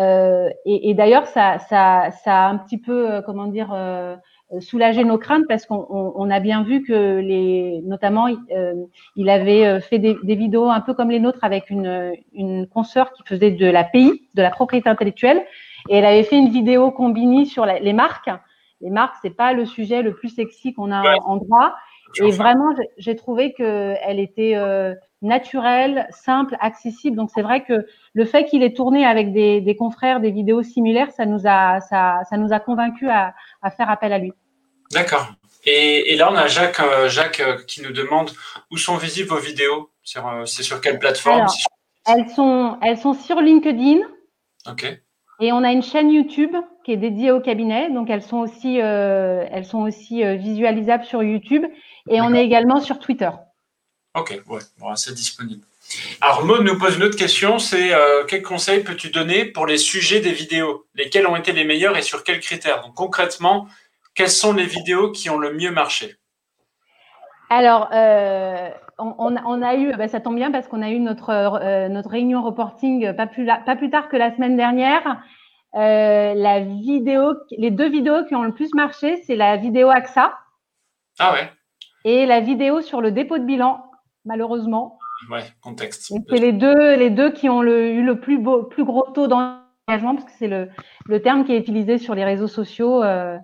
Euh, 0.00 0.48
et, 0.64 0.90
et 0.90 0.94
d'ailleurs, 0.94 1.26
ça, 1.26 1.58
ça, 1.58 2.10
ça 2.24 2.46
a 2.46 2.48
un 2.48 2.58
petit 2.58 2.78
peu, 2.78 3.10
euh, 3.10 3.22
comment 3.22 3.46
dire, 3.46 3.70
euh, 3.72 4.16
soulagé 4.60 5.04
nos 5.04 5.18
craintes 5.18 5.44
parce 5.48 5.64
qu'on 5.66 5.86
on, 5.88 6.12
on 6.16 6.30
a 6.30 6.40
bien 6.40 6.62
vu 6.62 6.82
que 6.82 7.18
les, 7.20 7.80
notamment, 7.84 8.26
euh, 8.50 8.74
il 9.16 9.30
avait 9.30 9.80
fait 9.80 9.98
des, 9.98 10.16
des, 10.22 10.34
vidéos 10.34 10.68
un 10.68 10.80
peu 10.80 10.94
comme 10.94 11.10
les 11.10 11.20
nôtres 11.20 11.42
avec 11.42 11.70
une, 11.70 12.12
une 12.34 12.66
consoeur 12.66 13.12
qui 13.12 13.22
faisait 13.24 13.50
de 13.50 13.66
la 13.66 13.84
PI, 13.84 14.22
de 14.34 14.42
la 14.42 14.50
propriété 14.50 14.88
intellectuelle, 14.88 15.42
et 15.88 15.96
elle 15.96 16.04
avait 16.04 16.22
fait 16.22 16.36
une 16.36 16.50
vidéo 16.50 16.90
combinée 16.90 17.44
sur 17.44 17.64
la, 17.66 17.78
les 17.78 17.92
marques. 17.94 18.30
Les 18.80 18.90
marques, 18.90 19.14
c'est 19.22 19.30
pas 19.36 19.52
le 19.52 19.64
sujet 19.64 20.02
le 20.02 20.12
plus 20.14 20.28
sexy 20.28 20.74
qu'on 20.74 20.90
a 20.90 21.02
en, 21.20 21.32
en 21.32 21.36
droit. 21.36 21.74
Et 22.20 22.30
vraiment, 22.30 22.74
j'ai- 22.76 22.88
j'ai 22.98 23.16
trouvé 23.16 23.52
qu'elle 23.54 24.18
était 24.18 24.54
naturelle, 25.22 26.06
simple, 26.10 26.56
accessible. 26.60 27.16
Donc 27.16 27.30
c'est 27.34 27.42
vrai 27.42 27.64
que 27.64 27.86
le 28.12 28.24
fait 28.24 28.44
qu'il 28.44 28.62
ait 28.62 28.74
tourné 28.74 29.06
avec 29.06 29.32
des, 29.32 29.60
des 29.60 29.76
confrères 29.76 30.20
des 30.20 30.30
vidéos 30.30 30.62
similaires, 30.62 31.10
ça 31.12 31.24
nous 31.26 31.46
a, 31.46 31.80
ça, 31.80 32.20
ça 32.28 32.36
nous 32.36 32.52
a 32.52 32.60
convaincus 32.60 33.08
à, 33.10 33.34
à 33.62 33.70
faire 33.70 33.88
appel 33.88 34.12
à 34.12 34.18
lui. 34.18 34.32
D'accord. 34.92 35.32
Et, 35.64 36.12
et 36.12 36.16
là, 36.16 36.30
on 36.30 36.34
a 36.34 36.48
Jacques, 36.48 36.80
euh, 36.80 37.08
Jacques 37.08 37.40
euh, 37.40 37.56
qui 37.66 37.82
nous 37.82 37.92
demande 37.92 38.30
où 38.70 38.76
sont 38.76 38.96
visibles 38.96 39.28
vos 39.30 39.38
vidéos. 39.38 39.90
Euh, 40.16 40.44
C'est 40.44 40.64
sur 40.64 40.80
quelle 40.80 40.98
plateforme 40.98 41.36
Alors, 41.36 41.54
Elles 42.06 42.28
sont, 42.30 42.76
elles 42.82 42.98
sont 42.98 43.14
sur 43.14 43.40
LinkedIn 43.40 44.00
Ok. 44.68 44.84
et 45.40 45.52
on 45.52 45.62
a 45.62 45.70
une 45.70 45.82
chaîne 45.82 46.10
YouTube 46.10 46.54
qui 46.84 46.92
est 46.92 46.96
dédiée 46.96 47.30
au 47.30 47.40
cabinet. 47.40 47.90
Donc 47.90 48.10
elles 48.10 48.22
sont 48.22 48.38
aussi, 48.38 48.78
elles 48.78 49.64
sont 49.64 49.82
aussi 49.82 50.24
visualisables 50.36 51.04
sur 51.04 51.22
YouTube 51.22 51.64
et 52.08 52.20
on 52.20 52.34
est 52.34 52.44
également 52.44 52.80
sur 52.80 52.98
Twitter. 52.98 53.30
Ok, 54.14 54.40
ouais, 54.46 54.60
bon, 54.78 54.94
c'est 54.96 55.14
disponible. 55.14 55.62
Alors, 56.20 56.44
Maud 56.44 56.62
nous 56.62 56.78
pose 56.78 56.96
une 56.96 57.02
autre 57.02 57.16
question, 57.16 57.58
c'est 57.58 57.92
euh, 57.94 58.24
quel 58.24 58.42
conseil 58.42 58.82
peux-tu 58.82 59.10
donner 59.10 59.44
pour 59.44 59.66
les 59.66 59.78
sujets 59.78 60.20
des 60.20 60.32
vidéos? 60.32 60.86
Lesquels 60.94 61.26
ont 61.26 61.36
été 61.36 61.52
les 61.52 61.64
meilleurs 61.64 61.96
et 61.96 62.02
sur 62.02 62.22
quels 62.24 62.40
critères? 62.40 62.82
Donc, 62.82 62.94
concrètement, 62.94 63.66
quelles 64.14 64.30
sont 64.30 64.52
les 64.52 64.66
vidéos 64.66 65.10
qui 65.12 65.30
ont 65.30 65.38
le 65.38 65.52
mieux 65.54 65.70
marché? 65.70 66.16
Alors, 67.50 67.88
euh, 67.92 68.70
on, 68.98 69.14
on 69.18 69.36
a- 69.36 69.42
on 69.44 69.62
a 69.62 69.74
eu, 69.76 69.94
bah, 69.96 70.08
ça 70.08 70.20
tombe 70.20 70.36
bien 70.36 70.50
parce 70.50 70.68
qu'on 70.68 70.82
a 70.82 70.90
eu 70.90 70.98
notre, 71.00 71.30
euh, 71.30 71.88
notre 71.88 72.10
réunion 72.10 72.42
reporting 72.42 73.14
pas 73.14 73.26
plus, 73.26 73.44
la- 73.44 73.58
pas 73.58 73.76
plus 73.76 73.90
tard 73.90 74.08
que 74.08 74.16
la 74.16 74.34
semaine 74.34 74.56
dernière. 74.56 75.22
La 75.74 76.60
vidéo, 76.60 77.34
les 77.50 77.70
deux 77.70 77.88
vidéos 77.88 78.24
qui 78.26 78.34
ont 78.34 78.42
le 78.42 78.52
plus 78.52 78.74
marché, 78.74 79.22
c'est 79.26 79.36
la 79.36 79.56
vidéo 79.56 79.88
AXA 79.88 80.34
Ah 81.18 81.32
ouais, 81.32 81.50
et 82.04 82.26
la 82.26 82.40
vidéo 82.40 82.82
sur 82.82 83.00
le 83.00 83.10
dépôt 83.12 83.38
de 83.38 83.44
bilan, 83.44 83.82
malheureusement. 84.24 84.98
ouais, 85.30 85.44
contexte. 85.60 86.12
C'est 86.28 86.38
les 86.38 86.52
deux, 86.52 86.96
les 86.96 87.10
deux 87.10 87.30
qui 87.32 87.48
ont 87.48 87.62
le, 87.62 87.90
eu 87.90 88.02
le 88.02 88.20
plus, 88.20 88.38
beau, 88.38 88.64
plus 88.64 88.84
gros 88.84 89.10
taux 89.12 89.26
d'engagement, 89.26 90.14
parce 90.14 90.24
que 90.24 90.32
c'est 90.38 90.48
le, 90.48 90.68
le 91.06 91.22
terme 91.22 91.44
qui 91.44 91.52
est 91.52 91.58
utilisé 91.58 91.98
sur 91.98 92.14
les 92.14 92.24
réseaux 92.24 92.48
sociaux. 92.48 93.02
euh, 93.02 93.38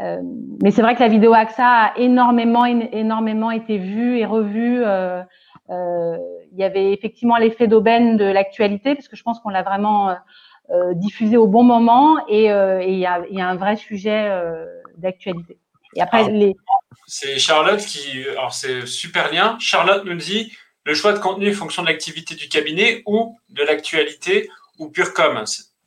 euh, 0.00 0.20
mais 0.62 0.70
c'est 0.70 0.82
vrai 0.82 0.94
que 0.94 1.00
la 1.00 1.08
vidéo 1.08 1.32
AXA 1.34 1.64
a 1.66 1.98
énormément, 1.98 2.64
énormément 2.64 3.50
été 3.50 3.78
vue 3.78 4.18
et 4.18 4.24
revue. 4.26 4.82
euh, 4.84 5.22
euh, 5.70 6.16
il 6.52 6.58
y 6.58 6.64
avait 6.64 6.92
effectivement 6.92 7.36
l'effet 7.36 7.66
d'aubaine 7.66 8.16
de 8.16 8.24
l'actualité, 8.24 8.94
parce 8.94 9.08
que 9.08 9.16
je 9.16 9.22
pense 9.22 9.40
qu'on 9.40 9.50
l'a 9.50 9.62
vraiment 9.62 10.14
diffusé 10.94 11.36
au 11.36 11.46
bon 11.46 11.64
moment, 11.64 12.16
et 12.28 12.50
euh, 12.50 12.80
et 12.80 12.92
il 12.92 12.98
y, 12.98 13.06
a, 13.06 13.20
il 13.30 13.36
y 13.36 13.40
a 13.42 13.48
un 13.48 13.56
vrai 13.56 13.76
sujet 13.76 14.28
euh, 14.30 14.64
d'actualité. 14.96 15.58
Et 15.94 16.00
après, 16.02 16.28
les, 16.30 16.56
C'est 17.06 17.38
Charlotte 17.38 17.80
qui. 17.80 18.26
Alors, 18.30 18.52
c'est 18.52 18.86
super 18.86 19.30
lien. 19.32 19.56
Charlotte 19.58 20.04
nous 20.04 20.14
dit 20.16 20.56
le 20.84 20.94
choix 20.94 21.12
de 21.12 21.18
contenu 21.18 21.52
fonction 21.52 21.82
de 21.82 21.88
l'activité 21.88 22.34
du 22.34 22.48
cabinet 22.48 23.02
ou 23.06 23.36
de 23.50 23.62
l'actualité 23.62 24.48
ou 24.78 24.88
pure 24.88 25.12
com. 25.14 25.44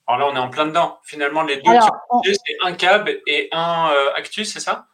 Alors 0.08 0.20
là, 0.20 0.28
on 0.32 0.36
est 0.36 0.40
en 0.40 0.50
plein 0.50 0.68
dedans. 0.68 1.00
Finalement, 1.04 1.42
les 1.42 1.58
deux 1.58 1.72
alors, 1.72 1.90
on- 2.12 2.22
c'est 2.22 2.58
un 2.64 2.74
cab 2.74 3.10
et 3.28 3.50
un 3.52 3.90
euh, 3.92 4.14
actus, 4.16 4.54
c'est 4.54 4.60
ça? 4.60 4.86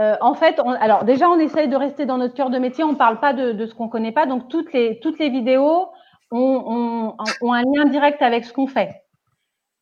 Euh, 0.00 0.16
en 0.20 0.34
fait, 0.34 0.60
on- 0.64 0.70
alors 0.72 1.04
déjà, 1.04 1.28
on 1.28 1.38
essaye 1.38 1.68
de 1.68 1.76
rester 1.76 2.06
dans 2.06 2.18
notre 2.18 2.34
cœur 2.34 2.50
de 2.50 2.58
métier. 2.58 2.84
On 2.84 2.92
ne 2.92 2.96
parle 2.98 3.20
pas 3.20 3.32
de, 3.32 3.52
de 3.52 3.66
ce 3.66 3.74
qu'on 3.74 3.88
connaît 3.88 4.12
pas. 4.12 4.26
Donc, 4.26 4.48
toutes 4.48 4.72
les, 4.72 4.98
toutes 5.00 5.18
les 5.18 5.28
vidéos 5.28 5.88
ont, 6.30 6.38
ont- 6.38 7.16
ont 7.42 7.52
un 7.52 7.62
lien 7.62 7.84
direct 7.86 8.22
avec 8.22 8.44
ce 8.44 8.52
qu'on 8.52 8.66
fait. 8.68 9.02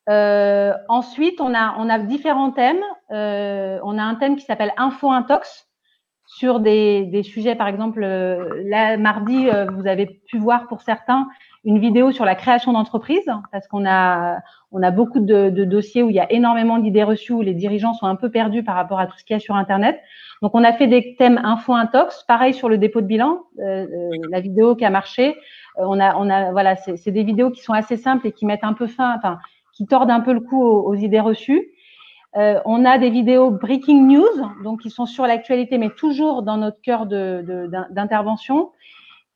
Euh, 0.08 0.72
ensuite, 0.88 1.40
on 1.40 1.54
a, 1.54 1.74
on 1.78 1.88
a 1.88 1.98
différents 1.98 2.52
thèmes. 2.52 2.82
Euh, 3.10 3.78
on 3.82 3.98
a 3.98 4.02
un 4.02 4.14
thème 4.14 4.36
qui 4.36 4.44
s'appelle 4.44 4.72
Info 4.76 5.10
Intox 5.10 5.66
sur 6.28 6.58
des, 6.58 7.04
des 7.06 7.22
sujets, 7.22 7.54
par 7.54 7.68
exemple, 7.68 8.02
euh, 8.02 8.62
là, 8.64 8.96
mardi, 8.96 9.48
euh, 9.48 9.66
vous 9.70 9.86
avez 9.86 10.06
pu 10.06 10.38
voir 10.38 10.66
pour 10.66 10.82
certains 10.82 11.28
une 11.64 11.78
vidéo 11.78 12.10
sur 12.12 12.24
la 12.24 12.34
création 12.34 12.72
d'entreprise, 12.72 13.24
parce 13.52 13.66
qu'on 13.68 13.86
a, 13.86 14.38
on 14.72 14.82
a 14.82 14.90
beaucoup 14.90 15.20
de, 15.20 15.50
de 15.50 15.64
dossiers 15.64 16.02
où 16.02 16.10
il 16.10 16.16
y 16.16 16.20
a 16.20 16.30
énormément 16.32 16.78
d'idées 16.78 17.04
reçues, 17.04 17.32
où 17.32 17.42
les 17.42 17.54
dirigeants 17.54 17.94
sont 17.94 18.06
un 18.06 18.16
peu 18.16 18.30
perdus 18.30 18.64
par 18.64 18.74
rapport 18.74 19.00
à 19.00 19.06
tout 19.06 19.16
ce 19.18 19.24
qu'il 19.24 19.34
y 19.34 19.36
a 19.36 19.40
sur 19.40 19.54
Internet. 19.54 20.00
Donc, 20.42 20.54
on 20.54 20.64
a 20.64 20.72
fait 20.72 20.88
des 20.88 21.16
thèmes 21.16 21.40
info 21.42 21.72
intox, 21.72 22.24
pareil 22.24 22.54
sur 22.54 22.68
le 22.68 22.78
dépôt 22.78 23.00
de 23.00 23.06
bilan, 23.06 23.42
euh, 23.60 23.86
la 24.30 24.40
vidéo 24.40 24.76
qui 24.76 24.84
a 24.84 24.90
marché. 24.90 25.36
On 25.76 26.00
a, 26.00 26.16
on 26.16 26.28
a, 26.28 26.52
voilà, 26.52 26.76
c'est 26.76 26.96
c'est 26.96 27.12
des 27.12 27.22
vidéos 27.22 27.50
qui 27.50 27.62
sont 27.62 27.72
assez 27.72 27.96
simples 27.96 28.26
et 28.26 28.32
qui 28.32 28.46
mettent 28.46 28.64
un 28.64 28.72
peu 28.72 28.86
fin, 28.86 29.14
enfin, 29.16 29.38
qui 29.76 29.86
tordent 29.86 30.10
un 30.10 30.20
peu 30.20 30.32
le 30.32 30.40
cou 30.40 30.62
aux, 30.62 30.82
aux 30.88 30.94
idées 30.94 31.20
reçues. 31.20 31.68
Euh, 32.36 32.60
on 32.64 32.84
a 32.84 32.98
des 32.98 33.10
vidéos 33.10 33.50
breaking 33.50 34.06
news, 34.08 34.24
donc 34.64 34.80
qui 34.82 34.90
sont 34.90 35.06
sur 35.06 35.26
l'actualité, 35.26 35.78
mais 35.78 35.90
toujours 35.90 36.42
dans 36.42 36.56
notre 36.56 36.80
cœur 36.82 37.06
de- 37.06 37.42
de- 37.46 37.66
d'in- 37.66 37.86
d'intervention. 37.90 38.72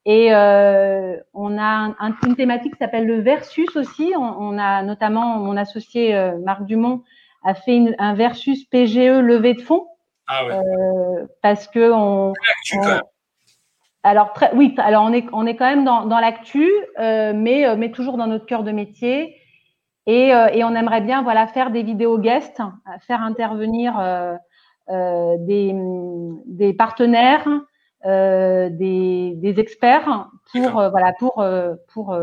Et 0.06 0.34
euh, 0.34 1.16
on 1.34 1.58
a 1.58 1.62
un- 1.62 1.96
un- 2.00 2.14
une 2.26 2.36
thématique 2.36 2.72
qui 2.72 2.78
s'appelle 2.78 3.06
le 3.06 3.20
versus 3.20 3.74
aussi. 3.76 4.12
On, 4.16 4.22
on 4.22 4.58
a 4.58 4.82
notamment 4.82 5.36
mon 5.38 5.56
associé 5.56 6.14
euh, 6.14 6.38
Marc 6.44 6.64
Dumont 6.64 7.02
a 7.44 7.54
fait 7.54 7.76
une- 7.76 7.94
un 7.98 8.14
versus 8.14 8.64
PGE 8.64 9.20
levée 9.20 9.54
de 9.54 9.60
fonds 9.62 9.86
Ah 10.26 10.46
ouais. 10.46 10.54
euh, 10.54 11.26
parce 11.42 11.68
que 11.68 11.90
on, 11.92 12.32
alors 14.02 14.32
très, 14.32 14.50
oui, 14.54 14.74
alors 14.78 15.04
on 15.04 15.12
est 15.12 15.26
on 15.32 15.46
est 15.46 15.56
quand 15.56 15.66
même 15.68 15.84
dans, 15.84 16.06
dans 16.06 16.18
l'actu, 16.20 16.66
euh, 16.98 17.32
mais 17.34 17.66
euh, 17.66 17.76
mais 17.76 17.90
toujours 17.90 18.16
dans 18.16 18.26
notre 18.26 18.46
cœur 18.46 18.62
de 18.62 18.72
métier. 18.72 19.36
Et, 20.10 20.34
euh, 20.34 20.48
et 20.52 20.64
on 20.64 20.74
aimerait 20.74 21.02
bien 21.02 21.22
voilà 21.22 21.46
faire 21.46 21.70
des 21.70 21.84
vidéos 21.84 22.18
guests, 22.18 22.60
faire 23.06 23.22
intervenir 23.22 23.96
euh, 23.96 24.34
euh, 24.88 25.36
des, 25.38 25.72
des 26.46 26.72
partenaires, 26.72 27.46
des, 28.04 29.34
des 29.36 29.60
experts 29.60 30.28
pour 30.50 30.62
D'accord. 30.62 30.90
voilà 30.90 31.12
pour 31.20 31.44
pour 31.92 32.18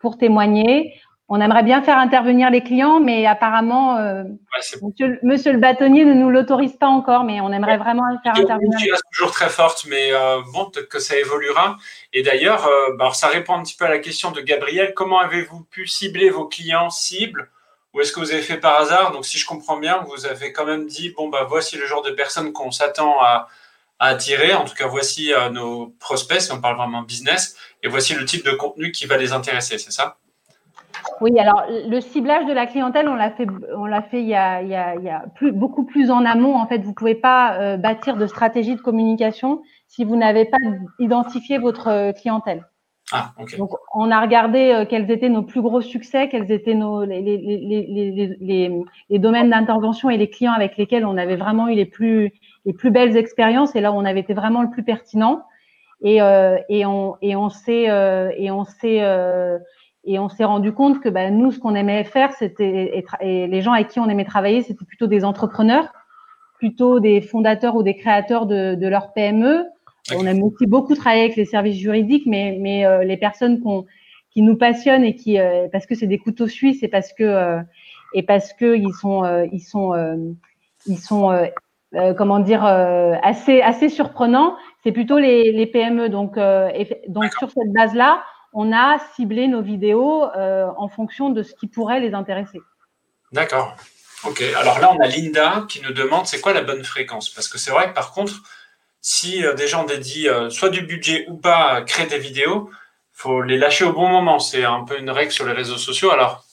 pour 0.00 0.16
témoigner. 0.16 0.94
On 1.30 1.42
aimerait 1.42 1.62
bien 1.62 1.82
faire 1.82 1.98
intervenir 1.98 2.48
les 2.48 2.62
clients, 2.62 3.00
mais 3.00 3.26
apparemment 3.26 3.98
euh, 3.98 4.22
Ouais, 4.22 4.78
Monsieur, 4.82 5.18
monsieur 5.22 5.52
le 5.52 5.58
bâtonnier 5.58 6.06
ne 6.06 6.14
nous 6.14 6.30
l'autorise 6.30 6.74
pas 6.76 6.86
encore, 6.86 7.24
mais 7.24 7.42
on 7.42 7.52
aimerait 7.52 7.76
vraiment 7.76 8.04
faire 8.22 8.34
intervenir. 8.34 8.78
qui 8.78 8.90
reste 8.90 9.04
toujours 9.12 9.30
très 9.32 9.50
forte, 9.50 9.84
mais 9.90 10.10
euh, 10.12 10.40
bon, 10.54 10.70
peut-être 10.70 10.88
que 10.88 10.98
ça 10.98 11.18
évoluera. 11.18 11.76
Et 12.14 12.22
d'ailleurs, 12.22 12.66
euh, 12.66 12.96
bah, 12.96 13.10
ça 13.12 13.26
répond 13.26 13.54
un 13.54 13.62
petit 13.62 13.76
peu 13.76 13.84
à 13.84 13.90
la 13.90 13.98
question 13.98 14.30
de 14.30 14.40
Gabriel. 14.40 14.94
Comment 14.94 15.18
avez-vous 15.18 15.64
pu 15.64 15.86
cibler 15.86 16.30
vos 16.30 16.46
clients 16.46 16.88
cibles? 16.88 17.50
Ou 17.92 18.00
est-ce 18.00 18.12
que 18.12 18.20
vous 18.20 18.32
avez 18.32 18.42
fait 18.42 18.56
par 18.56 18.80
hasard? 18.80 19.12
Donc, 19.12 19.26
si 19.26 19.36
je 19.36 19.44
comprends 19.44 19.76
bien, 19.76 19.98
vous 20.08 20.24
avez 20.24 20.52
quand 20.54 20.64
même 20.64 20.86
dit 20.86 21.10
bon, 21.14 21.28
bah, 21.28 21.44
voici 21.46 21.76
le 21.76 21.84
genre 21.86 22.02
de 22.02 22.10
personnes 22.10 22.54
qu'on 22.54 22.70
s'attend 22.70 23.20
à, 23.20 23.48
à 23.98 24.06
attirer. 24.08 24.54
En 24.54 24.64
tout 24.64 24.74
cas, 24.74 24.86
voici 24.86 25.32
nos 25.52 25.88
prospects, 26.00 26.40
si 26.40 26.52
on 26.52 26.60
parle 26.62 26.78
vraiment 26.78 27.02
business. 27.02 27.54
Et 27.82 27.88
voici 27.88 28.14
le 28.14 28.24
type 28.24 28.46
de 28.46 28.52
contenu 28.52 28.92
qui 28.92 29.04
va 29.04 29.18
les 29.18 29.32
intéresser, 29.34 29.76
c'est 29.76 29.92
ça? 29.92 30.16
Oui, 31.20 31.38
alors 31.38 31.64
le 31.68 32.00
ciblage 32.00 32.46
de 32.46 32.52
la 32.52 32.66
clientèle, 32.66 33.08
on 33.08 33.14
l'a 33.14 33.30
fait, 33.30 33.46
on 33.76 33.86
l'a 33.86 34.02
fait 34.02 34.20
il 34.20 34.28
y 34.28 34.34
a, 34.34 34.62
il 34.62 34.68
y 34.68 34.74
a, 34.74 34.94
il 34.94 35.02
y 35.02 35.08
a 35.10 35.24
plus, 35.34 35.52
beaucoup 35.52 35.84
plus 35.84 36.10
en 36.10 36.24
amont. 36.24 36.56
En 36.56 36.66
fait, 36.66 36.78
vous 36.78 36.94
pouvez 36.94 37.14
pas 37.14 37.58
euh, 37.58 37.76
bâtir 37.76 38.16
de 38.16 38.26
stratégie 38.26 38.76
de 38.76 38.80
communication 38.80 39.62
si 39.88 40.04
vous 40.04 40.16
n'avez 40.16 40.44
pas 40.44 40.58
identifié 40.98 41.58
votre 41.58 41.88
euh, 41.88 42.12
clientèle. 42.12 42.64
Ah, 43.10 43.32
Donc, 43.56 43.70
on 43.94 44.10
a 44.10 44.20
regardé 44.20 44.70
euh, 44.70 44.84
quels 44.84 45.10
étaient 45.10 45.30
nos 45.30 45.42
plus 45.42 45.62
gros 45.62 45.80
succès, 45.80 46.28
quels 46.28 46.52
étaient 46.52 46.74
nos, 46.74 47.04
les, 47.04 47.22
les, 47.22 47.38
les, 47.38 48.36
les, 48.38 48.82
les 49.08 49.18
domaines 49.18 49.48
d'intervention 49.48 50.10
et 50.10 50.18
les 50.18 50.28
clients 50.28 50.52
avec 50.52 50.76
lesquels 50.76 51.06
on 51.06 51.16
avait 51.16 51.36
vraiment 51.36 51.68
eu 51.68 51.74
les 51.74 51.86
plus, 51.86 52.32
les 52.66 52.74
plus 52.74 52.90
belles 52.90 53.16
expériences 53.16 53.74
et 53.74 53.80
là 53.80 53.92
où 53.92 53.94
on 53.94 54.04
avait 54.04 54.20
été 54.20 54.34
vraiment 54.34 54.60
le 54.62 54.70
plus 54.70 54.82
pertinent. 54.82 55.42
Et, 56.02 56.20
euh, 56.22 56.58
et 56.68 56.84
on, 56.86 57.16
et 57.22 57.34
on 57.34 57.48
s'est, 57.48 57.88
euh, 57.88 58.30
et 58.36 58.50
on 58.50 58.64
s'est, 58.64 59.02
euh, 59.02 59.58
et 60.08 60.18
on 60.18 60.28
s'est 60.28 60.44
rendu 60.44 60.72
compte 60.72 61.00
que 61.00 61.08
bah, 61.08 61.30
nous, 61.30 61.52
ce 61.52 61.58
qu'on 61.58 61.74
aimait 61.74 62.04
faire, 62.04 62.32
c'était 62.32 63.04
et, 63.20 63.46
les 63.46 63.60
gens 63.60 63.72
avec 63.72 63.88
qui 63.88 64.00
on 64.00 64.08
aimait 64.08 64.24
travailler, 64.24 64.62
c'était 64.62 64.84
plutôt 64.84 65.06
des 65.06 65.24
entrepreneurs, 65.24 65.88
plutôt 66.58 66.98
des 66.98 67.20
fondateurs 67.20 67.76
ou 67.76 67.82
des 67.82 67.94
créateurs 67.94 68.46
de, 68.46 68.74
de 68.74 68.86
leur 68.88 69.12
PME, 69.12 69.64
on 70.16 70.26
aime 70.26 70.42
aussi 70.42 70.66
beaucoup 70.66 70.94
travailler 70.94 71.24
avec 71.24 71.36
les 71.36 71.44
services 71.44 71.78
juridiques, 71.78 72.24
mais, 72.26 72.56
mais 72.60 72.86
euh, 72.86 73.04
les 73.04 73.16
personnes 73.16 73.60
qui 74.30 74.42
nous 74.42 74.56
passionnent 74.56 75.04
et 75.04 75.14
qui, 75.14 75.38
euh, 75.38 75.68
parce 75.70 75.86
que 75.86 75.94
c'est 75.94 76.06
des 76.06 76.18
couteaux 76.18 76.48
suisses 76.48 76.82
et 76.82 76.88
parce 76.88 77.12
que, 77.12 77.24
euh, 77.24 77.60
et 78.14 78.22
parce 78.22 78.52
que 78.52 78.76
ils 78.76 78.92
sont, 78.94 79.24
ils 79.52 79.60
sont, 79.60 79.92
ils 80.86 80.96
sont, 80.96 81.46
comment 82.16 82.38
dire, 82.38 82.64
assez, 82.64 83.60
assez 83.60 83.90
surprenants. 83.90 84.56
C'est 84.82 84.92
plutôt 84.92 85.18
les, 85.18 85.52
les, 85.52 85.66
PME. 85.66 86.08
Donc, 86.08 86.38
donc 87.08 87.24
sur 87.38 87.50
cette 87.50 87.70
base-là, 87.74 88.22
on 88.52 88.72
a 88.72 88.98
ciblé 89.14 89.48
nos 89.48 89.62
vidéos 89.62 90.24
en 90.34 90.88
fonction 90.88 91.30
de 91.30 91.42
ce 91.42 91.54
qui 91.54 91.66
pourrait 91.66 92.00
les 92.00 92.14
intéresser. 92.14 92.60
D'accord. 93.32 93.76
Ok. 94.24 94.42
Alors 94.56 94.80
là, 94.80 94.90
on 94.92 95.00
a 95.00 95.06
Linda 95.06 95.64
qui 95.68 95.80
nous 95.80 95.92
demande 95.92 96.26
c'est 96.26 96.40
quoi 96.40 96.52
la 96.52 96.62
bonne 96.62 96.84
fréquence? 96.84 97.28
Parce 97.30 97.48
que 97.48 97.58
c'est 97.58 97.70
vrai 97.70 97.90
que 97.90 97.94
par 97.94 98.12
contre, 98.12 98.42
si 99.00 99.44
euh, 99.44 99.54
des 99.54 99.68
gens 99.68 99.84
dédient 99.84 100.32
euh, 100.32 100.50
soit 100.50 100.70
du 100.70 100.82
budget 100.82 101.24
ou 101.28 101.36
pas 101.36 101.70
à 101.70 101.82
créer 101.82 102.06
des 102.06 102.18
vidéos, 102.18 102.70
faut 103.12 103.42
les 103.42 103.56
lâcher 103.56 103.84
au 103.84 103.92
bon 103.92 104.08
moment. 104.08 104.38
C'est 104.38 104.64
un 104.64 104.84
peu 104.84 104.98
une 104.98 105.10
règle 105.10 105.32
sur 105.32 105.46
les 105.46 105.52
réseaux 105.52 105.76
sociaux. 105.76 106.10
Alors, 106.10 106.44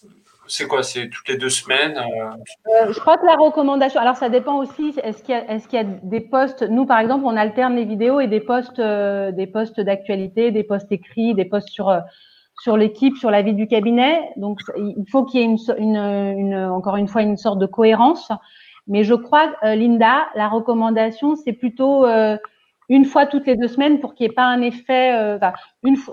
c'est 0.48 0.68
quoi 0.68 0.84
C'est 0.84 1.10
toutes 1.10 1.28
les 1.28 1.38
deux 1.38 1.50
semaines 1.50 1.98
euh? 1.98 2.92
Je 2.92 3.00
crois 3.00 3.18
que 3.18 3.26
la 3.26 3.36
recommandation. 3.36 4.00
Alors, 4.00 4.16
ça 4.16 4.30
dépend 4.30 4.58
aussi. 4.58 4.94
Est-ce 5.04 5.24
qu'il 5.24 5.36
y, 5.74 5.78
a 5.78 5.84
des 5.84 6.22
postes 6.22 6.64
Nous, 6.64 6.86
par 6.86 7.00
exemple, 7.00 7.26
on 7.26 7.36
alterne 7.36 7.76
les 7.76 7.86
vidéos 7.86 8.20
et 8.20 8.28
des 8.28 8.40
postes, 8.40 8.82
des 8.82 9.48
postes 9.48 9.80
d'actualité, 9.80 10.52
des 10.52 10.64
postes 10.64 10.92
écrits, 10.92 11.34
des 11.34 11.46
postes 11.46 11.70
sur 11.70 11.96
sur 12.62 12.78
l'équipe, 12.78 13.18
sur 13.18 13.32
la 13.32 13.42
vie 13.42 13.54
du 13.54 13.68
cabinet. 13.68 14.30
Donc, 14.38 14.62
il 14.78 15.06
faut 15.12 15.26
qu'il 15.26 15.42
y 15.42 15.44
ait 15.44 16.66
encore 16.68 16.96
une 16.96 17.08
fois 17.08 17.22
une 17.22 17.38
sorte 17.38 17.60
de 17.60 17.66
cohérence. 17.66 18.32
Mais 18.88 19.04
je 19.04 19.14
crois, 19.14 19.56
euh, 19.64 19.76
Linda, 19.76 20.28
la 20.36 20.48
recommandation, 20.48 21.36
c'est 21.36 21.54
plutôt 21.54 22.06
euh, 22.06 22.38
une 22.88 23.06
fois 23.06 23.26
toutes 23.26 23.48
les 23.48 23.56
deux 23.56 23.68
semaines 23.68 24.00
pour 24.00 24.14
qu'il 24.14 24.28
n'y 24.28 24.32
ait 24.32 24.36
pas 24.36 24.46
un 24.46 24.62
effet, 24.62 25.16
euh, 25.16 25.40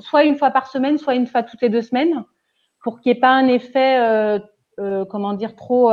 soit 0.00 0.24
une 0.24 0.36
fois 0.36 0.50
par 0.50 0.68
semaine, 0.68 0.96
soit 0.96 1.14
une 1.14 1.26
fois 1.26 1.42
toutes 1.42 1.60
les 1.60 1.68
deux 1.68 1.82
semaines, 1.82 2.24
pour 2.82 3.00
qu'il 3.00 3.12
n'y 3.12 3.18
ait 3.18 3.20
pas 3.20 3.30
un 3.30 3.46
effet, 3.46 4.40
comment 5.10 5.34
dire, 5.34 5.54
trop, 5.54 5.92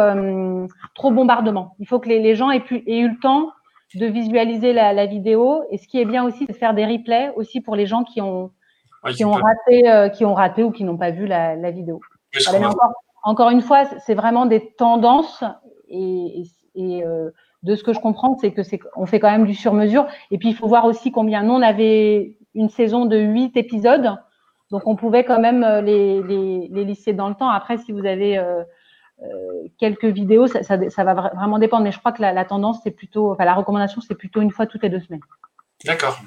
trop 0.95 1.11
bombardement. 1.11 1.75
Il 1.79 1.87
faut 1.87 1.99
que 1.99 2.09
les, 2.09 2.19
les 2.19 2.35
gens 2.35 2.51
aient, 2.51 2.59
pu, 2.59 2.83
aient, 2.87 2.99
eu 2.99 3.09
le 3.09 3.19
temps 3.19 3.51
de 3.95 4.05
visualiser 4.05 4.73
la, 4.73 4.93
la, 4.93 5.05
vidéo. 5.05 5.63
Et 5.71 5.77
ce 5.77 5.87
qui 5.87 5.99
est 5.99 6.05
bien 6.05 6.23
aussi, 6.23 6.45
c'est 6.45 6.53
de 6.53 6.57
faire 6.57 6.73
des 6.73 6.85
replays 6.85 7.31
aussi 7.35 7.61
pour 7.61 7.75
les 7.75 7.85
gens 7.85 8.03
qui 8.03 8.21
ont, 8.21 8.51
qui, 9.11 9.25
ont 9.25 9.31
raté, 9.31 10.09
qui 10.15 10.25
ont 10.25 10.33
raté 10.33 10.63
ou 10.63 10.71
qui 10.71 10.83
n'ont 10.83 10.97
pas 10.97 11.11
vu 11.11 11.25
la, 11.27 11.55
la 11.55 11.71
vidéo. 11.71 12.01
encore, 12.63 12.93
encore, 13.23 13.49
une 13.49 13.61
fois, 13.61 13.85
c'est 14.05 14.15
vraiment 14.15 14.45
des 14.45 14.73
tendances 14.77 15.43
et, 15.87 16.41
et 16.41 16.43
et 16.75 17.03
euh, 17.03 17.29
de 17.63 17.75
ce 17.75 17.83
que 17.83 17.93
je 17.93 17.99
comprends, 17.99 18.37
c'est 18.39 18.51
que 18.51 18.63
c'est 18.63 18.79
on 18.95 19.05
fait 19.05 19.19
quand 19.19 19.31
même 19.31 19.45
du 19.45 19.53
sur-mesure. 19.53 20.07
Et 20.31 20.37
puis 20.37 20.49
il 20.49 20.55
faut 20.55 20.67
voir 20.67 20.85
aussi 20.85 21.11
combien 21.11 21.43
nous 21.43 21.53
on 21.53 21.61
avait 21.61 22.37
une 22.55 22.69
saison 22.69 23.05
de 23.05 23.17
huit 23.17 23.55
épisodes, 23.57 24.17
donc 24.71 24.85
on 24.85 24.95
pouvait 24.95 25.23
quand 25.23 25.39
même 25.39 25.63
euh, 25.63 25.81
les, 25.81 26.21
les, 26.23 26.67
les 26.69 26.83
lisser 26.83 27.13
dans 27.13 27.29
le 27.29 27.35
temps. 27.35 27.49
Après, 27.49 27.77
si 27.77 27.91
vous 27.91 28.05
avez 28.05 28.37
euh, 28.37 28.63
quelques 29.79 30.05
vidéos, 30.05 30.47
ça, 30.47 30.61
ça, 30.63 31.03
va 31.03 31.13
vraiment 31.13 31.59
dépendre. 31.59 31.83
Mais 31.83 31.91
je 31.91 31.99
crois 31.99 32.11
que 32.11 32.21
la, 32.21 32.45
tendance, 32.45 32.79
c'est 32.83 32.91
plutôt, 32.91 33.31
enfin 33.31 33.45
la 33.45 33.53
recommandation, 33.53 34.01
c'est 34.01 34.15
plutôt 34.15 34.41
une 34.41 34.51
fois 34.51 34.65
toutes 34.65 34.83
les 34.83 34.89
deux 34.89 35.01
semaines. 35.01 35.21
D'accord. 35.85 36.19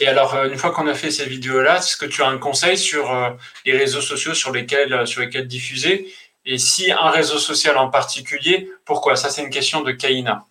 Et 0.00 0.08
alors, 0.08 0.34
une 0.44 0.58
fois 0.58 0.72
qu'on 0.72 0.86
a 0.88 0.94
fait 0.94 1.10
ces 1.10 1.24
vidéos-là, 1.24 1.78
est-ce 1.78 1.96
que 1.96 2.04
tu 2.04 2.22
as 2.22 2.28
un 2.28 2.36
conseil 2.36 2.76
sur 2.76 3.10
les 3.64 3.72
réseaux 3.72 4.02
sociaux 4.02 4.34
sur 4.34 4.52
lesquels, 4.52 5.06
sur 5.06 5.22
lesquels 5.22 5.46
diffuser? 5.46 6.12
Et 6.44 6.58
si 6.58 6.92
un 6.92 7.08
réseau 7.08 7.38
social 7.38 7.78
en 7.78 7.88
particulier, 7.88 8.70
pourquoi? 8.84 9.16
Ça, 9.16 9.30
c'est 9.30 9.42
une 9.42 9.50
question 9.50 9.80
de 9.82 9.92
Kaina. 9.92 10.44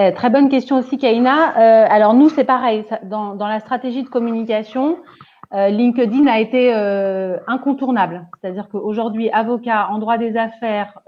Eh, 0.00 0.12
très 0.14 0.30
bonne 0.30 0.48
question 0.48 0.78
aussi, 0.78 0.96
Kaina. 0.96 1.58
Euh, 1.58 1.86
alors 1.90 2.14
nous, 2.14 2.28
c'est 2.28 2.44
pareil. 2.44 2.84
Dans, 3.02 3.34
la 3.34 3.58
stratégie 3.58 4.04
de 4.04 4.08
communication, 4.08 4.98
euh, 5.54 5.68
LinkedIn 5.68 6.26
a 6.26 6.38
été 6.40 6.74
euh, 6.74 7.38
incontournable. 7.46 8.26
C'est-à-dire 8.40 8.68
qu'aujourd'hui, 8.68 9.30
avocat 9.30 9.88
en 9.90 9.98
droit 9.98 10.18
des 10.18 10.36
affaires, 10.36 11.00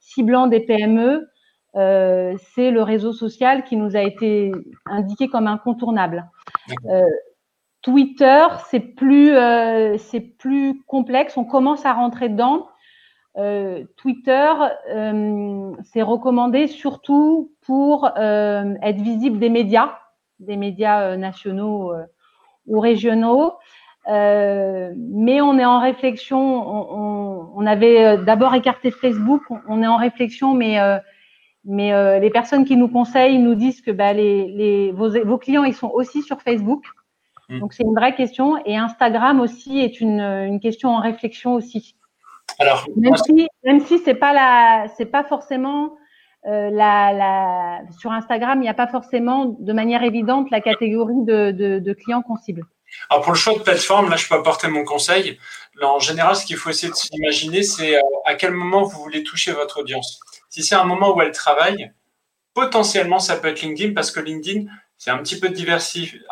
ciblant 0.00 0.46
des 0.46 0.60
PME, 0.60 1.28
c'est 1.74 2.70
le 2.70 2.82
réseau 2.82 3.12
social 3.12 3.64
qui 3.64 3.76
nous 3.76 3.96
a 3.96 4.00
été 4.00 4.52
indiqué 4.86 5.28
comme 5.28 5.46
incontournable. 5.46 6.28
Twitter, 7.82 8.46
c'est 8.68 8.80
plus, 8.80 9.32
c'est 9.98 10.20
plus 10.20 10.82
complexe. 10.86 11.36
On 11.36 11.44
commence 11.44 11.86
à 11.86 11.92
rentrer 11.92 12.28
dedans. 12.28 12.66
Euh, 13.38 13.84
Twitter, 13.96 14.52
euh, 14.90 15.72
c'est 15.84 16.02
recommandé 16.02 16.66
surtout 16.66 17.52
pour 17.60 18.10
euh, 18.16 18.74
être 18.82 19.00
visible 19.00 19.38
des 19.38 19.48
médias, 19.48 19.96
des 20.40 20.56
médias 20.56 21.16
nationaux 21.16 21.92
ou 22.68 22.80
régionaux. 22.80 23.54
mais 24.06 25.40
on 25.40 25.58
est 25.58 25.64
en 25.64 25.80
réflexion. 25.80 26.38
On, 27.56 27.66
avait 27.66 28.16
d'abord 28.18 28.54
écarté 28.54 28.90
Facebook. 28.90 29.42
On, 29.68 29.82
est 29.82 29.86
en 29.86 29.96
réflexion, 29.96 30.54
mais 30.54 30.78
mais 31.64 32.20
les 32.20 32.30
personnes 32.30 32.64
qui 32.64 32.76
nous 32.76 32.88
conseillent 32.88 33.38
nous 33.38 33.54
disent 33.54 33.82
que 33.82 33.90
bah, 33.90 34.12
les, 34.12 34.92
vos, 34.92 35.38
clients 35.38 35.64
ils 35.64 35.74
sont 35.74 35.90
aussi 35.92 36.22
sur 36.22 36.40
Facebook. 36.40 36.84
Mmh. 37.48 37.60
Donc 37.60 37.72
c'est 37.72 37.82
une 37.82 37.94
vraie 37.94 38.14
question. 38.14 38.56
Et 38.64 38.76
Instagram 38.76 39.40
aussi 39.40 39.80
est 39.80 40.00
une, 40.00 40.20
une 40.20 40.60
question 40.60 40.90
en 40.90 41.00
réflexion 41.00 41.54
aussi. 41.54 41.96
Alors, 42.58 42.86
même 42.96 43.16
si, 43.16 43.48
même 43.64 43.80
si 43.80 43.98
c'est 43.98 44.14
pas 44.14 44.32
la, 44.32 44.88
c'est 44.96 45.06
pas 45.06 45.24
forcément 45.24 45.97
euh, 46.46 46.70
sur 47.98 48.12
Instagram, 48.12 48.58
il 48.58 48.62
n'y 48.62 48.68
a 48.68 48.74
pas 48.74 48.86
forcément 48.86 49.56
de 49.58 49.72
manière 49.72 50.02
évidente 50.02 50.50
la 50.50 50.60
catégorie 50.60 51.24
de 51.24 51.92
clients 51.92 52.22
qu'on 52.22 52.36
cible. 52.36 52.64
Alors 53.10 53.22
pour 53.22 53.32
le 53.32 53.38
choix 53.38 53.54
de 53.54 53.60
plateforme, 53.60 54.10
là 54.10 54.16
je 54.16 54.28
peux 54.28 54.34
apporter 54.34 54.68
mon 54.68 54.84
conseil. 54.84 55.38
en 55.82 55.98
général, 55.98 56.36
ce 56.36 56.44
qu'il 56.44 56.56
faut 56.56 56.70
essayer 56.70 56.90
de 56.90 56.96
s'imaginer, 56.96 57.62
c'est 57.62 57.96
euh, 57.96 58.00
à 58.24 58.34
quel 58.34 58.52
moment 58.52 58.82
vous 58.82 59.00
voulez 59.02 59.22
toucher 59.22 59.52
votre 59.52 59.80
audience. 59.80 60.20
Si 60.48 60.62
c'est 60.62 60.74
un 60.74 60.84
moment 60.84 61.14
où 61.14 61.22
elle 61.22 61.32
travaille, 61.32 61.92
potentiellement 62.54 63.18
ça 63.18 63.36
peut 63.36 63.48
être 63.48 63.62
LinkedIn 63.62 63.94
parce 63.94 64.10
que 64.10 64.20
LinkedIn, 64.20 64.66
c'est 64.96 65.10
un 65.10 65.18
petit 65.18 65.38
peu 65.38 65.48
de 65.48 65.54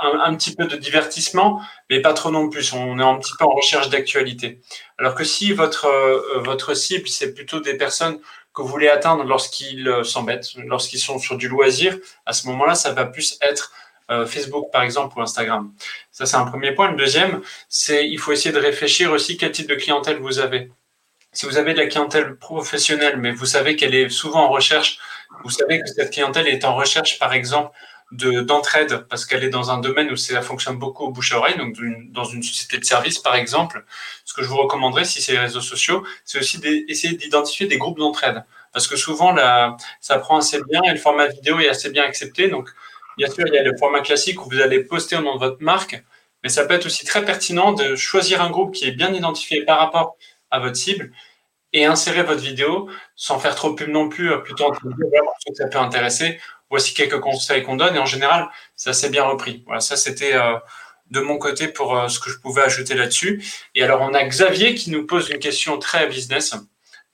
un, 0.01 0.35
petit 0.35 0.55
peu 0.57 0.67
de 0.67 0.77
divertissement, 0.77 1.61
mais 1.89 2.01
pas 2.01 2.15
trop 2.15 2.33
non 2.33 2.49
plus. 2.49 2.73
On 2.73 2.99
est 2.99 3.03
un 3.03 3.17
petit 3.19 3.33
peu 3.39 3.45
en 3.45 3.55
recherche 3.55 3.91
d'actualité. 3.91 4.61
Alors 4.99 5.15
que 5.15 5.25
si 5.25 5.53
votre 5.53 5.87
euh, 5.87 6.41
votre 6.41 6.75
cible 6.75 7.07
c'est 7.09 7.33
plutôt 7.35 7.61
des 7.61 7.77
personnes 7.77 8.19
que 8.57 8.63
vous 8.63 8.69
voulez 8.69 8.89
atteindre 8.89 9.23
lorsqu'ils 9.25 9.87
euh, 9.87 10.03
s'embêtent, 10.03 10.55
lorsqu'ils 10.57 10.99
sont 10.99 11.19
sur 11.19 11.37
du 11.37 11.47
loisir, 11.47 11.99
à 12.25 12.33
ce 12.33 12.47
moment-là, 12.49 12.75
ça 12.75 12.93
va 12.93 13.05
plus 13.05 13.39
être 13.43 13.71
euh, 14.11 14.25
Facebook 14.25 14.71
par 14.73 14.83
exemple 14.83 15.19
ou 15.19 15.23
Instagram. 15.23 15.73
Ça 16.11 16.25
c'est 16.25 16.37
un 16.37 16.47
premier 16.47 16.73
point. 16.73 16.91
Le 16.91 16.97
deuxième, 16.97 17.43
c'est 17.69 18.09
il 18.09 18.19
faut 18.19 18.33
essayer 18.33 18.53
de 18.53 18.59
réfléchir 18.59 19.13
aussi 19.13 19.37
quel 19.37 19.53
type 19.53 19.69
de 19.69 19.75
clientèle 19.75 20.19
vous 20.19 20.39
avez. 20.39 20.73
Si 21.33 21.45
vous 21.45 21.59
avez 21.59 21.75
de 21.75 21.79
la 21.79 21.87
clientèle 21.87 22.37
professionnelle, 22.37 23.19
mais 23.19 23.31
vous 23.31 23.45
savez 23.45 23.77
qu'elle 23.77 23.95
est 23.95 24.09
souvent 24.09 24.45
en 24.47 24.49
recherche, 24.49 24.99
vous 25.45 25.51
savez 25.51 25.81
que 25.81 25.87
cette 25.87 26.11
clientèle 26.11 26.49
est 26.49 26.65
en 26.65 26.75
recherche, 26.75 27.19
par 27.19 27.35
exemple, 27.35 27.77
d'entraide 28.13 29.07
parce 29.09 29.25
qu'elle 29.27 29.43
est 29.43 29.51
dans 29.51 29.71
un 29.71 29.79
domaine 29.79 30.11
où 30.13 30.17
ça 30.17 30.41
fonctionne 30.41 30.77
beaucoup 30.77 31.05
au 31.05 31.11
bouche 31.11 31.33
à 31.33 31.39
oreille, 31.39 31.57
donc 31.57 31.77
dans 32.11 32.25
une 32.25 32.43
société 32.43 32.79
de 32.79 32.85
service 32.85 33.19
par 33.19 33.35
exemple. 33.35 33.85
Ce 34.25 34.33
que 34.33 34.43
je 34.43 34.49
vous 34.49 34.57
recommanderais, 34.57 35.05
si 35.05 35.21
c'est 35.21 35.33
les 35.33 35.39
réseaux 35.39 35.61
sociaux, 35.61 36.07
c'est 36.25 36.39
aussi 36.39 36.59
d'essayer 36.59 37.17
d'identifier 37.17 37.67
des 37.67 37.79
groupes 37.79 37.99
d'entraide 37.99 38.45
parce 38.73 38.87
que 38.87 38.97
souvent 38.97 39.33
là, 39.33 39.77
ça 40.01 40.19
prend 40.19 40.37
assez 40.37 40.63
bien 40.69 40.83
et 40.85 40.93
le 40.93 40.99
format 40.99 41.27
vidéo 41.29 41.59
est 41.59 41.69
assez 41.69 41.91
bien 41.91 42.05
accepté. 42.05 42.49
Donc 42.49 42.69
bien 43.17 43.29
sûr, 43.29 43.45
il 43.47 43.55
y 43.55 43.59
a 43.59 43.63
le 43.63 43.77
format 43.77 44.01
classique 44.01 44.45
où 44.45 44.51
vous 44.51 44.61
allez 44.61 44.85
poster 44.85 45.17
au 45.17 45.23
nom 45.23 45.35
de 45.35 45.41
votre 45.41 45.63
marque, 45.63 46.05
mais 46.43 46.49
ça 46.49 46.65
peut 46.65 46.75
être 46.75 46.87
aussi 46.87 47.05
très 47.05 47.25
pertinent 47.25 47.73
de 47.73 47.97
choisir 47.97 48.41
un 48.41 48.51
groupe 48.51 48.75
qui 48.75 48.87
est 48.87 48.93
bien 48.93 49.13
identifié 49.13 49.65
par 49.65 49.79
rapport 49.79 50.17
à 50.51 50.61
votre 50.61 50.77
cible 50.77 51.11
et 51.73 51.87
insérer 51.87 52.23
votre 52.23 52.41
vidéo 52.41 52.89
sans 53.17 53.39
faire 53.39 53.55
trop 53.55 53.75
pub 53.75 53.89
non 53.89 54.09
plus, 54.09 54.31
plutôt 54.43 54.67
en 54.67 54.71
train 54.71 54.89
de 54.89 54.95
dire 54.95 55.23
que 55.47 55.55
ça 55.55 55.67
peut 55.67 55.79
intéresser 55.79 56.39
voici 56.71 56.95
quelques 56.95 57.21
conseils 57.21 57.63
qu'on 57.63 57.77
donne 57.77 57.97
et 57.97 57.99
en 57.99 58.07
général, 58.07 58.49
ça 58.75 58.93
s'est 58.93 59.11
bien 59.11 59.25
repris. 59.25 59.63
Voilà, 59.67 59.81
ça 59.81 59.97
c'était 59.97 60.35
euh, 60.35 60.57
de 61.11 61.21
mon 61.21 61.39
côté 61.39 61.69
pour 61.69 61.97
euh, 61.97 62.09
ce 62.09 62.19
que 62.19 62.31
je 62.31 62.39
pouvais 62.39 62.63
ajouter 62.63 62.95
là-dessus. 62.95 63.45
Et 63.75 63.83
alors, 63.83 64.01
on 64.03 64.15
a 64.15 64.25
Xavier 64.25 64.75
qui 64.75 64.91
nous 64.91 65.07
pose 65.07 65.31
une 65.31 65.39
question 65.39 65.79
très 65.79 66.07
business. 66.09 66.55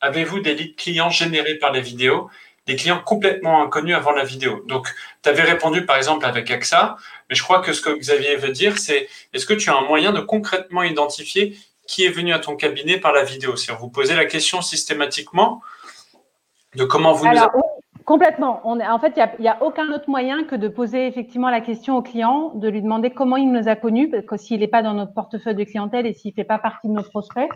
Avez-vous 0.01 0.41
des 0.41 0.75
clients 0.75 1.11
générés 1.11 1.57
par 1.57 1.73
les 1.73 1.81
vidéos? 1.81 2.31
Des 2.67 2.77
clients 2.77 3.01
complètement 3.01 3.63
inconnus 3.63 3.97
avant 3.97 4.13
la 4.13 4.25
vidéo. 4.25 4.63
Donc, 4.67 4.89
tu 5.23 5.29
avais 5.29 5.43
répondu 5.43 5.85
par 5.85 5.97
exemple 5.97 6.25
avec 6.25 6.51
AXA, 6.51 6.97
mais 7.29 7.35
je 7.35 7.43
crois 7.43 7.61
que 7.61 7.73
ce 7.73 7.81
que 7.81 7.91
Xavier 7.91 8.37
veut 8.37 8.53
dire, 8.53 8.79
c'est 8.79 9.09
est-ce 9.33 9.47
que 9.47 9.55
tu 9.55 9.69
as 9.69 9.77
un 9.77 9.83
moyen 9.83 10.13
de 10.13 10.21
concrètement 10.21 10.85
identifier 10.85 11.57
qui 11.89 12.05
est 12.05 12.11
venu 12.11 12.33
à 12.33 12.39
ton 12.39 12.55
cabinet 12.55 12.99
par 12.99 13.13
la 13.13 13.25
vidéo? 13.25 13.57
C'est 13.57 13.73
vous 13.73 13.89
posez 13.89 14.15
la 14.15 14.27
question 14.27 14.63
systématiquement 14.63 15.61
de 16.77 16.85
comment 16.85 17.13
vous 17.13 17.27
Alors, 17.27 17.51
Complètement. 18.13 18.61
En 18.67 18.99
fait, 18.99 19.15
il 19.17 19.41
n'y 19.41 19.49
a, 19.49 19.55
a, 19.55 19.63
aucun 19.63 19.91
autre 19.91 20.05
moyen 20.11 20.45
que 20.45 20.55
de 20.55 20.69
poser 20.69 21.07
effectivement 21.07 21.49
la 21.49 21.63
question 21.63 21.97
au 21.97 22.03
client, 22.03 22.53
de 22.55 22.69
lui 22.69 22.83
demander 22.83 23.09
comment 23.09 23.39
il 23.39 23.51
nous 23.51 23.69
a 23.69 23.75
connus, 23.75 24.11
parce 24.11 24.27
que 24.27 24.37
s'il 24.37 24.61
n'est 24.61 24.69
pas 24.69 24.83
dans 24.83 24.93
notre 24.93 25.15
portefeuille 25.15 25.55
de 25.55 25.65
clientèle 25.65 26.05
et 26.05 26.13
s'il 26.13 26.33
ne 26.33 26.35
fait 26.35 26.45
pas 26.45 26.59
partie 26.59 26.89
de 26.89 26.93
nos 26.93 27.05
prospects, 27.05 27.49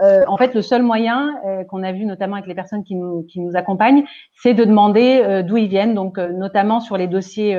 euh, 0.00 0.24
en 0.26 0.36
fait, 0.36 0.54
le 0.54 0.62
seul 0.62 0.82
moyen 0.82 1.34
euh, 1.46 1.64
qu'on 1.64 1.82
a 1.82 1.92
vu 1.92 2.04
notamment 2.04 2.36
avec 2.36 2.48
les 2.48 2.54
personnes 2.54 2.82
qui 2.82 2.94
nous, 2.94 3.26
accompagnent, 3.54 4.04
c'est 4.32 4.54
de 4.54 4.64
demander 4.64 5.22
euh, 5.22 5.42
d'où 5.42 5.56
ils 5.58 5.68
viennent. 5.68 5.94
Donc, 5.94 6.18
notamment 6.18 6.80
sur 6.80 6.96
les 6.96 7.06
dossiers 7.06 7.54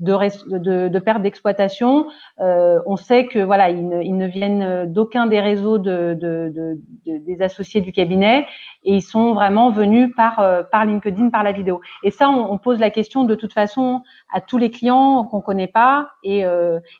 de, 0.00 0.88
de, 0.88 0.98
perte 0.98 1.22
d'exploitation, 1.22 2.06
on 2.38 2.96
sait 2.96 3.26
que 3.26 3.38
voilà, 3.40 3.70
ils 3.70 4.16
ne, 4.16 4.26
viennent 4.26 4.92
d'aucun 4.92 5.26
des 5.26 5.40
réseaux 5.40 5.78
de, 5.78 6.16
de, 6.20 6.78
des 7.06 7.42
associés 7.42 7.80
du 7.80 7.92
cabinet 7.92 8.46
et 8.84 8.94
ils 8.94 9.02
sont 9.02 9.34
vraiment 9.34 9.70
venus 9.70 10.10
par 10.16 10.42
par 10.70 10.84
LinkedIn, 10.84 11.30
par 11.30 11.42
la 11.42 11.52
vidéo. 11.52 11.80
Et 12.02 12.10
ça, 12.10 12.28
on, 12.28 12.58
pose 12.58 12.78
la 12.78 12.90
question 12.90 13.24
de 13.24 13.34
toute 13.34 13.52
façon 13.52 14.02
à 14.32 14.40
tous 14.40 14.58
les 14.58 14.70
clients 14.70 15.24
qu'on 15.24 15.40
connaît 15.40 15.66
pas 15.66 16.10
et, 16.22 16.44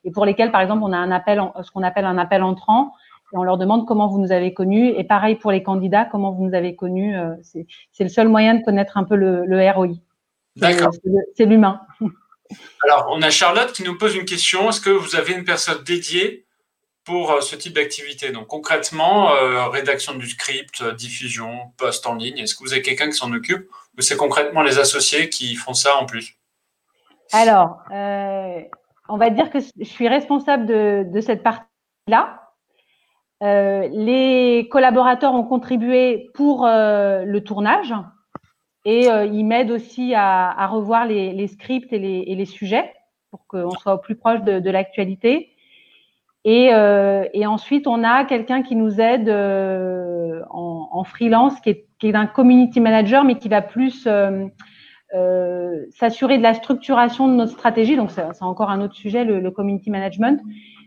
et 0.04 0.10
pour 0.12 0.26
lesquels, 0.26 0.50
par 0.50 0.60
exemple, 0.60 0.82
on 0.84 0.92
a 0.92 0.98
un 0.98 1.10
appel, 1.10 1.40
ce 1.62 1.70
qu'on 1.70 1.82
appelle 1.82 2.06
un 2.06 2.18
appel 2.18 2.42
entrant 2.42 2.92
et 3.34 3.36
on 3.36 3.42
leur 3.42 3.58
demande 3.58 3.86
comment 3.86 4.06
vous 4.06 4.18
nous 4.18 4.30
avez 4.30 4.54
connus. 4.54 4.94
Et 4.96 5.02
pareil 5.02 5.34
pour 5.34 5.50
les 5.50 5.62
candidats, 5.62 6.04
comment 6.04 6.30
vous 6.30 6.46
nous 6.46 6.54
avez 6.54 6.76
connus. 6.76 7.16
Euh, 7.16 7.34
c'est 7.42 8.04
le 8.04 8.08
seul 8.08 8.28
moyen 8.28 8.54
de 8.54 8.64
connaître 8.64 8.96
un 8.96 9.02
peu 9.02 9.16
le, 9.16 9.44
le 9.44 9.70
ROI. 9.70 9.88
D'accord. 10.56 10.92
C'est 11.36 11.44
l'humain. 11.44 11.80
Alors, 12.84 13.08
on 13.10 13.22
a 13.22 13.30
Charlotte 13.30 13.72
qui 13.72 13.82
nous 13.82 13.98
pose 13.98 14.14
une 14.14 14.24
question. 14.24 14.68
Est-ce 14.68 14.80
que 14.80 14.90
vous 14.90 15.16
avez 15.16 15.32
une 15.32 15.44
personne 15.44 15.82
dédiée 15.82 16.46
pour 17.04 17.32
euh, 17.32 17.40
ce 17.40 17.56
type 17.56 17.74
d'activité? 17.74 18.30
Donc, 18.30 18.46
concrètement, 18.46 19.32
euh, 19.32 19.66
rédaction 19.66 20.14
du 20.14 20.28
script, 20.28 20.84
diffusion, 20.94 21.72
post 21.76 22.06
en 22.06 22.14
ligne, 22.14 22.38
est-ce 22.38 22.54
que 22.54 22.62
vous 22.62 22.72
avez 22.72 22.82
quelqu'un 22.82 23.06
qui 23.06 23.14
s'en 23.16 23.32
occupe? 23.32 23.68
Ou 23.98 24.00
c'est 24.00 24.16
concrètement 24.16 24.62
les 24.62 24.78
associés 24.78 25.28
qui 25.28 25.56
font 25.56 25.74
ça 25.74 25.96
en 25.96 26.06
plus? 26.06 26.38
Alors, 27.32 27.78
on 27.90 29.16
va 29.16 29.30
dire 29.30 29.50
que 29.50 29.58
je 29.60 29.84
suis 29.84 30.06
responsable 30.06 30.66
de, 30.66 31.04
de 31.10 31.20
cette 31.20 31.42
partie-là. 31.42 32.43
Euh, 33.44 33.88
les 33.92 34.68
collaborateurs 34.70 35.34
ont 35.34 35.44
contribué 35.44 36.30
pour 36.32 36.66
euh, 36.66 37.24
le 37.24 37.44
tournage 37.44 37.92
et 38.86 39.10
euh, 39.10 39.26
ils 39.26 39.44
m'aident 39.44 39.72
aussi 39.72 40.14
à, 40.14 40.66
revoir 40.66 41.06
les, 41.06 41.46
scripts 41.48 41.92
et 41.92 41.98
les, 41.98 42.44
sujets 42.46 42.90
pour 43.30 43.46
qu'on 43.46 43.70
soit 43.70 43.94
au 43.94 43.98
plus 43.98 44.16
proche 44.16 44.42
de, 44.42 44.70
l'actualité. 44.70 45.50
Et, 46.44 46.74
ensuite, 47.46 47.86
on 47.86 48.02
a 48.04 48.24
quelqu'un 48.24 48.62
qui 48.62 48.76
nous 48.76 49.00
aide 49.00 49.30
en, 50.50 51.04
freelance, 51.04 51.60
qui 51.60 51.70
est, 51.70 51.86
qui 51.98 52.08
est, 52.08 52.14
un 52.14 52.26
community 52.26 52.80
manager, 52.80 53.24
mais 53.24 53.36
qui 53.36 53.48
va 53.48 53.62
plus 53.62 54.06
s'assurer 55.90 56.38
de 56.38 56.42
la 56.42 56.54
structuration 56.54 57.28
de 57.28 57.34
notre 57.34 57.52
stratégie. 57.52 57.96
Donc, 57.96 58.10
c'est 58.10 58.42
encore 58.42 58.70
un 58.70 58.82
autre 58.82 58.94
sujet, 58.94 59.24
le 59.24 59.50
community 59.50 59.90
management. 59.90 60.40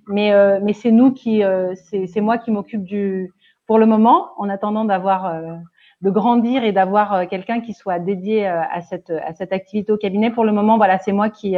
Mais, 0.08 0.32
euh, 0.32 0.60
mais 0.62 0.74
c'est 0.74 0.92
nous 0.92 1.12
qui, 1.12 1.44
euh, 1.44 1.74
c'est 1.76 2.22
moi 2.22 2.38
qui 2.38 2.52
m'occupe 2.52 2.84
du, 2.84 3.32
pour 3.66 3.78
le 3.78 3.86
moment, 3.86 4.30
en 4.38 4.50
attendant 4.50 4.86
d'avoir, 4.86 5.26
euh, 5.26 5.56
de 6.02 6.10
grandir 6.10 6.64
et 6.64 6.72
d'avoir 6.72 7.28
quelqu'un 7.28 7.60
qui 7.60 7.74
soit 7.74 8.00
dédié 8.00 8.46
à 8.48 8.82
cette, 8.82 9.10
à 9.10 9.34
cette 9.34 9.52
activité 9.52 9.92
au 9.92 9.98
cabinet. 9.98 10.30
Pour 10.30 10.46
le 10.46 10.52
moment, 10.52 10.78
voilà, 10.78 11.00
c'est 11.00 11.12
moi 11.12 11.30
qui, 11.30 11.56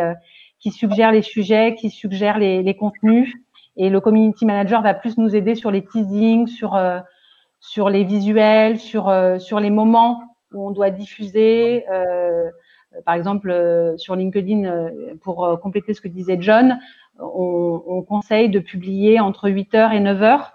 qui 0.60 0.72
suggère 0.72 1.12
les 1.12 1.22
sujets, 1.22 1.76
qui 1.76 1.90
suggère 1.90 2.40
les, 2.40 2.64
les, 2.64 2.74
contenus. 2.74 3.36
Et 3.76 3.90
le 3.90 4.00
community 4.00 4.46
manager 4.46 4.82
va 4.82 4.94
plus 4.94 5.18
nous 5.18 5.36
aider 5.36 5.56
sur 5.56 5.72
les 5.72 5.84
teasings, 5.84 6.48
sur, 6.48 6.80
sur 7.60 7.90
les 7.90 8.06
visuels, 8.06 8.80
sur, 8.80 9.14
sur 9.40 9.60
les 9.60 9.70
moments 9.70 10.22
où 10.54 10.66
on 10.66 10.72
doit 10.72 10.90
diffuser. 10.90 11.86
Euh, 11.92 12.50
par 13.06 13.16
exemple, 13.16 13.94
sur 13.98 14.16
LinkedIn, 14.16 14.90
pour 15.22 15.60
compléter 15.62 15.94
ce 15.94 16.00
que 16.00 16.08
disait 16.08 16.38
John, 16.40 16.80
on, 17.20 17.84
on, 17.86 18.02
conseille 18.02 18.50
de 18.50 18.60
publier 18.60 19.20
entre 19.20 19.50
8h 19.50 19.94
et 19.94 20.00
9h 20.00 20.52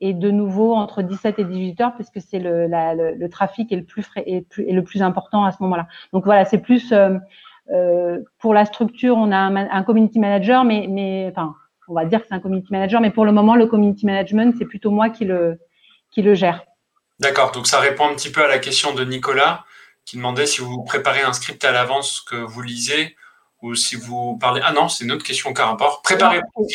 et 0.00 0.12
de 0.12 0.30
nouveau 0.30 0.74
entre 0.74 1.02
17 1.02 1.38
et 1.38 1.44
18 1.44 1.80
heures 1.80 1.94
puisque 1.94 2.20
c'est 2.20 2.38
le, 2.38 3.26
trafic 3.28 3.72
est 3.72 3.76
le 3.76 3.84
plus, 3.84 4.06
est, 4.16 4.48
plus, 4.48 4.68
est 4.68 4.72
le 4.72 4.84
plus 4.84 5.02
important 5.02 5.44
à 5.44 5.52
ce 5.52 5.62
moment-là. 5.62 5.86
Donc 6.12 6.24
voilà, 6.24 6.44
c'est 6.44 6.58
plus 6.58 6.92
euh, 6.92 7.16
euh, 7.72 8.20
pour 8.38 8.54
la 8.54 8.64
structure, 8.64 9.16
on 9.16 9.32
a 9.32 9.36
un, 9.36 9.56
un, 9.56 9.82
community 9.82 10.18
manager, 10.18 10.64
mais, 10.64 10.86
mais 10.88 11.28
enfin, 11.30 11.54
on 11.88 11.94
va 11.94 12.04
dire 12.04 12.20
que 12.20 12.26
c'est 12.28 12.34
un 12.34 12.40
community 12.40 12.72
manager, 12.72 13.00
mais 13.00 13.10
pour 13.10 13.24
le 13.24 13.32
moment, 13.32 13.56
le 13.56 13.66
community 13.66 14.06
management, 14.06 14.54
c'est 14.58 14.66
plutôt 14.66 14.90
moi 14.90 15.08
qui 15.08 15.24
le, 15.24 15.58
qui 16.10 16.22
le 16.22 16.34
gère. 16.34 16.64
D'accord, 17.20 17.52
donc 17.52 17.66
ça 17.66 17.80
répond 17.80 18.06
un 18.08 18.14
petit 18.14 18.30
peu 18.30 18.44
à 18.44 18.48
la 18.48 18.58
question 18.58 18.94
de 18.94 19.04
Nicolas 19.04 19.64
qui 20.04 20.16
demandait 20.16 20.46
si 20.46 20.60
vous 20.60 20.82
préparez 20.82 21.22
un 21.22 21.32
script 21.32 21.64
à 21.64 21.72
l'avance 21.72 22.20
que 22.20 22.36
vous 22.36 22.60
lisez 22.60 23.16
ou 23.64 23.74
si 23.74 23.96
vous 23.96 24.36
parlez. 24.36 24.60
Ah 24.62 24.72
non, 24.72 24.88
c'est 24.88 25.04
une 25.04 25.12
autre 25.12 25.24
question 25.24 25.52
car 25.54 25.68
rapport. 25.68 26.02
Préparez-vous 26.02 26.66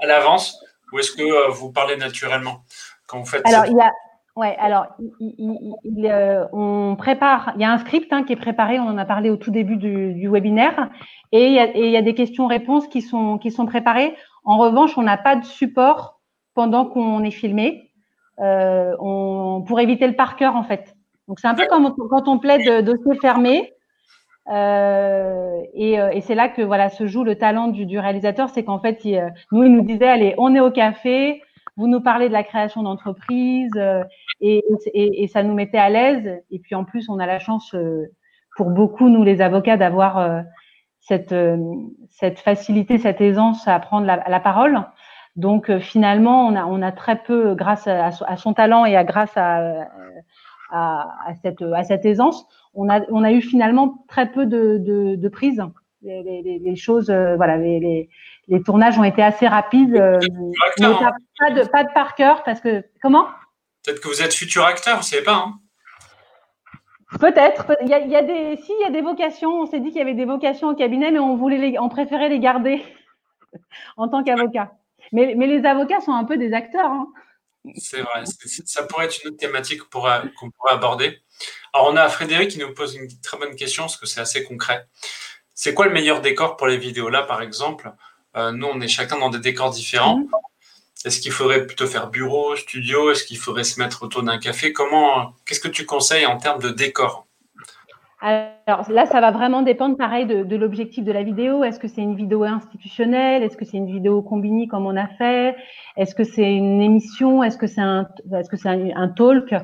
à, 0.00 0.06
l'avance 0.06 0.58
ou 0.92 0.98
est-ce 0.98 1.12
que 1.12 1.22
euh, 1.22 1.50
vous 1.50 1.70
parlez 1.70 1.96
naturellement 1.96 2.62
quand 3.06 3.18
vous 3.18 3.26
faites 3.26 3.46
Alors, 3.46 3.66
il 3.66 3.76
y 3.76 3.80
a. 3.80 3.92
Ouais, 4.34 4.54
alors 4.58 4.86
il, 4.98 6.06
euh, 6.06 6.44
on 6.52 6.94
prépare. 6.96 7.52
Il 7.54 7.62
y 7.62 7.64
a 7.64 7.72
un 7.72 7.78
script 7.78 8.12
hein, 8.12 8.22
qui 8.22 8.34
est 8.34 8.36
préparé. 8.36 8.78
On 8.78 8.84
en 8.84 8.98
a 8.98 9.06
parlé 9.06 9.30
au 9.30 9.36
tout 9.36 9.50
début 9.50 9.76
du, 9.76 10.28
webinaire, 10.28 10.90
et 11.32 11.46
il, 11.46 11.52
y 11.54 11.58
a, 11.58 11.74
et 11.74 11.86
il 11.86 11.90
y 11.90 11.96
a 11.96 12.02
des 12.02 12.14
questions-réponses 12.14 12.86
qui 12.88 13.00
sont 13.00 13.38
qui 13.38 13.50
sont 13.50 13.64
préparées. 13.64 14.14
En 14.44 14.58
revanche, 14.58 14.98
on 14.98 15.02
n'a 15.02 15.16
pas 15.16 15.36
de 15.36 15.44
support 15.44 16.20
pendant 16.54 16.84
qu'on 16.84 17.24
est 17.24 17.30
filmé. 17.30 17.90
Euh, 18.40 18.94
on, 19.00 19.64
pour 19.66 19.80
éviter 19.80 20.06
le 20.06 20.14
par 20.14 20.36
cœur 20.36 20.54
en 20.54 20.64
fait. 20.64 20.94
Donc 21.28 21.40
c'est 21.40 21.48
un 21.48 21.54
peu 21.54 21.66
comme 21.66 21.94
quand 22.10 22.28
on 22.28 22.38
plaide 22.38 22.84
dossier 22.84 23.18
fermé. 23.20 23.72
Euh, 24.48 25.60
et, 25.74 26.00
euh, 26.00 26.10
et 26.10 26.20
c'est 26.20 26.36
là 26.36 26.48
que 26.48 26.62
voilà 26.62 26.88
se 26.88 27.06
joue 27.06 27.24
le 27.24 27.34
talent 27.34 27.68
du, 27.68 27.84
du 27.84 27.98
réalisateur, 27.98 28.48
c'est 28.48 28.64
qu'en 28.64 28.78
fait, 28.78 29.04
il, 29.04 29.16
euh, 29.16 29.28
nous, 29.50 29.64
il 29.64 29.72
nous 29.72 29.82
disait, 29.82 30.06
allez, 30.06 30.34
on 30.38 30.54
est 30.54 30.60
au 30.60 30.70
café, 30.70 31.42
vous 31.76 31.88
nous 31.88 32.00
parlez 32.00 32.28
de 32.28 32.32
la 32.32 32.44
création 32.44 32.82
d'entreprise, 32.82 33.72
et, 34.40 34.62
et, 34.94 35.24
et, 35.24 35.26
ça 35.28 35.42
nous 35.42 35.54
mettait 35.54 35.78
à 35.78 35.90
l'aise. 35.90 36.42
Et 36.50 36.58
puis 36.58 36.74
en 36.74 36.84
plus, 36.84 37.08
on 37.08 37.18
a 37.18 37.26
la 37.26 37.38
chance, 37.38 37.74
pour 38.56 38.70
beaucoup, 38.70 39.08
nous 39.08 39.22
les 39.24 39.42
avocats, 39.42 39.76
d'avoir 39.76 40.44
cette, 41.00 41.34
cette 42.08 42.38
facilité, 42.38 42.96
cette 42.96 43.20
aisance 43.20 43.68
à 43.68 43.78
prendre 43.78 44.06
la, 44.06 44.24
la 44.26 44.40
parole. 44.40 44.80
Donc 45.34 45.76
finalement, 45.78 46.46
on 46.46 46.56
a, 46.56 46.64
on 46.64 46.80
a 46.80 46.92
très 46.92 47.16
peu, 47.16 47.54
grâce 47.54 47.86
à, 47.86 48.06
à 48.06 48.36
son 48.38 48.54
talent 48.54 48.86
et 48.86 48.96
à 48.96 49.04
grâce 49.04 49.36
à, 49.36 49.86
à, 50.70 51.08
à, 51.26 51.34
cette, 51.42 51.60
à 51.60 51.84
cette 51.84 52.06
aisance, 52.06 52.46
on 52.76 52.88
a, 52.88 53.00
on 53.10 53.24
a 53.24 53.32
eu 53.32 53.40
finalement 53.40 54.04
très 54.08 54.30
peu 54.30 54.46
de, 54.46 54.78
de, 54.78 55.16
de 55.16 55.28
prises. 55.28 55.62
Les, 56.02 56.22
les, 56.22 56.58
les, 56.60 56.76
choses, 56.76 57.10
euh, 57.10 57.34
voilà, 57.36 57.56
les, 57.56 58.08
les, 58.48 58.62
tournages 58.62 58.98
ont 58.98 59.04
été 59.04 59.22
assez 59.22 59.48
rapides. 59.48 59.96
Euh, 59.96 60.20
mais 60.78 60.86
pas, 60.86 61.10
pas, 61.38 61.50
de, 61.50 61.68
pas 61.68 61.84
de 61.84 61.92
par 61.92 62.14
cœur 62.14 62.44
parce 62.44 62.60
que 62.60 62.84
comment? 63.02 63.26
Peut-être 63.84 64.00
que 64.00 64.08
vous 64.08 64.22
êtes 64.22 64.34
futur 64.34 64.64
acteur, 64.64 64.96
vous 64.96 65.00
ne 65.00 65.04
savez 65.04 65.24
pas. 65.24 65.34
Hein 65.34 65.58
Peut-être. 67.18 67.76
Il 67.82 67.88
y 67.88 67.94
a, 67.94 68.00
il 68.00 68.10
y 68.10 68.16
a 68.16 68.22
des, 68.22 68.56
si 68.56 68.72
il 68.78 68.82
y 68.82 68.86
a 68.86 68.90
des 68.90 69.00
vocations. 69.00 69.62
On 69.62 69.66
s'est 69.66 69.80
dit 69.80 69.88
qu'il 69.88 69.98
y 69.98 70.02
avait 70.02 70.14
des 70.14 70.26
vocations 70.26 70.68
au 70.68 70.74
cabinet, 70.74 71.10
mais 71.10 71.18
on 71.18 71.36
voulait, 71.36 71.58
les, 71.58 71.78
on 71.78 71.88
préférait 71.88 72.28
les 72.28 72.40
garder 72.40 72.82
en 73.96 74.08
tant 74.08 74.22
qu'avocat. 74.22 74.72
Mais, 75.12 75.34
mais 75.36 75.46
les 75.46 75.64
avocats 75.64 76.00
sont 76.00 76.12
un 76.12 76.24
peu 76.24 76.36
des 76.36 76.52
acteurs. 76.52 76.90
Hein. 76.90 77.06
C'est 77.76 78.02
vrai. 78.02 78.24
Ça 78.26 78.82
pourrait 78.84 79.06
être 79.06 79.18
une 79.24 79.30
autre 79.30 79.38
thématique 79.38 79.80
qu'on 79.88 80.50
pourrait 80.50 80.72
aborder. 80.72 81.18
Alors, 81.76 81.92
on 81.92 81.96
a 81.96 82.08
Frédéric 82.08 82.52
qui 82.52 82.58
nous 82.58 82.72
pose 82.72 82.94
une 82.94 83.06
très 83.20 83.36
bonne 83.36 83.54
question, 83.54 83.82
parce 83.82 83.98
que 83.98 84.06
c'est 84.06 84.20
assez 84.20 84.42
concret. 84.44 84.86
C'est 85.54 85.74
quoi 85.74 85.84
le 85.84 85.92
meilleur 85.92 86.22
décor 86.22 86.56
pour 86.56 86.68
les 86.68 86.78
vidéos 86.78 87.10
Là, 87.10 87.22
par 87.22 87.42
exemple, 87.42 87.92
euh, 88.34 88.50
nous, 88.50 88.66
on 88.66 88.80
est 88.80 88.88
chacun 88.88 89.18
dans 89.18 89.28
des 89.28 89.40
décors 89.40 89.68
différents. 89.68 90.20
Mmh. 90.20 90.30
Est-ce 91.04 91.20
qu'il 91.20 91.32
faudrait 91.32 91.66
plutôt 91.66 91.86
faire 91.86 92.08
bureau, 92.08 92.56
studio? 92.56 93.10
Est-ce 93.10 93.24
qu'il 93.24 93.36
faudrait 93.36 93.64
se 93.64 93.78
mettre 93.78 94.02
autour 94.02 94.22
d'un 94.22 94.38
café? 94.38 94.72
Comment 94.72 95.34
Qu'est-ce 95.44 95.60
que 95.60 95.68
tu 95.68 95.84
conseilles 95.84 96.24
en 96.24 96.38
termes 96.38 96.62
de 96.62 96.70
décor? 96.70 97.25
Alors 98.18 98.90
là, 98.90 99.04
ça 99.04 99.20
va 99.20 99.30
vraiment 99.30 99.60
dépendre, 99.60 99.96
pareil, 99.96 100.26
de, 100.26 100.56
l'objectif 100.56 101.04
de 101.04 101.12
la 101.12 101.22
vidéo. 101.22 101.64
Est-ce 101.64 101.78
que 101.78 101.86
c'est 101.86 102.00
une 102.00 102.16
vidéo 102.16 102.44
institutionnelle? 102.44 103.42
Est-ce 103.42 103.58
que 103.58 103.66
c'est 103.66 103.76
une 103.76 103.92
vidéo 103.92 104.22
combinée 104.22 104.68
comme 104.68 104.86
on 104.86 104.96
a 104.96 105.06
fait? 105.06 105.54
Est-ce 105.98 106.14
que 106.14 106.24
c'est 106.24 106.54
une 106.54 106.80
émission? 106.80 107.42
Est-ce 107.42 107.58
que 107.58 107.66
c'est 107.66 107.82
un, 107.82 108.08
est-ce 108.32 108.48
que 108.48 108.56
c'est 108.56 108.70
un, 108.70 109.08
talk? 109.08 109.54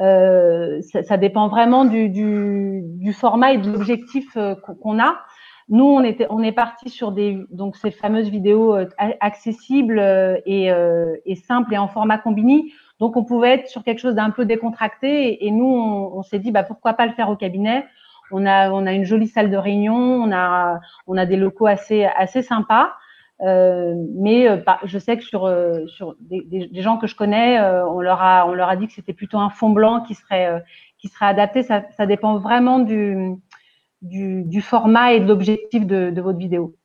Euh, 0.00 0.80
ça, 0.82 1.16
dépend 1.16 1.48
vraiment 1.48 1.86
du, 1.86 2.10
du, 2.10 3.12
format 3.14 3.52
et 3.54 3.58
de 3.58 3.70
l'objectif 3.70 4.26
euh, 4.36 4.54
qu'on 4.54 5.00
a. 5.00 5.16
Nous, 5.70 5.84
on 5.84 6.04
était, 6.04 6.26
on 6.28 6.42
est 6.42 6.52
parti 6.52 6.90
sur 6.90 7.10
des 7.10 7.38
donc 7.50 7.74
ces 7.76 7.90
fameuses 7.90 8.28
vidéos 8.28 8.76
euh, 8.76 8.86
accessibles 8.98 9.98
et, 10.44 10.70
et 11.24 11.34
simples 11.36 11.72
et 11.72 11.78
en 11.78 11.88
format 11.88 12.18
combiné. 12.18 12.70
Donc, 13.00 13.16
on 13.16 13.24
pouvait 13.24 13.54
être 13.54 13.68
sur 13.68 13.82
quelque 13.82 14.00
chose 14.00 14.14
d'un 14.14 14.30
peu 14.30 14.44
décontracté. 14.44 15.44
Et, 15.46 15.50
nous, 15.50 15.66
on, 15.66 16.22
s'est 16.22 16.38
dit, 16.38 16.50
bah, 16.50 16.62
pourquoi 16.62 16.94
pas 16.94 17.06
le 17.06 17.12
faire 17.12 17.28
au 17.28 17.36
cabinet 17.36 17.86
On 18.30 18.46
a, 18.46 18.70
a 18.70 18.92
une 18.92 19.04
jolie 19.04 19.28
salle 19.28 19.50
de 19.50 19.56
réunion, 19.56 19.94
on 19.94 20.32
a, 20.32 20.80
a 21.16 21.26
des 21.26 21.36
locaux 21.36 21.66
assez, 21.66 22.04
assez 22.04 22.42
sympas. 22.42 22.92
Euh, 23.40 23.94
mais 24.14 24.48
euh, 24.48 24.58
je 24.84 24.98
sais 24.98 25.16
que 25.16 25.24
sur, 25.24 25.46
euh, 25.46 25.84
des, 26.20 26.70
gens 26.82 26.98
que 26.98 27.06
je 27.06 27.14
connais, 27.16 27.60
on, 27.60 28.00
leur 28.00 28.22
a, 28.22 28.76
dit 28.76 28.86
que 28.86 28.92
c'était 28.92 29.12
plutôt 29.12 29.38
un 29.38 29.50
fond 29.50 29.70
blanc 29.70 30.02
qui 30.02 30.14
serait, 30.14 30.62
adapté. 31.20 31.62
Ça, 31.62 32.06
dépend 32.06 32.38
vraiment 32.38 32.78
du, 32.78 33.34
du, 34.02 34.62
format 34.62 35.12
et 35.12 35.20
de 35.20 35.26
l'objectif 35.26 35.86
de, 35.86 36.10
de, 36.10 36.22
votre 36.22 36.38
vidéo. 36.38 36.76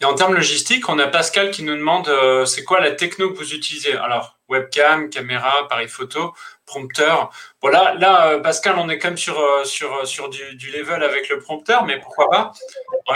Et 0.00 0.04
en 0.04 0.14
termes 0.14 0.34
logistiques, 0.34 0.88
on 0.88 0.98
a 0.98 1.06
Pascal 1.06 1.50
qui 1.50 1.62
nous 1.62 1.76
demande 1.76 2.10
c'est 2.46 2.64
quoi 2.64 2.80
la 2.80 2.90
techno 2.90 3.30
que 3.30 3.38
vous 3.38 3.54
utilisez? 3.54 3.96
Alors, 3.96 4.38
webcam, 4.52 5.10
caméra, 5.10 5.64
appareil 5.64 5.88
photo, 5.88 6.32
prompteur. 6.66 7.30
Voilà, 7.60 7.94
là, 7.94 8.38
Pascal, 8.38 8.76
on 8.78 8.88
est 8.88 8.98
quand 8.98 9.08
même 9.08 9.16
sur, 9.16 9.40
sur, 9.64 10.06
sur 10.06 10.28
du, 10.28 10.54
du 10.54 10.70
level 10.70 11.02
avec 11.02 11.28
le 11.28 11.38
prompteur, 11.38 11.84
mais 11.84 11.98
pourquoi 11.98 12.28
pas? 12.30 12.52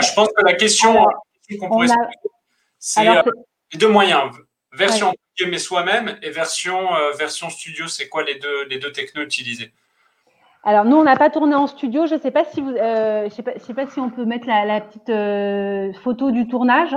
Je 0.01 0.13
pense 0.13 0.29
que 0.35 0.43
la 0.43 0.53
question 0.53 1.07
qu'on 1.55 1.69
pourrait 1.69 1.87
c'est 2.79 3.07
euh, 3.07 3.21
les 3.73 3.79
deux 3.79 3.89
moyens. 3.89 4.31
Version 4.71 5.09
ouais. 5.09 5.47
mais 5.49 5.57
soi-même 5.57 6.17
et 6.21 6.29
version, 6.29 6.95
euh, 6.95 7.11
version 7.11 7.49
studio, 7.49 7.87
c'est 7.87 8.09
quoi 8.09 8.23
les 8.23 8.35
deux, 8.35 8.65
les 8.65 8.79
deux 8.79 8.91
technos 8.91 9.23
utilisés? 9.23 9.73
Alors 10.63 10.85
nous, 10.85 10.97
on 10.97 11.03
n'a 11.03 11.15
pas 11.15 11.29
tourné 11.29 11.55
en 11.55 11.67
studio. 11.67 12.05
Je 12.07 12.15
ne 12.15 12.19
sais 12.19 12.31
pas 12.31 12.43
si 12.45 12.61
vous, 12.61 12.71
euh, 12.71 13.29
je 13.29 13.33
sais 13.33 13.43
pas, 13.43 13.57
sais 13.59 13.73
pas 13.73 13.87
si 13.87 13.99
on 13.99 14.09
peut 14.09 14.25
mettre 14.25 14.47
la, 14.47 14.81
petite 14.81 16.03
photo 16.03 16.31
du 16.31 16.47
tournage. 16.47 16.95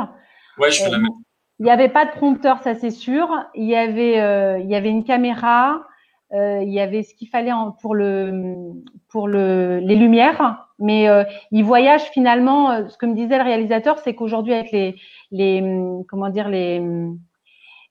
Ouais, 0.58 0.70
je 0.70 0.84
peux 0.84 0.90
la 0.90 0.98
mettre. 0.98 1.14
Il 1.60 1.64
n'y 1.64 1.70
avait 1.70 1.88
pas 1.90 2.06
de 2.06 2.10
prompteur, 2.10 2.60
ça 2.62 2.74
c'est 2.74 2.90
sûr. 2.90 3.28
Il 3.54 3.66
y 3.66 3.76
avait, 3.76 4.60
il 4.60 4.68
y 4.68 4.74
avait 4.74 4.90
une 4.90 5.04
caméra. 5.04 5.82
il 6.32 6.72
y 6.72 6.80
avait 6.80 7.02
ce 7.02 7.14
qu'il 7.14 7.28
fallait 7.28 7.52
pour 7.80 7.94
le, 7.94 8.72
pour 9.08 9.28
le, 9.28 9.78
les 9.78 9.94
lumières. 9.94 10.66
Mais 10.78 11.06
il 11.52 11.62
voyage 11.62 12.02
finalement. 12.14 12.88
Ce 12.88 12.96
que 12.96 13.06
me 13.06 13.14
disait 13.14 13.36
le 13.38 13.44
réalisateur, 13.44 13.98
c'est 13.98 14.14
qu'aujourd'hui 14.14 14.54
avec 14.54 14.72
les, 14.72 14.96
les 15.30 15.62
comment 16.08 16.30
dire 16.30 16.48
les 16.48 16.82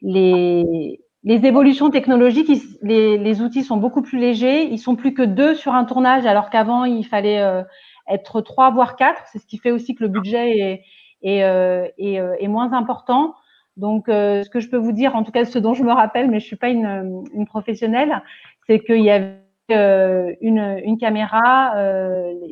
les 0.01 0.99
les 1.23 1.45
évolutions 1.45 1.89
technologiques, 1.89 2.49
les, 2.81 3.17
les, 3.17 3.41
outils 3.41 3.63
sont 3.63 3.77
beaucoup 3.77 4.01
plus 4.01 4.17
légers. 4.19 4.63
Ils 4.63 4.79
sont 4.79 4.95
plus 4.95 5.13
que 5.13 5.21
deux 5.21 5.53
sur 5.55 5.73
un 5.73 5.83
tournage, 5.85 6.25
alors 6.25 6.49
qu'avant 6.49 6.85
il 6.85 7.05
fallait 7.05 7.41
euh, 7.41 7.63
être 8.07 8.41
trois 8.41 8.71
voire 8.71 8.95
quatre. 8.95 9.21
C'est 9.31 9.39
ce 9.39 9.45
qui 9.45 9.57
fait 9.57 9.71
aussi 9.71 9.95
que 9.95 10.03
le 10.03 10.09
budget 10.09 10.57
est, 10.57 10.83
est, 11.21 11.43
euh, 11.43 11.87
euh, 11.99 12.35
est 12.39 12.47
moins 12.47 12.71
important. 12.73 13.35
Donc, 13.79 14.05
ce 14.07 14.49
que 14.49 14.59
je 14.59 14.69
peux 14.69 14.77
vous 14.77 14.91
dire, 14.91 15.15
en 15.15 15.23
tout 15.23 15.31
cas 15.31 15.45
ce 15.45 15.57
dont 15.57 15.73
je 15.73 15.83
me 15.83 15.91
rappelle, 15.93 16.29
mais 16.29 16.39
je 16.39 16.45
suis 16.45 16.55
pas 16.55 16.69
une, 16.69 17.23
une 17.33 17.45
professionnelle, 17.45 18.21
c'est 18.67 18.79
qu'il 18.79 19.03
y 19.03 19.09
avait 19.09 19.35
une, 19.69 20.81
une 20.83 20.97
caméra, 20.97 21.73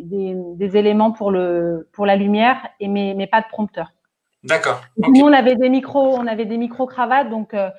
des, 0.04 0.36
des, 0.56 0.78
éléments 0.78 1.12
pour 1.12 1.32
le 1.32 1.90
pour 1.92 2.06
la 2.06 2.16
lumière, 2.16 2.68
et 2.80 2.88
mais, 2.88 3.14
mais 3.16 3.28
pas 3.28 3.42
de 3.42 3.48
prompteur. 3.48 3.92
D'accord. 4.44 4.82
Nous, 4.98 5.22
on 5.22 5.34
avait 5.34 5.56
des 5.56 5.70
micros, 5.70 6.16
on 6.16 6.28
avait 6.28 6.46
des 6.46 6.58
micros 6.58 6.86
cravates, 6.86 7.30
donc 7.30 7.54
euh, 7.54 7.70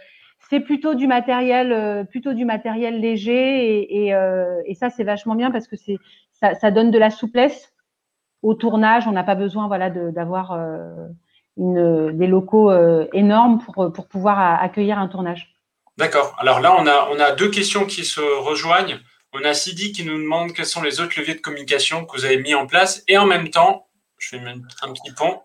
c'est 0.50 0.60
plutôt 0.60 0.94
du 0.94 1.06
matériel, 1.06 1.72
euh, 1.72 2.04
plutôt 2.04 2.34
du 2.34 2.44
matériel 2.44 3.00
léger, 3.00 4.04
et, 4.04 4.14
euh, 4.14 4.60
et, 4.66 4.74
ça 4.74 4.90
c'est 4.90 5.04
vachement 5.04 5.34
bien 5.34 5.50
parce 5.50 5.68
que 5.68 5.76
c'est 5.76 5.98
ça, 6.32 6.54
ça, 6.54 6.70
donne 6.70 6.90
de 6.90 6.98
la 6.98 7.10
souplesse 7.10 7.72
au 8.42 8.54
tournage. 8.54 9.06
On 9.06 9.12
n'a 9.12 9.24
pas 9.24 9.34
besoin, 9.34 9.66
voilà, 9.66 9.90
d'avoir 9.90 10.58
des 11.58 12.26
locaux 12.26 12.72
énormes 13.12 13.60
pour 13.74 14.06
pouvoir 14.08 14.62
accueillir 14.62 14.98
un 14.98 15.08
tournage. 15.08 15.54
D'accord. 15.96 16.34
Alors 16.38 16.60
là, 16.60 16.74
on 17.10 17.18
a 17.18 17.32
deux 17.32 17.50
questions 17.50 17.84
qui 17.84 18.04
se 18.04 18.20
rejoignent. 18.20 18.98
On 19.32 19.44
a 19.44 19.52
Sidi 19.52 19.92
qui 19.92 20.04
nous 20.04 20.16
demande 20.16 20.52
quels 20.52 20.66
sont 20.66 20.82
les 20.82 21.00
autres 21.00 21.18
leviers 21.18 21.34
de 21.34 21.40
communication 21.40 22.06
que 22.06 22.16
vous 22.16 22.24
avez 22.24 22.38
mis 22.38 22.54
en 22.54 22.66
place, 22.66 23.02
et 23.08 23.18
en 23.18 23.26
même 23.26 23.50
temps, 23.50 23.86
je 24.18 24.28
fais 24.28 24.38
un 24.38 24.92
petit 24.92 25.12
pont 25.12 25.40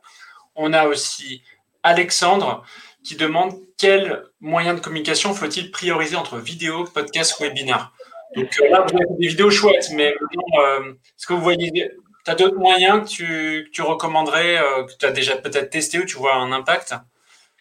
on 0.55 0.73
a 0.73 0.87
aussi 0.87 1.41
Alexandre 1.83 2.63
qui 3.03 3.15
demande 3.15 3.53
quels 3.77 4.23
moyens 4.39 4.79
de 4.79 4.83
communication 4.83 5.33
faut-il 5.33 5.71
prioriser 5.71 6.15
entre 6.15 6.37
vidéo, 6.37 6.85
podcast, 6.85 7.39
webinaire. 7.39 7.91
Donc 8.35 8.49
euh, 8.61 8.69
là, 8.69 8.85
vous 8.87 8.95
avez 8.95 9.19
des 9.19 9.27
vidéos 9.27 9.51
chouettes, 9.51 9.89
mais 9.93 10.13
euh, 10.59 10.93
est-ce 10.93 11.27
que 11.27 11.33
vous 11.33 11.41
voyez, 11.41 11.91
tu 12.23 12.31
as 12.31 12.35
d'autres 12.35 12.57
moyens 12.57 13.01
que 13.01 13.69
tu, 13.69 13.81
recommanderais, 13.81 14.57
euh, 14.57 14.85
que 14.85 14.93
tu 14.97 15.05
as 15.05 15.11
déjà 15.11 15.35
peut-être 15.35 15.69
testé 15.69 15.99
ou 15.99 16.05
tu 16.05 16.17
vois 16.17 16.35
un 16.35 16.51
impact? 16.51 16.95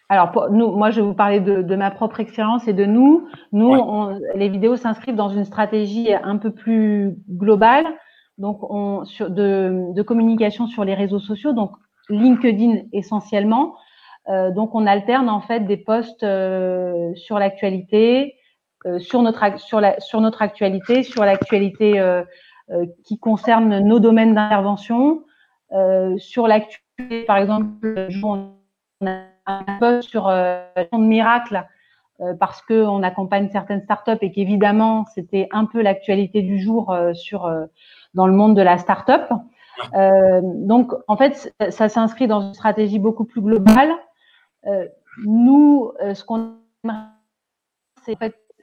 Alors, 0.09 0.31
pour 0.31 0.49
nous, 0.49 0.71
moi, 0.71 0.91
je 0.91 0.97
vais 1.01 1.07
vous 1.07 1.13
parler 1.13 1.39
de, 1.39 1.75
ma 1.75 1.89
propre 1.89 2.19
expérience 2.19 2.67
et 2.67 2.73
de 2.73 2.85
nous. 2.85 3.27
Nous, 3.51 3.75
les 4.35 4.49
vidéos 4.49 4.75
s'inscrivent 4.75 5.15
dans 5.15 5.29
une 5.29 5.45
stratégie 5.45 6.13
un 6.13 6.37
peu 6.37 6.51
plus 6.51 7.15
globale, 7.29 7.87
donc 8.37 8.59
on, 8.69 9.05
sur, 9.05 9.29
de, 9.29 9.93
de, 9.93 10.01
communication 10.01 10.67
sur 10.67 10.83
les 10.83 10.93
réseaux 10.93 11.19
sociaux. 11.19 11.53
Donc, 11.53 11.71
LinkedIn 12.09 12.81
essentiellement. 12.91 13.75
Euh, 14.29 14.51
donc 14.51 14.73
on 14.73 14.87
alterne 14.87 15.29
en 15.29 15.41
fait 15.41 15.61
des 15.61 15.77
posts 15.77 16.23
euh, 16.23 17.13
sur 17.15 17.39
l'actualité, 17.39 18.35
euh, 18.85 18.99
sur 18.99 19.21
notre 19.21 19.59
sur 19.59 19.81
la 19.81 19.99
sur 19.99 20.21
notre 20.21 20.41
actualité, 20.41 21.03
sur 21.03 21.25
l'actualité 21.25 21.99
qui 23.03 23.19
concerne 23.19 23.79
nos 23.79 23.99
domaines 23.99 24.35
d'intervention, 24.35 25.23
sur 26.17 26.47
l'actualité 26.47 27.23
par 27.25 27.37
exemple 27.37 28.07
on 28.23 28.53
a 29.05 29.23
un 29.45 29.63
post 29.79 30.09
sur 30.09 30.27
de 30.27 30.97
miracle 30.97 31.65
parce 32.39 32.61
que 32.61 32.85
on 32.85 33.03
accompagne 33.03 33.49
certaines 33.49 33.81
startups 33.81 34.17
et 34.21 34.31
qu'évidemment 34.31 35.05
c'était 35.13 35.47
un 35.51 35.65
peu 35.65 35.81
l'actualité 35.81 36.41
du 36.41 36.59
jour 36.59 36.95
sur 37.13 37.51
dans 38.13 38.27
le 38.27 38.33
monde 38.33 38.55
de 38.55 38.61
la 38.61 38.77
startup. 38.77 39.31
Euh, 39.95 40.41
donc, 40.43 40.93
en 41.07 41.17
fait, 41.17 41.53
ça 41.69 41.89
s'inscrit 41.89 42.27
dans 42.27 42.41
une 42.41 42.53
stratégie 42.53 42.99
beaucoup 42.99 43.25
plus 43.25 43.41
globale. 43.41 43.91
Euh, 44.67 44.87
nous, 45.25 45.91
euh, 46.01 46.13
ce 46.13 46.23
qu'on 46.23 46.57
aimerait, 46.83 46.97
c'est 48.03 48.17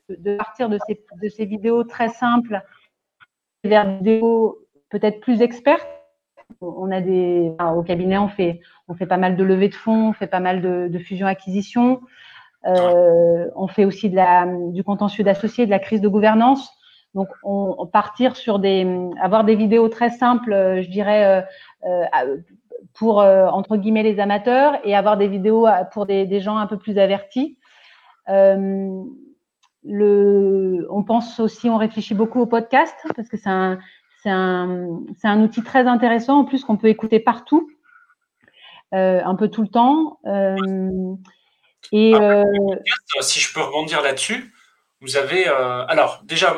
de 0.09 0.37
partir 0.37 0.69
de 0.69 0.79
ces, 0.87 1.05
de 1.23 1.29
ces 1.29 1.45
vidéos 1.45 1.85
très 1.85 2.09
simples 2.09 2.63
vers 3.65 3.87
des 3.87 3.97
vidéos 3.97 4.59
peut-être 4.91 5.21
plus 5.21 5.43
expertes. 5.43 5.89
On 6.61 6.91
a 6.91 7.01
des, 7.01 7.53
au 7.75 7.83
cabinet, 7.83 8.19
on 8.19 8.29
fait, 8.29 8.61
on 8.89 8.95
fait 8.95 9.07
pas 9.07 9.17
mal 9.17 9.37
de 9.37 9.45
levées 9.45 9.69
de 9.69 9.75
fonds, 9.75 10.09
on 10.09 10.13
fait 10.13 10.27
pas 10.27 10.41
mal 10.41 10.61
de, 10.61 10.89
de 10.89 10.99
fusion-acquisition. 10.99 12.01
Euh, 12.67 13.49
on 13.57 13.69
fait 13.69 13.85
aussi 13.85 14.11
de 14.11 14.17
la, 14.17 14.47
du 14.47 14.85
contentieux 14.85 15.25
d'associés, 15.25 15.65
de 15.65 15.71
la 15.71 15.79
crise 15.79 16.01
de 16.01 16.09
gouvernance. 16.09 16.71
Donc, 17.15 17.29
on, 17.43 17.87
partir 17.87 18.37
sur 18.37 18.59
des, 18.59 18.87
avoir 19.21 19.45
des 19.45 19.57
vidéos 19.57 19.89
très 19.89 20.11
simples, 20.11 20.53
euh, 20.53 20.83
je 20.83 20.89
dirais, 20.89 21.25
euh, 21.25 21.43
euh, 21.89 22.37
pour 22.95 23.19
entre 23.19 23.77
guillemets 23.77 24.03
les 24.03 24.21
amateurs, 24.21 24.79
et 24.85 24.97
avoir 24.97 25.17
des 25.17 25.29
vidéos 25.29 25.67
pour 25.93 26.07
des, 26.07 26.41
gens 26.41 26.57
un 26.57 26.67
peu 26.67 26.77
plus 26.77 26.99
avertis. 26.99 27.59
Le, 29.85 30.87
on 30.91 31.03
pense 31.03 31.41
aussi, 31.41 31.69
on 31.69 31.77
réfléchit 31.77 32.15
beaucoup 32.15 32.41
au 32.41 32.47
podcast 32.47 32.95
parce 33.17 33.29
que 33.29 33.37
c'est 33.37 33.49
un, 34.31 35.43
outil 35.43 35.63
très 35.63 35.87
intéressant 35.87 36.41
en 36.41 36.45
plus 36.45 36.65
qu'on 36.65 36.77
peut 36.77 36.89
écouter 36.89 37.21
partout, 37.21 37.71
un 38.93 39.35
peu 39.37 39.49
tout 39.49 39.63
le 39.63 39.69
temps. 39.69 40.19
et 41.93 42.15
ah, 42.15 42.45
si 43.23 43.41
je 43.41 43.55
peux 43.55 43.63
rebondir 43.63 44.03
là-dessus, 44.03 44.53
vous 45.01 45.17
avez 45.17 45.47
alors 45.47 46.23
déjà 46.25 46.55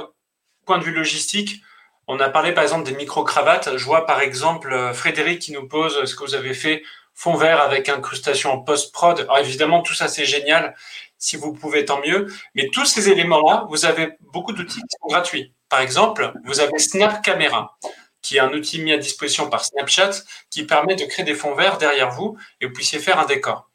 point 0.65 0.79
de 0.79 0.85
vue 0.85 0.95
logistique, 0.95 1.63
on 2.09 2.19
a 2.21 2.29
parlé 2.29 2.53
par 2.53 2.63
exemple 2.63 2.85
des 2.85 2.95
micro-cravates. 2.95 3.77
Je 3.77 3.85
vois 3.85 4.07
par 4.07 4.21
exemple 4.21 4.73
euh, 4.73 4.93
Frédéric 4.93 5.41
qui 5.41 5.53
nous 5.53 5.67
pose 5.67 6.05
ce 6.05 6.15
que 6.15 6.25
vous 6.25 6.35
avez 6.35 6.55
fait 6.55 6.83
fond 7.15 7.35
vert 7.35 7.61
avec 7.61 7.89
incrustation 7.89 8.63
post-prod. 8.63 9.21
Alors 9.21 9.39
évidemment, 9.39 9.83
tout 9.83 9.95
ça 9.95 10.09
c'est 10.09 10.25
génial. 10.25 10.75
Si 11.19 11.37
vous 11.37 11.53
pouvez, 11.53 11.85
tant 11.85 12.01
mieux. 12.01 12.27
Mais 12.55 12.69
tous 12.73 12.85
ces 12.85 13.09
éléments-là, 13.09 13.67
vous 13.69 13.85
avez 13.85 14.17
beaucoup 14.33 14.53
d'outils 14.53 14.81
qui 14.81 14.97
sont 15.01 15.09
gratuits. 15.09 15.55
Par 15.69 15.81
exemple, 15.81 16.33
vous 16.45 16.59
avez 16.59 16.79
Snap 16.79 17.23
Camera, 17.23 17.79
qui 18.23 18.37
est 18.37 18.41
un 18.41 18.53
outil 18.53 18.81
mis 18.81 18.93
à 18.93 18.99
disposition 18.99 19.49
par 19.49 19.65
Snapchat 19.65 20.11
qui 20.51 20.65
permet 20.65 20.97
de 20.97 21.05
créer 21.05 21.25
des 21.25 21.35
fonds 21.35 21.55
verts 21.55 21.79
derrière 21.79 22.11
vous 22.11 22.37
et 22.61 22.67
vous 22.67 22.73
puissiez 22.73 22.99
faire 22.99 23.21
un 23.21 23.27
décor. 23.27 23.69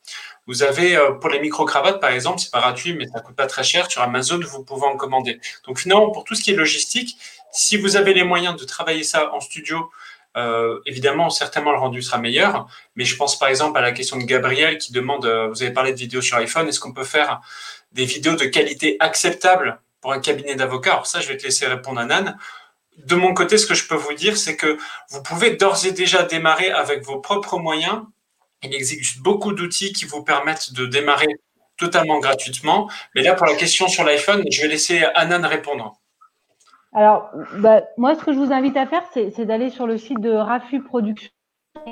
Vous 0.47 0.63
avez 0.63 0.95
euh, 0.95 1.11
pour 1.11 1.29
les 1.29 1.39
micro-cravates, 1.39 1.99
par 1.99 2.11
exemple, 2.11 2.39
c'est 2.39 2.51
pas 2.51 2.61
gratuit, 2.61 2.93
mais 2.93 3.05
ça 3.07 3.19
coûte 3.19 3.35
pas 3.35 3.47
très 3.47 3.63
cher. 3.63 3.91
Sur 3.91 4.01
Amazon, 4.01 4.39
vous 4.39 4.63
pouvez 4.63 4.85
en 4.87 4.95
commander. 4.95 5.39
Donc 5.65 5.79
finalement, 5.79 6.09
pour 6.09 6.23
tout 6.23 6.35
ce 6.35 6.43
qui 6.43 6.51
est 6.51 6.55
logistique, 6.55 7.17
si 7.51 7.75
vous 7.75 7.97
avez 7.97 8.13
les 8.13 8.23
moyens 8.23 8.55
de 8.55 8.63
travailler 8.63 9.03
ça 9.03 9.33
en 9.33 9.41
studio, 9.41 9.89
euh, 10.37 10.79
évidemment, 10.85 11.29
certainement 11.29 11.71
le 11.71 11.79
rendu 11.79 12.01
sera 12.01 12.17
meilleur. 12.17 12.67
Mais 12.95 13.05
je 13.05 13.15
pense 13.15 13.37
par 13.37 13.49
exemple 13.49 13.77
à 13.77 13.81
la 13.81 13.91
question 13.91 14.17
de 14.17 14.23
Gabriel 14.23 14.77
qui 14.77 14.91
demande, 14.93 15.25
euh, 15.25 15.47
vous 15.47 15.63
avez 15.63 15.73
parlé 15.73 15.93
de 15.93 15.97
vidéos 15.97 16.21
sur 16.21 16.37
iPhone, 16.37 16.67
est-ce 16.67 16.79
qu'on 16.79 16.93
peut 16.93 17.03
faire 17.03 17.41
des 17.91 18.05
vidéos 18.05 18.35
de 18.35 18.45
qualité 18.45 18.97
acceptable 18.99 19.79
pour 20.01 20.13
un 20.13 20.19
cabinet 20.19 20.55
d'avocats? 20.55 20.93
Alors 20.93 21.07
ça, 21.07 21.19
je 21.19 21.27
vais 21.27 21.37
te 21.37 21.43
laisser 21.43 21.67
répondre 21.67 21.99
à 21.99 22.05
Nan. 22.05 22.37
De 22.97 23.15
mon 23.15 23.33
côté, 23.33 23.57
ce 23.57 23.67
que 23.67 23.75
je 23.75 23.87
peux 23.87 23.95
vous 23.95 24.13
dire, 24.13 24.37
c'est 24.37 24.55
que 24.55 24.77
vous 25.09 25.21
pouvez 25.21 25.51
d'ores 25.51 25.85
et 25.85 25.91
déjà 25.91 26.23
démarrer 26.23 26.71
avec 26.71 27.03
vos 27.03 27.19
propres 27.19 27.57
moyens 27.57 28.01
il 28.63 28.73
existe 28.73 29.19
beaucoup 29.19 29.53
d'outils 29.53 29.93
qui 29.93 30.05
vous 30.05 30.23
permettent 30.23 30.73
de 30.73 30.85
démarrer 30.85 31.27
totalement 31.77 32.19
gratuitement. 32.19 32.89
Mais 33.13 33.21
là, 33.21 33.35
pour 33.35 33.45
la 33.45 33.55
question 33.55 33.87
sur 33.87 34.03
l'iPhone, 34.03 34.43
je 34.49 34.61
vais 34.61 34.67
laisser 34.67 35.03
Anan 35.15 35.45
répondre. 35.45 35.99
Alors, 36.93 37.29
bah, 37.59 37.83
moi, 37.97 38.15
ce 38.15 38.23
que 38.23 38.33
je 38.33 38.39
vous 38.39 38.51
invite 38.51 38.77
à 38.77 38.85
faire, 38.85 39.03
c'est 39.13 39.45
d'aller 39.45 39.69
sur 39.69 39.87
le 39.87 39.97
site 39.97 40.19
de 40.19 40.31
Rafu 40.31 40.81
Production. 40.81 41.31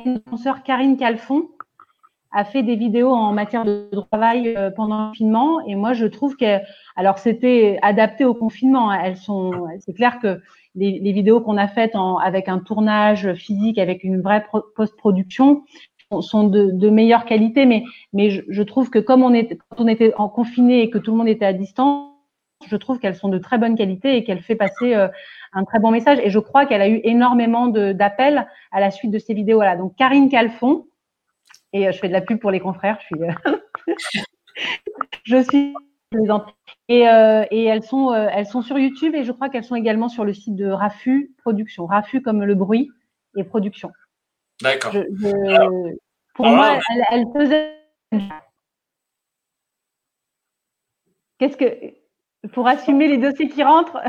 Mon 0.05 0.37
sœur 0.37 0.63
Karine 0.63 0.97
Calfon 0.97 1.49
a 2.31 2.43
fait 2.43 2.63
des 2.63 2.75
vidéos 2.75 3.11
en 3.11 3.31
matière 3.31 3.63
de 3.63 3.89
travail 4.11 4.55
euh, 4.55 4.69
pendant 4.69 5.03
le 5.03 5.07
confinement. 5.09 5.65
Et 5.67 5.75
moi, 5.75 5.93
je 5.93 6.05
trouve 6.05 6.35
que, 6.35 6.59
alors, 6.95 7.17
c'était 7.17 7.79
adapté 7.81 8.25
au 8.25 8.33
confinement. 8.33 8.91
Hein. 8.91 8.99
Elles 9.03 9.17
sont, 9.17 9.51
c'est 9.79 9.93
clair 9.93 10.19
que 10.19 10.41
les, 10.75 11.13
vidéos 11.13 11.39
qu'on 11.39 11.57
a 11.57 11.67
faites 11.67 11.95
avec 12.21 12.49
un 12.49 12.59
tournage 12.59 13.33
physique, 13.35 13.77
avec 13.77 14.03
une 14.03 14.21
vraie 14.21 14.45
post-production, 14.75 15.63
sont 16.19 16.47
de, 16.47 16.89
meilleure 16.89 17.25
qualité. 17.25 17.65
Mais, 17.65 18.29
je, 18.29 18.63
trouve 18.63 18.89
que 18.89 18.99
comme 18.99 19.23
on, 19.23 19.33
on 19.77 19.87
était 19.87 20.13
en 20.17 20.29
confiné 20.29 20.81
et 20.81 20.89
que 20.89 20.97
tout 20.97 21.11
le 21.11 21.17
monde 21.17 21.29
était 21.29 21.45
à 21.45 21.53
distance, 21.53 22.14
je 22.69 22.75
trouve 22.75 22.99
qu'elles 22.99 23.15
sont 23.15 23.29
de 23.29 23.37
très 23.37 23.57
bonne 23.57 23.75
qualité 23.75 24.17
et 24.17 24.23
qu'elle 24.23 24.41
fait 24.41 24.55
passer 24.55 24.95
euh, 24.95 25.07
un 25.53 25.63
très 25.63 25.79
bon 25.79 25.91
message. 25.91 26.19
Et 26.23 26.29
je 26.29 26.39
crois 26.39 26.65
qu'elle 26.65 26.81
a 26.81 26.89
eu 26.89 26.99
énormément 27.03 27.67
d'appels 27.67 28.47
à 28.71 28.79
la 28.79 28.91
suite 28.91 29.11
de 29.11 29.19
ces 29.19 29.33
vidéos-là. 29.33 29.75
Donc, 29.75 29.95
Karine 29.95 30.29
Calfon, 30.29 30.87
et 31.73 31.87
euh, 31.87 31.91
je 31.91 31.99
fais 31.99 32.07
de 32.07 32.13
la 32.13 32.21
pub 32.21 32.39
pour 32.39 32.51
les 32.51 32.59
confrères, 32.59 32.99
je 33.01 33.05
suis, 33.05 33.23
euh, 33.23 34.21
je 35.23 35.43
suis. 35.43 35.73
Et, 36.87 37.01
et, 37.01 37.65
elles, 37.65 37.83
sont, 37.83 38.13
elles 38.13 38.45
sont 38.45 38.61
sur 38.61 38.77
YouTube 38.77 39.15
et 39.15 39.25
je 39.25 39.33
crois 39.33 39.49
qu'elles 39.49 39.65
sont 39.65 39.75
également 39.75 40.07
sur 40.07 40.23
le 40.23 40.33
site 40.33 40.55
de 40.55 40.67
Rafu 40.67 41.33
Production. 41.39 41.87
Rafu 41.87 42.21
comme 42.21 42.43
le 42.43 42.55
bruit 42.55 42.89
et 43.35 43.43
production. 43.43 43.91
D'accord. 44.61 44.93
Pour 46.35 46.45
moi, 46.45 46.79
elle, 46.89 47.03
elle 47.11 47.25
faisait. 47.35 47.75
Qu'est-ce 51.37 51.57
que 51.57 52.04
pour 52.53 52.67
assumer 52.67 53.07
les 53.07 53.17
dossiers 53.17 53.49
qui 53.49 53.63
rentrent. 53.63 53.99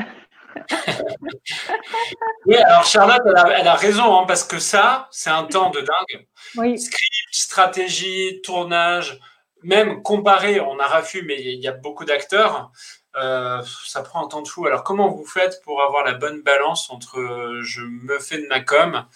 oui, 2.47 2.57
alors 2.57 2.84
Charlotte, 2.84 3.20
elle 3.26 3.68
a, 3.68 3.74
raison, 3.74 4.20
hein, 4.20 4.24
parce 4.26 4.45
que 4.45 4.59
ça, 4.59 5.09
c'est 5.11 5.30
un 5.30 5.45
temps 5.45 5.70
de 5.70 5.80
dingue. 5.80 6.26
Oui. 6.57 6.78
Script, 6.78 7.12
stratégie, 7.30 8.41
tournage, 8.43 9.20
même 9.62 10.03
comparé, 10.03 10.61
on 10.61 10.78
a 10.78 10.87
raffu, 10.87 11.22
mais 11.22 11.43
il 11.43 11.61
y 11.61 11.68
a 11.68 11.72
beaucoup 11.72 12.05
d'acteurs. 12.05 12.70
Euh, 13.16 13.62
ça 13.87 14.03
prend 14.03 14.24
un 14.24 14.28
temps 14.28 14.43
de 14.43 14.49
fou. 14.49 14.66
Alors, 14.66 14.84
comment 14.84 15.09
vous 15.09 15.24
faites 15.24 15.62
pour 15.64 15.82
avoir 15.82 16.05
la 16.05 16.12
bonne 16.12 16.43
balance 16.43 16.91
entre 16.91 17.18
euh, 17.18 17.62
je 17.62 17.80
me 17.80 18.18
fais 18.18 18.39
de 18.39 18.47
ma 18.47 18.61
com 18.61 19.07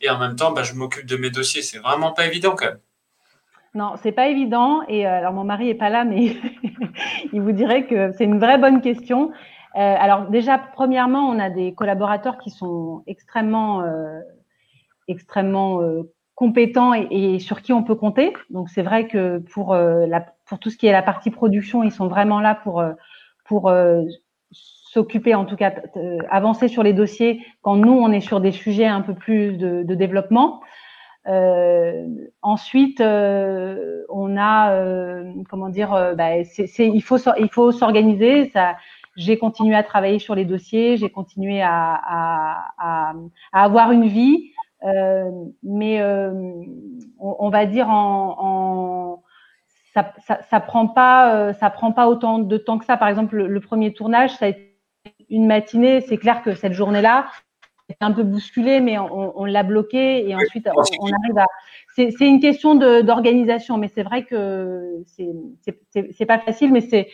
et 0.00 0.10
en 0.10 0.18
même 0.18 0.36
temps, 0.36 0.50
bah, 0.50 0.64
je 0.64 0.74
m'occupe 0.74 1.06
de 1.06 1.16
mes 1.16 1.30
dossiers? 1.30 1.62
C'est 1.62 1.78
vraiment 1.78 2.12
pas 2.12 2.26
évident 2.26 2.56
quand 2.56 2.66
même. 2.66 2.80
Non, 3.76 3.92
c'est 4.02 4.12
pas 4.12 4.28
évident. 4.28 4.80
Et 4.88 5.06
euh, 5.06 5.18
alors, 5.18 5.34
mon 5.34 5.44
mari 5.44 5.68
est 5.68 5.74
pas 5.74 5.90
là, 5.90 6.04
mais 6.04 6.34
il 7.34 7.42
vous 7.42 7.52
dirait 7.52 7.84
que 7.84 8.10
c'est 8.12 8.24
une 8.24 8.38
vraie 8.38 8.56
bonne 8.56 8.80
question. 8.80 9.32
Euh, 9.76 9.94
alors, 9.98 10.30
déjà, 10.30 10.56
premièrement, 10.56 11.28
on 11.28 11.38
a 11.38 11.50
des 11.50 11.74
collaborateurs 11.74 12.38
qui 12.38 12.48
sont 12.48 13.02
extrêmement, 13.06 13.82
euh, 13.82 14.22
compétents 16.34 16.94
et, 16.94 17.38
sur 17.38 17.60
qui 17.60 17.74
on 17.74 17.82
peut 17.82 17.94
compter. 17.94 18.32
Donc, 18.48 18.70
c'est 18.70 18.82
vrai 18.82 19.08
que 19.08 19.38
pour 19.38 19.76
tout 20.60 20.70
ce 20.70 20.76
qui 20.76 20.86
est 20.86 20.92
la 20.92 21.02
partie 21.02 21.30
production, 21.30 21.82
ils 21.82 21.92
sont 21.92 22.08
vraiment 22.08 22.40
là 22.40 22.54
pour, 22.54 22.82
s'occuper, 24.50 25.34
en 25.34 25.44
tout 25.44 25.56
cas, 25.56 25.72
avancer 26.30 26.68
sur 26.68 26.82
les 26.82 26.92
dossiers 26.92 27.44
quand 27.62 27.76
nous, 27.76 27.92
on 27.92 28.10
est 28.12 28.20
sur 28.20 28.40
des 28.40 28.52
sujets 28.52 28.86
un 28.86 29.00
peu 29.02 29.14
plus 29.14 29.56
de 29.56 29.94
développement. 29.94 30.60
Euh, 31.28 32.06
ensuite, 32.42 33.00
euh, 33.00 34.04
on 34.08 34.36
a, 34.36 34.72
euh, 34.72 35.32
comment 35.50 35.68
dire, 35.68 36.14
bah, 36.16 36.44
c'est, 36.44 36.88
il 36.88 37.00
faut 37.02 37.18
il 37.38 37.48
faut 37.50 37.72
s'organiser. 37.72 38.52
J'ai 39.16 39.38
continué 39.38 39.74
à 39.74 39.82
travailler 39.82 40.18
sur 40.18 40.34
les 40.34 40.44
dossiers, 40.44 40.96
j'ai 40.98 41.10
continué 41.10 41.62
à, 41.62 41.94
à, 41.94 42.72
à, 42.78 43.14
à, 43.52 43.64
avoir 43.64 43.90
une 43.92 44.06
vie, 44.06 44.52
mais 45.62 46.02
on, 47.18 47.36
on, 47.38 47.48
va 47.48 47.66
dire 47.66 47.88
en, 47.88 48.36
en 48.38 49.22
ça, 49.94 50.12
ça, 50.18 50.40
ça, 50.50 50.60
prend 50.60 50.86
pas, 50.86 51.54
ça 51.54 51.70
prend 51.70 51.92
pas 51.92 52.08
autant 52.08 52.38
de 52.38 52.56
temps 52.58 52.78
que 52.78 52.84
ça. 52.84 52.96
Par 52.98 53.08
exemple, 53.08 53.36
le, 53.36 53.46
le 53.48 53.60
premier 53.60 53.94
tournage, 53.94 54.34
ça 54.36 54.44
a 54.44 54.48
été 54.48 54.78
une 55.30 55.46
matinée. 55.46 56.02
C'est 56.02 56.18
clair 56.18 56.42
que 56.42 56.54
cette 56.54 56.74
journée-là, 56.74 57.26
c'est 57.88 57.96
un 58.00 58.12
peu 58.12 58.22
bousculé, 58.24 58.80
mais 58.80 58.98
on, 58.98 59.38
on 59.40 59.44
l'a 59.44 59.62
bloqué 59.62 60.28
et 60.28 60.34
ensuite 60.34 60.68
on, 60.74 60.80
on 61.00 61.06
arrive 61.06 61.38
à. 61.38 61.46
C'est 61.94 62.26
une 62.26 62.40
question 62.40 62.74
d'organisation, 62.74 63.78
mais 63.78 63.88
c'est 63.88 64.02
vrai 64.02 64.24
que 64.24 65.02
c'est 65.06 66.26
pas 66.26 66.38
facile, 66.38 66.72
mais 66.72 66.82
c'est 66.82 67.08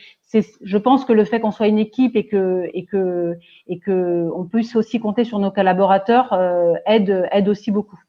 je 0.63 0.79
pense 0.79 1.05
que 1.05 1.13
le 1.13 1.25
fait 1.25 1.41
qu'on 1.41 1.51
soit 1.51 1.69
une 1.69 1.79
équipe 1.79 2.17
et 2.17 2.27
que 2.27 2.69
et 2.73 2.85
que 2.85 3.37
et 3.69 3.79
que 3.79 4.29
on 4.35 4.45
puisse 4.45 4.75
aussi 4.75 4.99
compter 4.99 5.25
sur 5.25 5.39
nos 5.39 5.51
collaborateurs 5.51 6.33
euh, 6.33 6.75
aide 6.87 7.29
aide 7.31 7.49
aussi 7.49 7.71
beaucoup. 7.71 8.01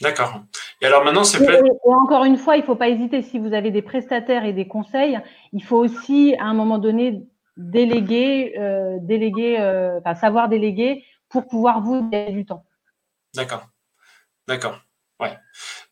D'accord. 0.00 0.40
Et 0.80 0.86
alors 0.86 1.04
maintenant, 1.04 1.24
c'est 1.24 1.42
et, 1.42 1.60
encore 1.84 2.24
une 2.24 2.36
fois, 2.36 2.56
il 2.56 2.60
ne 2.60 2.64
faut 2.64 2.76
pas 2.76 2.88
hésiter. 2.88 3.22
Si 3.22 3.38
vous 3.38 3.52
avez 3.52 3.70
des 3.70 3.82
prestataires 3.82 4.44
et 4.44 4.52
des 4.52 4.68
conseils, 4.68 5.18
il 5.52 5.62
faut 5.62 5.76
aussi 5.76 6.36
à 6.38 6.44
un 6.44 6.54
moment 6.54 6.78
donné 6.78 7.22
déléguer, 7.56 8.54
euh, 8.58 8.98
déléguer, 9.00 9.56
euh, 9.58 9.98
enfin 9.98 10.14
savoir 10.14 10.48
déléguer 10.48 11.04
pour 11.28 11.46
pouvoir 11.46 11.80
vous 11.80 12.08
gagner 12.08 12.32
du 12.32 12.46
temps. 12.46 12.64
D'accord. 13.34 13.68
D'accord. 14.46 14.80
Ouais. 15.20 15.36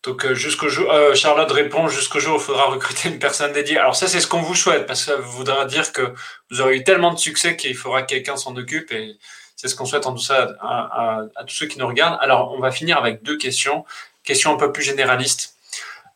Donc 0.02 0.24
euh, 0.24 0.34
jusqu'au 0.34 0.68
jour, 0.68 0.90
euh, 0.90 1.14
Charlotte 1.14 1.50
répond 1.50 1.88
jusqu'au 1.88 2.20
jour 2.20 2.36
il 2.38 2.42
faudra 2.42 2.66
recruter 2.66 3.08
une 3.08 3.18
personne 3.18 3.52
dédiée. 3.52 3.76
Alors 3.78 3.96
ça, 3.96 4.06
c'est 4.06 4.20
ce 4.20 4.26
qu'on 4.26 4.40
vous 4.40 4.54
souhaite 4.54 4.86
parce 4.86 5.04
que 5.04 5.12
ça 5.12 5.16
voudra 5.16 5.64
dire 5.64 5.92
que 5.92 6.14
vous 6.50 6.60
aurez 6.60 6.76
eu 6.76 6.84
tellement 6.84 7.12
de 7.12 7.18
succès 7.18 7.56
qu'il 7.56 7.76
faudra 7.76 8.02
que 8.02 8.08
quelqu'un 8.08 8.36
s'en 8.36 8.54
occupe 8.56 8.92
et 8.92 9.18
c'est 9.56 9.68
ce 9.68 9.74
qu'on 9.74 9.84
souhaite 9.84 10.06
en 10.06 10.12
tout 10.12 10.22
ça 10.22 10.54
à, 10.60 11.22
à, 11.34 11.44
tous 11.44 11.54
ceux 11.54 11.66
qui 11.66 11.78
nous 11.78 11.86
regardent. 11.86 12.18
Alors 12.20 12.52
on 12.52 12.60
va 12.60 12.70
finir 12.70 12.98
avec 12.98 13.22
deux 13.22 13.36
questions, 13.36 13.84
questions 14.22 14.54
un 14.54 14.56
peu 14.56 14.70
plus 14.70 14.82
généralistes. 14.82 15.55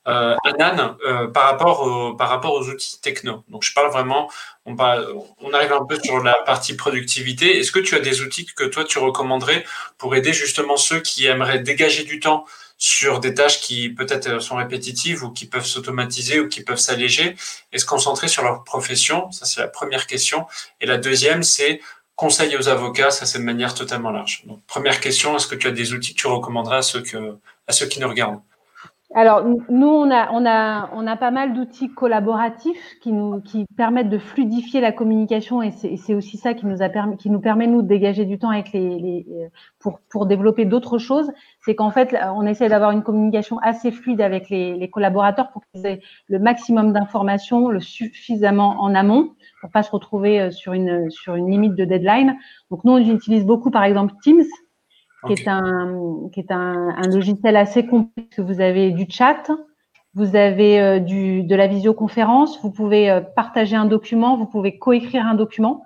Euh, 0.09 0.35
Anan, 0.45 0.97
euh, 1.07 1.27
par, 1.29 1.45
rapport 1.45 2.17
par 2.17 2.31
rapport 2.31 2.55
aux 2.55 2.69
outils 2.71 3.01
techno. 3.03 3.45
Donc, 3.49 3.63
je 3.65 3.75
parle 3.75 3.91
vraiment, 3.91 4.31
on, 4.65 4.75
on 4.75 5.53
arrive 5.53 5.75
un 5.75 5.85
peu 5.85 5.99
sur 6.03 6.23
la 6.23 6.35
partie 6.47 6.75
productivité. 6.75 7.59
Est-ce 7.59 7.71
que 7.71 7.81
tu 7.81 7.95
as 7.95 8.01
des 8.01 8.23
outils 8.23 8.47
que 8.47 8.65
toi, 8.65 8.85
tu 8.85 8.99
recommanderais 8.99 9.65
pour 9.99 10.15
aider 10.17 10.33
justement 10.33 10.79
ceux 10.79 11.01
qui 11.01 11.27
aimeraient 11.27 11.59
dégager 11.59 12.05
du 12.05 12.19
temps 12.19 12.47
sur 12.79 13.21
des 13.21 13.35
tâches 13.35 13.61
qui 13.61 13.91
peut-être 13.91 14.41
sont 14.41 14.57
répétitives 14.57 15.23
ou 15.23 15.31
qui 15.31 15.45
peuvent 15.45 15.67
s'automatiser 15.67 16.41
ou 16.41 16.49
qui 16.49 16.65
peuvent 16.65 16.79
s'alléger 16.79 17.37
et 17.73 17.79
se 17.79 17.85
concentrer 17.85 18.29
sur 18.29 18.43
leur 18.43 18.65
profession? 18.65 19.31
Ça, 19.33 19.45
c'est 19.45 19.61
la 19.61 19.69
première 19.69 20.07
question. 20.07 20.47
Et 20.81 20.87
la 20.87 20.97
deuxième, 20.97 21.43
c'est 21.43 21.83
conseiller 22.17 22.57
aux 22.57 22.69
avocats. 22.69 23.11
Ça, 23.11 23.27
c'est 23.27 23.39
de 23.39 23.45
manière 23.45 23.75
totalement 23.75 24.11
large. 24.11 24.45
Donc, 24.47 24.65
première 24.67 25.01
question, 25.01 25.37
est-ce 25.37 25.47
que 25.47 25.57
tu 25.57 25.67
as 25.67 25.73
des 25.73 25.93
outils 25.93 26.15
que 26.15 26.21
tu 26.21 26.27
recommanderais 26.27 26.79
à 26.79 26.83
ceux, 26.83 27.03
à 27.67 27.73
ceux 27.73 27.87
qui 27.87 28.01
nous 28.01 28.09
regardent? 28.09 28.41
Alors, 29.13 29.45
nous, 29.45 29.89
on 29.89 30.09
a, 30.09 30.31
on 30.33 30.47
a, 30.47 30.89
on 30.95 31.05
a 31.05 31.17
pas 31.17 31.33
mal 31.33 31.53
d'outils 31.53 31.89
collaboratifs 31.93 32.95
qui 33.03 33.11
nous, 33.11 33.41
qui 33.41 33.67
permettent 33.77 34.09
de 34.09 34.19
fluidifier 34.19 34.81
la 34.81 34.93
communication 34.93 35.63
et 35.63 35.73
c'est 35.73 36.15
aussi 36.15 36.37
ça 36.37 36.55
qui 36.55 36.65
nous 36.67 36.81
a 36.81 36.89
permis, 36.89 37.17
qui 37.17 37.29
nous 37.29 37.41
permet 37.41 37.67
nous 37.67 37.83
de 37.83 37.89
dégager 37.89 38.25
du 38.25 38.39
temps 38.39 38.51
avec 38.51 38.73
les, 38.73 39.01
les 39.01 39.27
pour, 39.81 39.99
pour 40.11 40.27
développer 40.27 40.65
d'autres 40.65 40.99
choses. 40.99 41.33
C'est 41.61 41.75
qu'en 41.75 41.91
fait, 41.91 42.17
on 42.37 42.47
essaie 42.47 42.69
d'avoir 42.69 42.93
une 42.93 43.03
communication 43.03 43.59
assez 43.59 43.91
fluide 43.91 44.21
avec 44.21 44.49
les, 44.49 44.77
les 44.77 44.91
collaborateurs 44.91 45.51
pour 45.51 45.63
qu'ils 45.67 45.87
aient 45.87 46.01
le 46.29 46.39
maximum 46.39 46.93
d'informations, 46.93 47.69
le 47.69 47.81
suffisamment 47.81 48.77
en 48.81 48.95
amont 48.95 49.33
pour 49.61 49.71
pas 49.71 49.83
se 49.83 49.91
retrouver 49.91 50.41
euh, 50.41 50.51
sur 50.51 50.73
une, 50.73 51.11
sur 51.11 51.35
une 51.35 51.51
limite 51.51 51.75
de 51.75 51.85
deadline. 51.85 52.37
Donc, 52.71 52.85
nous, 52.85 52.93
on 52.93 52.99
utilise 52.99 53.45
beaucoup, 53.45 53.71
par 53.71 53.85
exemple, 53.85 54.15
Teams 54.23 54.45
qui 55.27 55.33
est 55.33 55.49
un 55.49 56.29
qui 56.33 56.41
est 56.41 56.51
un, 56.51 56.95
un, 56.97 57.09
logiciel 57.09 57.57
assez 57.57 57.87
complet. 57.87 58.29
Vous 58.39 58.61
avez 58.61 58.91
du 58.93 59.07
chat, 59.09 59.51
vous 60.15 60.37
avez 60.37 60.81
euh, 60.81 60.99
du 60.99 61.43
de 61.43 61.55
la 61.55 61.67
visioconférence, 61.67 62.61
vous 62.63 62.71
pouvez 62.71 63.11
euh, 63.11 63.21
partager 63.21 63.77
un 63.77 63.85
document, 63.85 64.37
vous 64.37 64.47
pouvez 64.47 64.79
coécrire 64.79 65.27
un 65.27 65.35
document. 65.35 65.85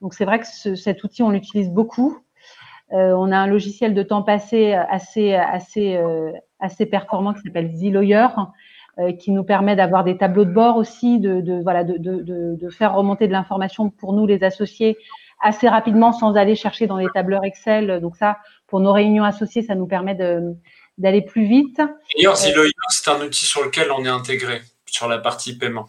Donc 0.00 0.14
c'est 0.14 0.24
vrai 0.24 0.40
que 0.40 0.46
ce, 0.46 0.74
cet 0.74 1.04
outil 1.04 1.22
on 1.22 1.30
l'utilise 1.30 1.70
beaucoup. 1.70 2.18
Euh, 2.92 3.14
on 3.16 3.30
a 3.32 3.36
un 3.36 3.46
logiciel 3.46 3.94
de 3.94 4.02
temps 4.02 4.22
passé 4.22 4.72
assez 4.74 5.34
assez 5.34 5.98
assez 6.58 6.86
performant 6.86 7.32
qui 7.32 7.40
s'appelle 7.42 7.70
ZLawyer, 7.74 8.26
qui 9.18 9.30
nous 9.30 9.44
permet 9.44 9.76
d'avoir 9.76 10.04
des 10.04 10.18
tableaux 10.18 10.44
de 10.44 10.52
bord 10.52 10.76
aussi, 10.76 11.18
de, 11.18 11.40
de 11.40 11.62
voilà 11.62 11.84
de, 11.84 11.96
de, 11.96 12.56
de 12.56 12.68
faire 12.68 12.94
remonter 12.94 13.26
de 13.26 13.32
l'information 13.32 13.88
pour 13.88 14.12
nous 14.12 14.26
les 14.26 14.44
associés 14.44 14.98
assez 15.42 15.68
rapidement 15.68 16.12
sans 16.12 16.34
aller 16.36 16.54
chercher 16.54 16.86
dans 16.86 16.96
les 16.96 17.08
tableurs 17.12 17.44
Excel. 17.44 18.00
Donc 18.00 18.16
ça, 18.16 18.38
pour 18.66 18.80
nos 18.80 18.92
réunions 18.92 19.24
associées, 19.24 19.62
ça 19.62 19.74
nous 19.74 19.86
permet 19.86 20.14
d'aller 20.98 21.22
plus 21.22 21.44
vite. 21.44 21.80
D'ailleurs, 22.16 22.36
Ziloyer, 22.36 22.72
c'est 22.88 23.10
un 23.10 23.20
outil 23.20 23.44
sur 23.44 23.62
lequel 23.62 23.90
on 23.90 24.04
est 24.04 24.08
intégré 24.08 24.62
sur 24.86 25.08
la 25.08 25.18
partie 25.18 25.56
paiement. 25.58 25.86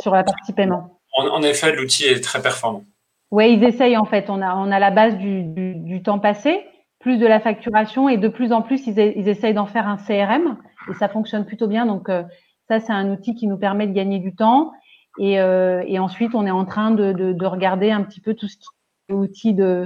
Sur 0.00 0.14
la 0.14 0.24
partie 0.24 0.52
paiement. 0.52 0.98
En, 1.16 1.42
effet, 1.42 1.74
l'outil 1.74 2.06
est 2.06 2.22
très 2.22 2.40
performant. 2.40 2.84
Oui, 3.30 3.52
ils 3.52 3.64
essayent 3.64 3.96
en 3.96 4.04
fait. 4.04 4.30
On 4.30 4.40
a, 4.42 4.54
on 4.56 4.72
a 4.72 4.78
la 4.78 4.90
base 4.90 5.16
du, 5.16 5.44
du, 5.44 6.02
temps 6.02 6.18
passé, 6.18 6.64
plus 6.98 7.18
de 7.18 7.26
la 7.26 7.40
facturation 7.40 8.08
et 8.08 8.16
de 8.16 8.28
plus 8.28 8.52
en 8.52 8.62
plus, 8.62 8.86
ils, 8.86 8.98
ils 8.98 9.28
essayent 9.28 9.54
d'en 9.54 9.66
faire 9.66 9.86
un 9.86 9.96
CRM 9.96 10.56
et 10.90 10.94
ça 10.94 11.08
fonctionne 11.08 11.44
plutôt 11.44 11.68
bien. 11.68 11.86
Donc, 11.86 12.08
euh, 12.08 12.22
ça, 12.68 12.80
c'est 12.80 12.92
un 12.92 13.10
outil 13.10 13.34
qui 13.34 13.46
nous 13.46 13.58
permet 13.58 13.86
de 13.86 13.92
gagner 13.92 14.20
du 14.20 14.34
temps. 14.34 14.72
Et, 15.20 15.38
euh, 15.38 15.84
et 15.86 15.98
ensuite, 15.98 16.34
on 16.34 16.46
est 16.46 16.50
en 16.50 16.64
train 16.64 16.92
de, 16.92 17.12
de, 17.12 17.34
de, 17.34 17.46
regarder 17.46 17.90
un 17.90 18.02
petit 18.02 18.20
peu 18.20 18.32
tout 18.32 18.48
ce 18.48 18.56
qui 18.56 18.64
est 19.10 19.12
outils 19.12 19.52
de, 19.52 19.84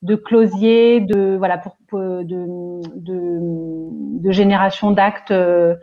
de 0.00 0.16
closier, 0.16 1.00
de 1.00 1.36
voilà 1.36 1.58
pour, 1.58 1.76
de, 1.92 2.80
génération 4.32 4.90
d'actes, 4.90 5.32
euh, 5.32 5.74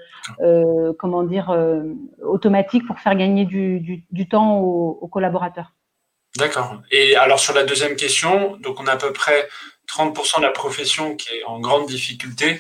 euh, 0.42 0.94
comment 0.98 1.22
dire, 1.22 1.52
euh, 1.52 1.84
automatiques 2.24 2.88
pour 2.88 2.98
faire 3.00 3.14
gagner 3.14 3.46
du 3.46 4.28
temps 4.30 4.62
aux, 4.62 4.98
aux 5.00 5.08
collaborateurs. 5.08 5.74
D'accord. 6.36 6.82
Et 6.90 7.16
alors 7.16 7.40
sur 7.40 7.54
la 7.54 7.66
deuxième 7.66 7.96
question, 7.96 8.58
donc 8.58 8.80
on 8.80 8.88
a 8.88 8.94
à 8.94 8.98
peu 8.98 9.14
près 9.14 9.48
30% 9.88 10.38
de 10.38 10.44
la 10.44 10.52
profession 10.52 11.16
qui 11.16 11.36
est 11.36 11.44
en 11.44 11.60
grande 11.60 11.86
difficulté. 11.86 12.60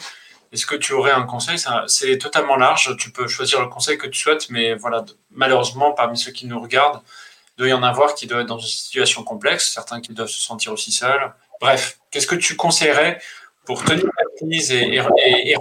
Est-ce 0.57 0.65
que 0.65 0.75
tu 0.75 0.93
aurais 0.93 1.11
un 1.11 1.21
conseil? 1.21 1.59
C'est 1.85 2.17
totalement 2.17 2.55
large. 2.55 2.97
Tu 2.97 3.11
peux 3.11 3.27
choisir 3.27 3.61
le 3.61 3.67
conseil 3.67 3.95
que 3.99 4.07
tu 4.07 4.19
souhaites, 4.19 4.49
mais 4.49 4.73
voilà, 4.73 5.05
malheureusement, 5.29 5.91
parmi 5.91 6.17
ceux 6.17 6.31
qui 6.31 6.47
nous 6.47 6.59
regardent, 6.59 6.99
il 7.51 7.59
doit 7.59 7.67
y 7.67 7.73
en 7.73 7.83
avoir 7.83 8.15
qui 8.15 8.25
doivent 8.25 8.41
être 8.41 8.47
dans 8.47 8.57
une 8.57 8.65
situation 8.65 9.23
complexe, 9.23 9.71
certains 9.71 10.01
qui 10.01 10.15
doivent 10.15 10.29
se 10.29 10.41
sentir 10.41 10.73
aussi 10.73 10.91
seuls. 10.91 11.31
Bref, 11.61 11.99
qu'est-ce 12.09 12.25
que 12.25 12.33
tu 12.33 12.55
conseillerais 12.55 13.19
pour 13.65 13.83
tenir 13.83 14.05
la 14.05 14.23
crise 14.35 14.71
et, 14.71 14.99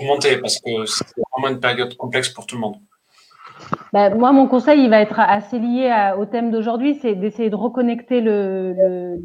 remonter? 0.00 0.38
Parce 0.38 0.58
que 0.60 0.86
c'est 0.86 1.04
vraiment 1.36 1.54
une 1.54 1.60
période 1.60 1.94
complexe 1.98 2.30
pour 2.30 2.46
tout 2.46 2.54
le 2.54 2.62
monde. 2.62 2.76
Ben, 3.92 4.14
moi, 4.14 4.32
mon 4.32 4.48
conseil, 4.48 4.82
il 4.82 4.88
va 4.88 5.02
être 5.02 5.20
assez 5.20 5.58
lié 5.58 6.14
au 6.18 6.24
thème 6.24 6.50
d'aujourd'hui, 6.50 6.98
c'est 7.02 7.14
d'essayer 7.14 7.50
de 7.50 7.54
reconnecter 7.54 8.22
le, 8.22 9.18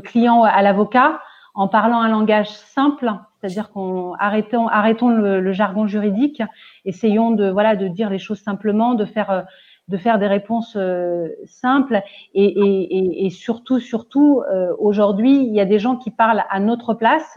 client 0.00 0.42
à 0.42 0.62
l'avocat 0.62 1.20
en 1.52 1.68
parlant 1.68 2.00
un 2.00 2.08
langage 2.08 2.48
simple, 2.48 3.12
c'est-à-dire 3.44 3.70
qu'on 3.72 4.14
arrêtons, 4.14 4.68
arrêtons 4.68 5.10
le, 5.10 5.52
jargon 5.52 5.86
juridique, 5.86 6.42
essayons 6.86 7.30
de 7.30 7.50
voilà 7.50 7.76
de 7.76 7.88
dire 7.88 8.08
les 8.08 8.18
choses 8.18 8.40
simplement, 8.40 8.94
de 8.94 9.04
faire 9.04 9.44
de 9.88 9.98
faire 9.98 10.18
des 10.18 10.26
réponses 10.26 10.76
euh, 10.76 11.28
simples. 11.44 12.00
Et, 12.32 13.28
surtout 13.30 13.80
surtout 13.80 14.42
euh, 14.50 14.72
aujourd'hui 14.78 15.44
il 15.44 15.54
y 15.54 15.60
a 15.60 15.66
des 15.66 15.78
gens 15.78 15.96
qui 15.96 16.10
parlent 16.10 16.44
à 16.48 16.58
notre 16.58 16.94
place. 16.94 17.36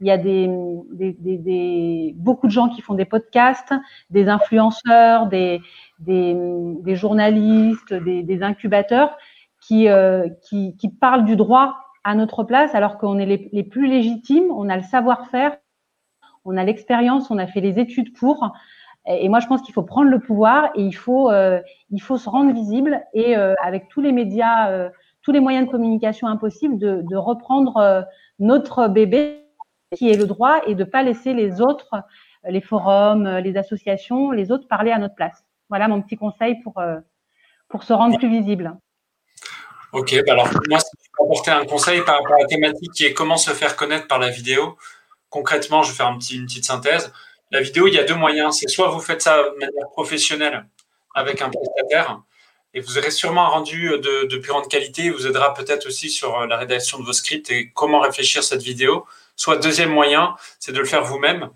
Il 0.00 0.06
y 0.06 0.12
a 0.12 0.16
des, 0.16 2.14
beaucoup 2.14 2.46
de 2.46 2.52
gens 2.52 2.68
qui 2.68 2.80
font 2.80 2.94
des 2.94 3.04
podcasts, 3.04 3.74
des 4.10 4.28
influenceurs, 4.28 5.26
des, 5.26 5.60
journalistes, 6.86 7.94
des, 7.94 8.42
incubateurs 8.44 9.10
euh, 9.72 10.28
qui, 10.48 10.76
qui, 10.76 10.88
parlent 10.88 11.24
du 11.24 11.34
droit 11.34 11.78
à 12.04 12.14
notre 12.14 12.44
place 12.44 12.74
alors 12.74 12.98
qu'on 12.98 13.18
est 13.18 13.50
les, 13.52 13.62
plus 13.62 13.86
légitimes, 13.86 14.50
on 14.50 14.68
a 14.68 14.76
le 14.76 14.82
savoir-faire, 14.82 15.56
on 16.44 16.56
a 16.56 16.64
l'expérience, 16.64 17.30
on 17.30 17.38
a 17.38 17.46
fait 17.46 17.60
les 17.60 17.78
études 17.78 18.16
pour. 18.16 18.52
Et 19.06 19.28
moi, 19.28 19.40
je 19.40 19.46
pense 19.46 19.62
qu'il 19.62 19.72
faut 19.72 19.82
prendre 19.82 20.10
le 20.10 20.18
pouvoir 20.18 20.70
et 20.74 20.82
il 20.82 20.92
faut, 20.92 21.30
euh, 21.30 21.60
il 21.90 22.00
faut 22.00 22.18
se 22.18 22.28
rendre 22.28 22.52
visible 22.52 23.02
et 23.14 23.36
euh, 23.36 23.54
avec 23.62 23.88
tous 23.88 24.00
les 24.00 24.12
médias, 24.12 24.70
euh, 24.70 24.90
tous 25.22 25.32
les 25.32 25.40
moyens 25.40 25.66
de 25.66 25.70
communication 25.70 26.28
impossibles, 26.28 26.78
de, 26.78 27.16
reprendre 27.16 28.04
notre 28.38 28.88
bébé 28.88 29.44
qui 29.96 30.10
est 30.10 30.16
le 30.16 30.26
droit 30.26 30.60
et 30.66 30.74
de 30.74 30.84
pas 30.84 31.02
laisser 31.02 31.32
les 31.32 31.60
autres, 31.60 31.94
les 32.46 32.60
forums, 32.60 33.38
les 33.38 33.56
associations, 33.56 34.30
les 34.30 34.50
autres 34.52 34.68
parler 34.68 34.90
à 34.90 34.98
notre 34.98 35.14
place. 35.14 35.44
Voilà 35.70 35.88
mon 35.88 36.02
petit 36.02 36.16
conseil 36.16 36.60
pour, 36.62 36.80
pour 37.68 37.82
se 37.82 37.92
rendre 37.92 38.18
plus 38.18 38.28
visible. 38.28 38.76
Ok, 39.92 40.14
bah 40.26 40.32
alors 40.32 40.48
moi, 40.68 40.78
apporter 41.22 41.50
un 41.50 41.64
conseil 41.64 42.02
par 42.02 42.16
rapport 42.16 42.34
à 42.34 42.40
la 42.40 42.46
thématique 42.46 42.92
qui 42.92 43.04
est 43.04 43.14
comment 43.14 43.36
se 43.36 43.50
faire 43.50 43.76
connaître 43.76 44.06
par 44.06 44.18
la 44.18 44.28
vidéo. 44.28 44.76
Concrètement, 45.30 45.82
je 45.82 45.90
vais 45.90 45.96
faire 45.96 46.08
une 46.08 46.18
petite 46.18 46.64
synthèse. 46.64 47.12
La 47.50 47.60
vidéo, 47.60 47.86
il 47.86 47.94
y 47.94 47.98
a 47.98 48.04
deux 48.04 48.14
moyens. 48.14 48.58
C'est 48.58 48.68
soit 48.68 48.88
vous 48.88 49.00
faites 49.00 49.22
ça 49.22 49.42
de 49.42 49.58
manière 49.58 49.88
professionnelle 49.92 50.66
avec 51.14 51.42
un 51.42 51.50
prestataire, 51.50 52.20
et 52.74 52.80
vous 52.80 52.98
aurez 52.98 53.10
sûrement 53.10 53.46
un 53.46 53.48
rendu 53.48 53.88
de, 53.88 54.26
de 54.26 54.36
plus 54.36 54.50
grande 54.50 54.68
qualité. 54.68 55.04
Il 55.04 55.12
vous 55.12 55.26
aidera 55.26 55.54
peut-être 55.54 55.86
aussi 55.86 56.10
sur 56.10 56.46
la 56.46 56.56
rédaction 56.56 56.98
de 56.98 57.04
vos 57.04 57.12
scripts 57.12 57.50
et 57.50 57.70
comment 57.74 58.00
réfléchir 58.00 58.44
cette 58.44 58.62
vidéo. 58.62 59.06
Soit 59.34 59.56
deuxième 59.56 59.90
moyen, 59.90 60.36
c'est 60.60 60.72
de 60.72 60.78
le 60.78 60.84
faire 60.84 61.02
vous-même. 61.02 61.50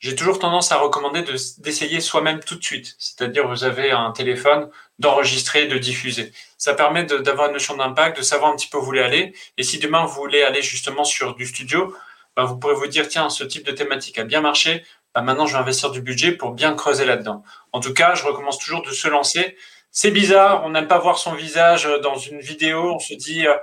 J'ai 0.00 0.14
toujours 0.14 0.38
tendance 0.38 0.70
à 0.70 0.76
recommander 0.76 1.24
d'essayer 1.58 2.00
soi-même 2.00 2.40
tout 2.40 2.54
de 2.54 2.62
suite. 2.62 2.94
C'est-à-dire, 2.98 3.48
vous 3.48 3.64
avez 3.64 3.90
un 3.90 4.12
téléphone, 4.12 4.70
d'enregistrer, 5.00 5.66
de 5.66 5.76
diffuser. 5.76 6.32
Ça 6.56 6.74
permet 6.74 7.04
d'avoir 7.04 7.48
une 7.48 7.54
notion 7.54 7.76
d'impact, 7.76 8.16
de 8.16 8.22
savoir 8.22 8.52
un 8.52 8.56
petit 8.56 8.68
peu 8.68 8.78
où 8.78 8.80
vous 8.80 8.86
voulez 8.86 9.02
aller. 9.02 9.34
Et 9.56 9.64
si 9.64 9.78
demain 9.78 10.04
vous 10.04 10.14
voulez 10.14 10.42
aller 10.42 10.62
justement 10.62 11.04
sur 11.04 11.34
du 11.34 11.46
studio, 11.46 11.94
ben, 12.36 12.44
vous 12.44 12.56
pourrez 12.56 12.74
vous 12.74 12.86
dire, 12.86 13.08
tiens, 13.08 13.28
ce 13.30 13.42
type 13.42 13.66
de 13.66 13.72
thématique 13.72 14.18
a 14.18 14.24
bien 14.24 14.40
marché, 14.40 14.84
bah, 15.12 15.22
maintenant 15.22 15.46
je 15.46 15.54
vais 15.54 15.58
investir 15.58 15.90
du 15.90 16.00
budget 16.00 16.30
pour 16.30 16.52
bien 16.52 16.74
creuser 16.74 17.04
là-dedans. 17.04 17.42
En 17.72 17.80
tout 17.80 17.92
cas, 17.92 18.14
je 18.14 18.24
recommence 18.24 18.58
toujours 18.58 18.82
de 18.82 18.92
se 18.92 19.08
lancer. 19.08 19.56
C'est 19.90 20.12
bizarre, 20.12 20.64
on 20.64 20.70
n'aime 20.70 20.86
pas 20.86 20.98
voir 20.98 21.18
son 21.18 21.32
visage 21.32 21.86
euh, 21.86 21.98
dans 21.98 22.16
une 22.16 22.38
vidéo, 22.38 22.94
on 22.94 22.98
se 23.00 23.14
dit, 23.14 23.46
euh, 23.46 23.56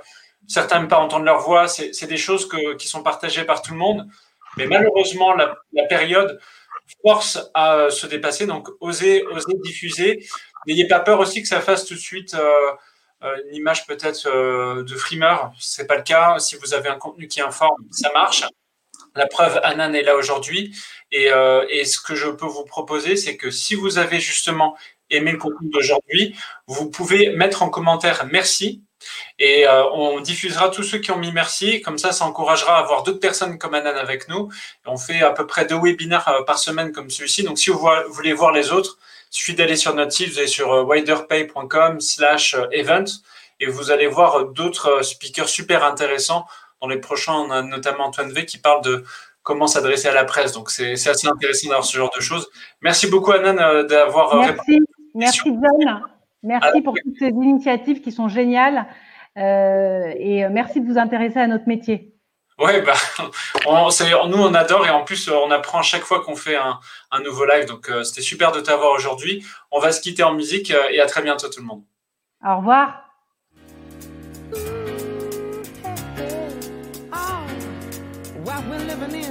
certains 0.46 0.80
n'aiment 0.80 0.88
pas 0.88 0.98
entendre 0.98 1.24
leur 1.24 1.40
voix, 1.40 1.68
c'est 1.68 2.06
des 2.06 2.18
choses 2.18 2.48
qui 2.78 2.86
sont 2.86 3.02
partagées 3.02 3.44
par 3.44 3.62
tout 3.62 3.72
le 3.72 3.78
monde. 3.78 4.06
Mais 4.56 4.66
malheureusement, 4.66 5.34
la, 5.34 5.56
période 5.88 6.40
force 7.02 7.50
à 7.54 7.76
euh, 7.76 7.90
se 7.90 8.06
dépasser, 8.06 8.46
donc 8.46 8.68
osez, 8.80 9.24
diffuser. 9.64 10.26
N'ayez 10.66 10.86
pas 10.86 11.00
peur 11.00 11.20
aussi 11.20 11.42
que 11.42 11.48
ça 11.48 11.60
fasse 11.60 11.84
tout 11.84 11.94
de 11.94 11.98
suite 11.98 12.36
une 13.22 13.54
image 13.54 13.86
peut-être 13.86 14.82
de 14.82 14.94
frimeur. 14.94 15.52
Ce 15.58 15.80
n'est 15.80 15.86
pas 15.86 15.96
le 15.96 16.02
cas. 16.02 16.38
Si 16.38 16.56
vous 16.56 16.74
avez 16.74 16.88
un 16.88 16.96
contenu 16.96 17.28
qui 17.28 17.40
informe, 17.40 17.82
ça 17.90 18.10
marche. 18.12 18.44
La 19.16 19.26
preuve, 19.26 19.58
Anan 19.62 19.94
est 19.94 20.02
là 20.02 20.14
aujourd'hui. 20.14 20.76
Euh, 21.14 21.64
et, 21.70 21.84
ce 21.84 21.98
que 21.98 22.14
je 22.14 22.28
peux 22.28 22.46
vous 22.46 22.64
proposer, 22.64 23.16
c'est 23.16 23.36
que 23.36 23.50
si 23.50 23.74
vous 23.74 23.98
avez 23.98 24.20
justement 24.20 24.76
aimé 25.10 25.32
le 25.32 25.38
contenu 25.38 25.68
d'aujourd'hui, 25.70 26.34
vous 26.66 26.90
pouvez 26.90 27.30
mettre 27.30 27.62
en 27.62 27.68
commentaire 27.68 28.26
merci. 28.30 28.82
Et 29.38 29.68
euh, 29.68 29.84
on 29.90 30.20
diffusera 30.20 30.70
tous 30.70 30.82
ceux 30.82 30.98
qui 30.98 31.10
ont 31.10 31.18
mis 31.18 31.30
merci. 31.30 31.80
Comme 31.82 31.98
ça, 31.98 32.12
ça 32.12 32.24
encouragera 32.24 32.78
à 32.78 32.80
avoir 32.80 33.02
d'autres 33.02 33.20
personnes 33.20 33.58
comme 33.58 33.74
Anan 33.74 33.96
avec 33.96 34.28
nous. 34.28 34.50
on 34.86 34.96
fait 34.96 35.22
à 35.22 35.30
peu 35.30 35.46
près 35.46 35.66
deux 35.66 35.78
webinaires 35.80 36.26
euh, 36.28 36.42
par 36.42 36.58
semaine 36.58 36.92
comme 36.92 37.10
celui-ci. 37.10 37.42
Donc, 37.44 37.58
si 37.58 37.70
vous 37.70 37.86
voulez 38.08 38.32
voir 38.32 38.52
les 38.52 38.72
autres, 38.72 38.98
il 39.32 39.36
suffit 39.36 39.54
d'aller 39.54 39.76
sur 39.76 39.94
notre 39.94 40.12
site. 40.12 40.30
Vous 40.30 40.38
allez 40.38 40.48
sur 40.48 40.88
widerpay.com 40.88 42.00
slash 42.00 42.56
event 42.72 43.04
et 43.60 43.66
vous 43.66 43.90
allez 43.90 44.06
voir 44.06 44.46
d'autres 44.46 45.02
speakers 45.02 45.48
super 45.48 45.84
intéressants 45.84 46.46
dans 46.80 46.88
les 46.88 46.98
prochains, 46.98 47.32
on 47.32 47.50
a 47.50 47.62
notamment 47.62 48.06
Antoine 48.06 48.32
V 48.32 48.44
qui 48.44 48.58
parle 48.58 48.82
de 48.82 49.04
comment 49.42 49.66
s'adresser 49.66 50.08
à 50.08 50.12
la 50.12 50.24
presse. 50.24 50.52
Donc, 50.52 50.70
c'est 50.70 50.92
assez 50.92 51.28
intéressant 51.28 51.68
d'avoir 51.68 51.84
ce 51.84 51.96
genre 51.96 52.10
de 52.14 52.20
choses. 52.20 52.48
Merci 52.80 53.06
beaucoup, 53.06 53.32
Anan, 53.32 53.58
euh, 53.58 53.84
d'avoir 53.84 54.34
euh, 54.34 54.52
Merci, 55.16 55.50
John. 55.50 56.02
Merci 56.42 56.82
pour 56.82 56.94
toutes 56.94 57.18
ces 57.18 57.28
initiatives 57.28 58.00
qui 58.00 58.12
sont 58.12 58.28
géniales. 58.28 58.86
Euh, 59.36 60.12
et 60.16 60.48
merci 60.48 60.80
de 60.80 60.86
vous 60.86 60.98
intéresser 60.98 61.38
à 61.38 61.46
notre 61.46 61.66
métier. 61.66 62.12
Oui, 62.58 62.72
bah, 62.86 62.94
nous, 64.28 64.38
on 64.38 64.54
adore 64.54 64.86
et 64.86 64.90
en 64.90 65.04
plus, 65.04 65.28
on 65.28 65.50
apprend 65.50 65.80
à 65.80 65.82
chaque 65.82 66.02
fois 66.02 66.22
qu'on 66.22 66.36
fait 66.36 66.56
un, 66.56 66.78
nouveau 67.22 67.44
live. 67.44 67.66
Donc, 67.66 67.90
c'était 68.04 68.22
super 68.22 68.52
de 68.52 68.60
t'avoir 68.60 68.92
aujourd'hui. 68.92 69.44
On 69.70 69.80
va 69.80 69.92
se 69.92 70.00
quitter 70.00 70.22
en 70.22 70.32
musique 70.32 70.72
et 70.90 71.00
à 71.00 71.06
très 71.06 71.22
bientôt, 71.22 71.48
tout 71.48 71.60
le 71.60 71.66
monde. 71.66 71.82
Au 72.46 72.58
revoir. 72.58 73.06
me 79.08 79.25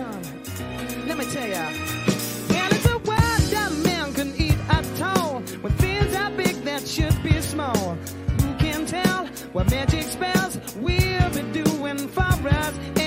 should 6.85 7.21
be 7.23 7.41
small. 7.41 7.97
Who 8.41 8.55
can 8.57 8.85
tell 8.85 9.25
what 9.53 9.69
magic 9.71 10.03
spells 10.03 10.59
we'll 10.77 11.29
be 11.31 11.41
doing 11.63 12.07
for 12.07 12.21
us? 12.21 13.04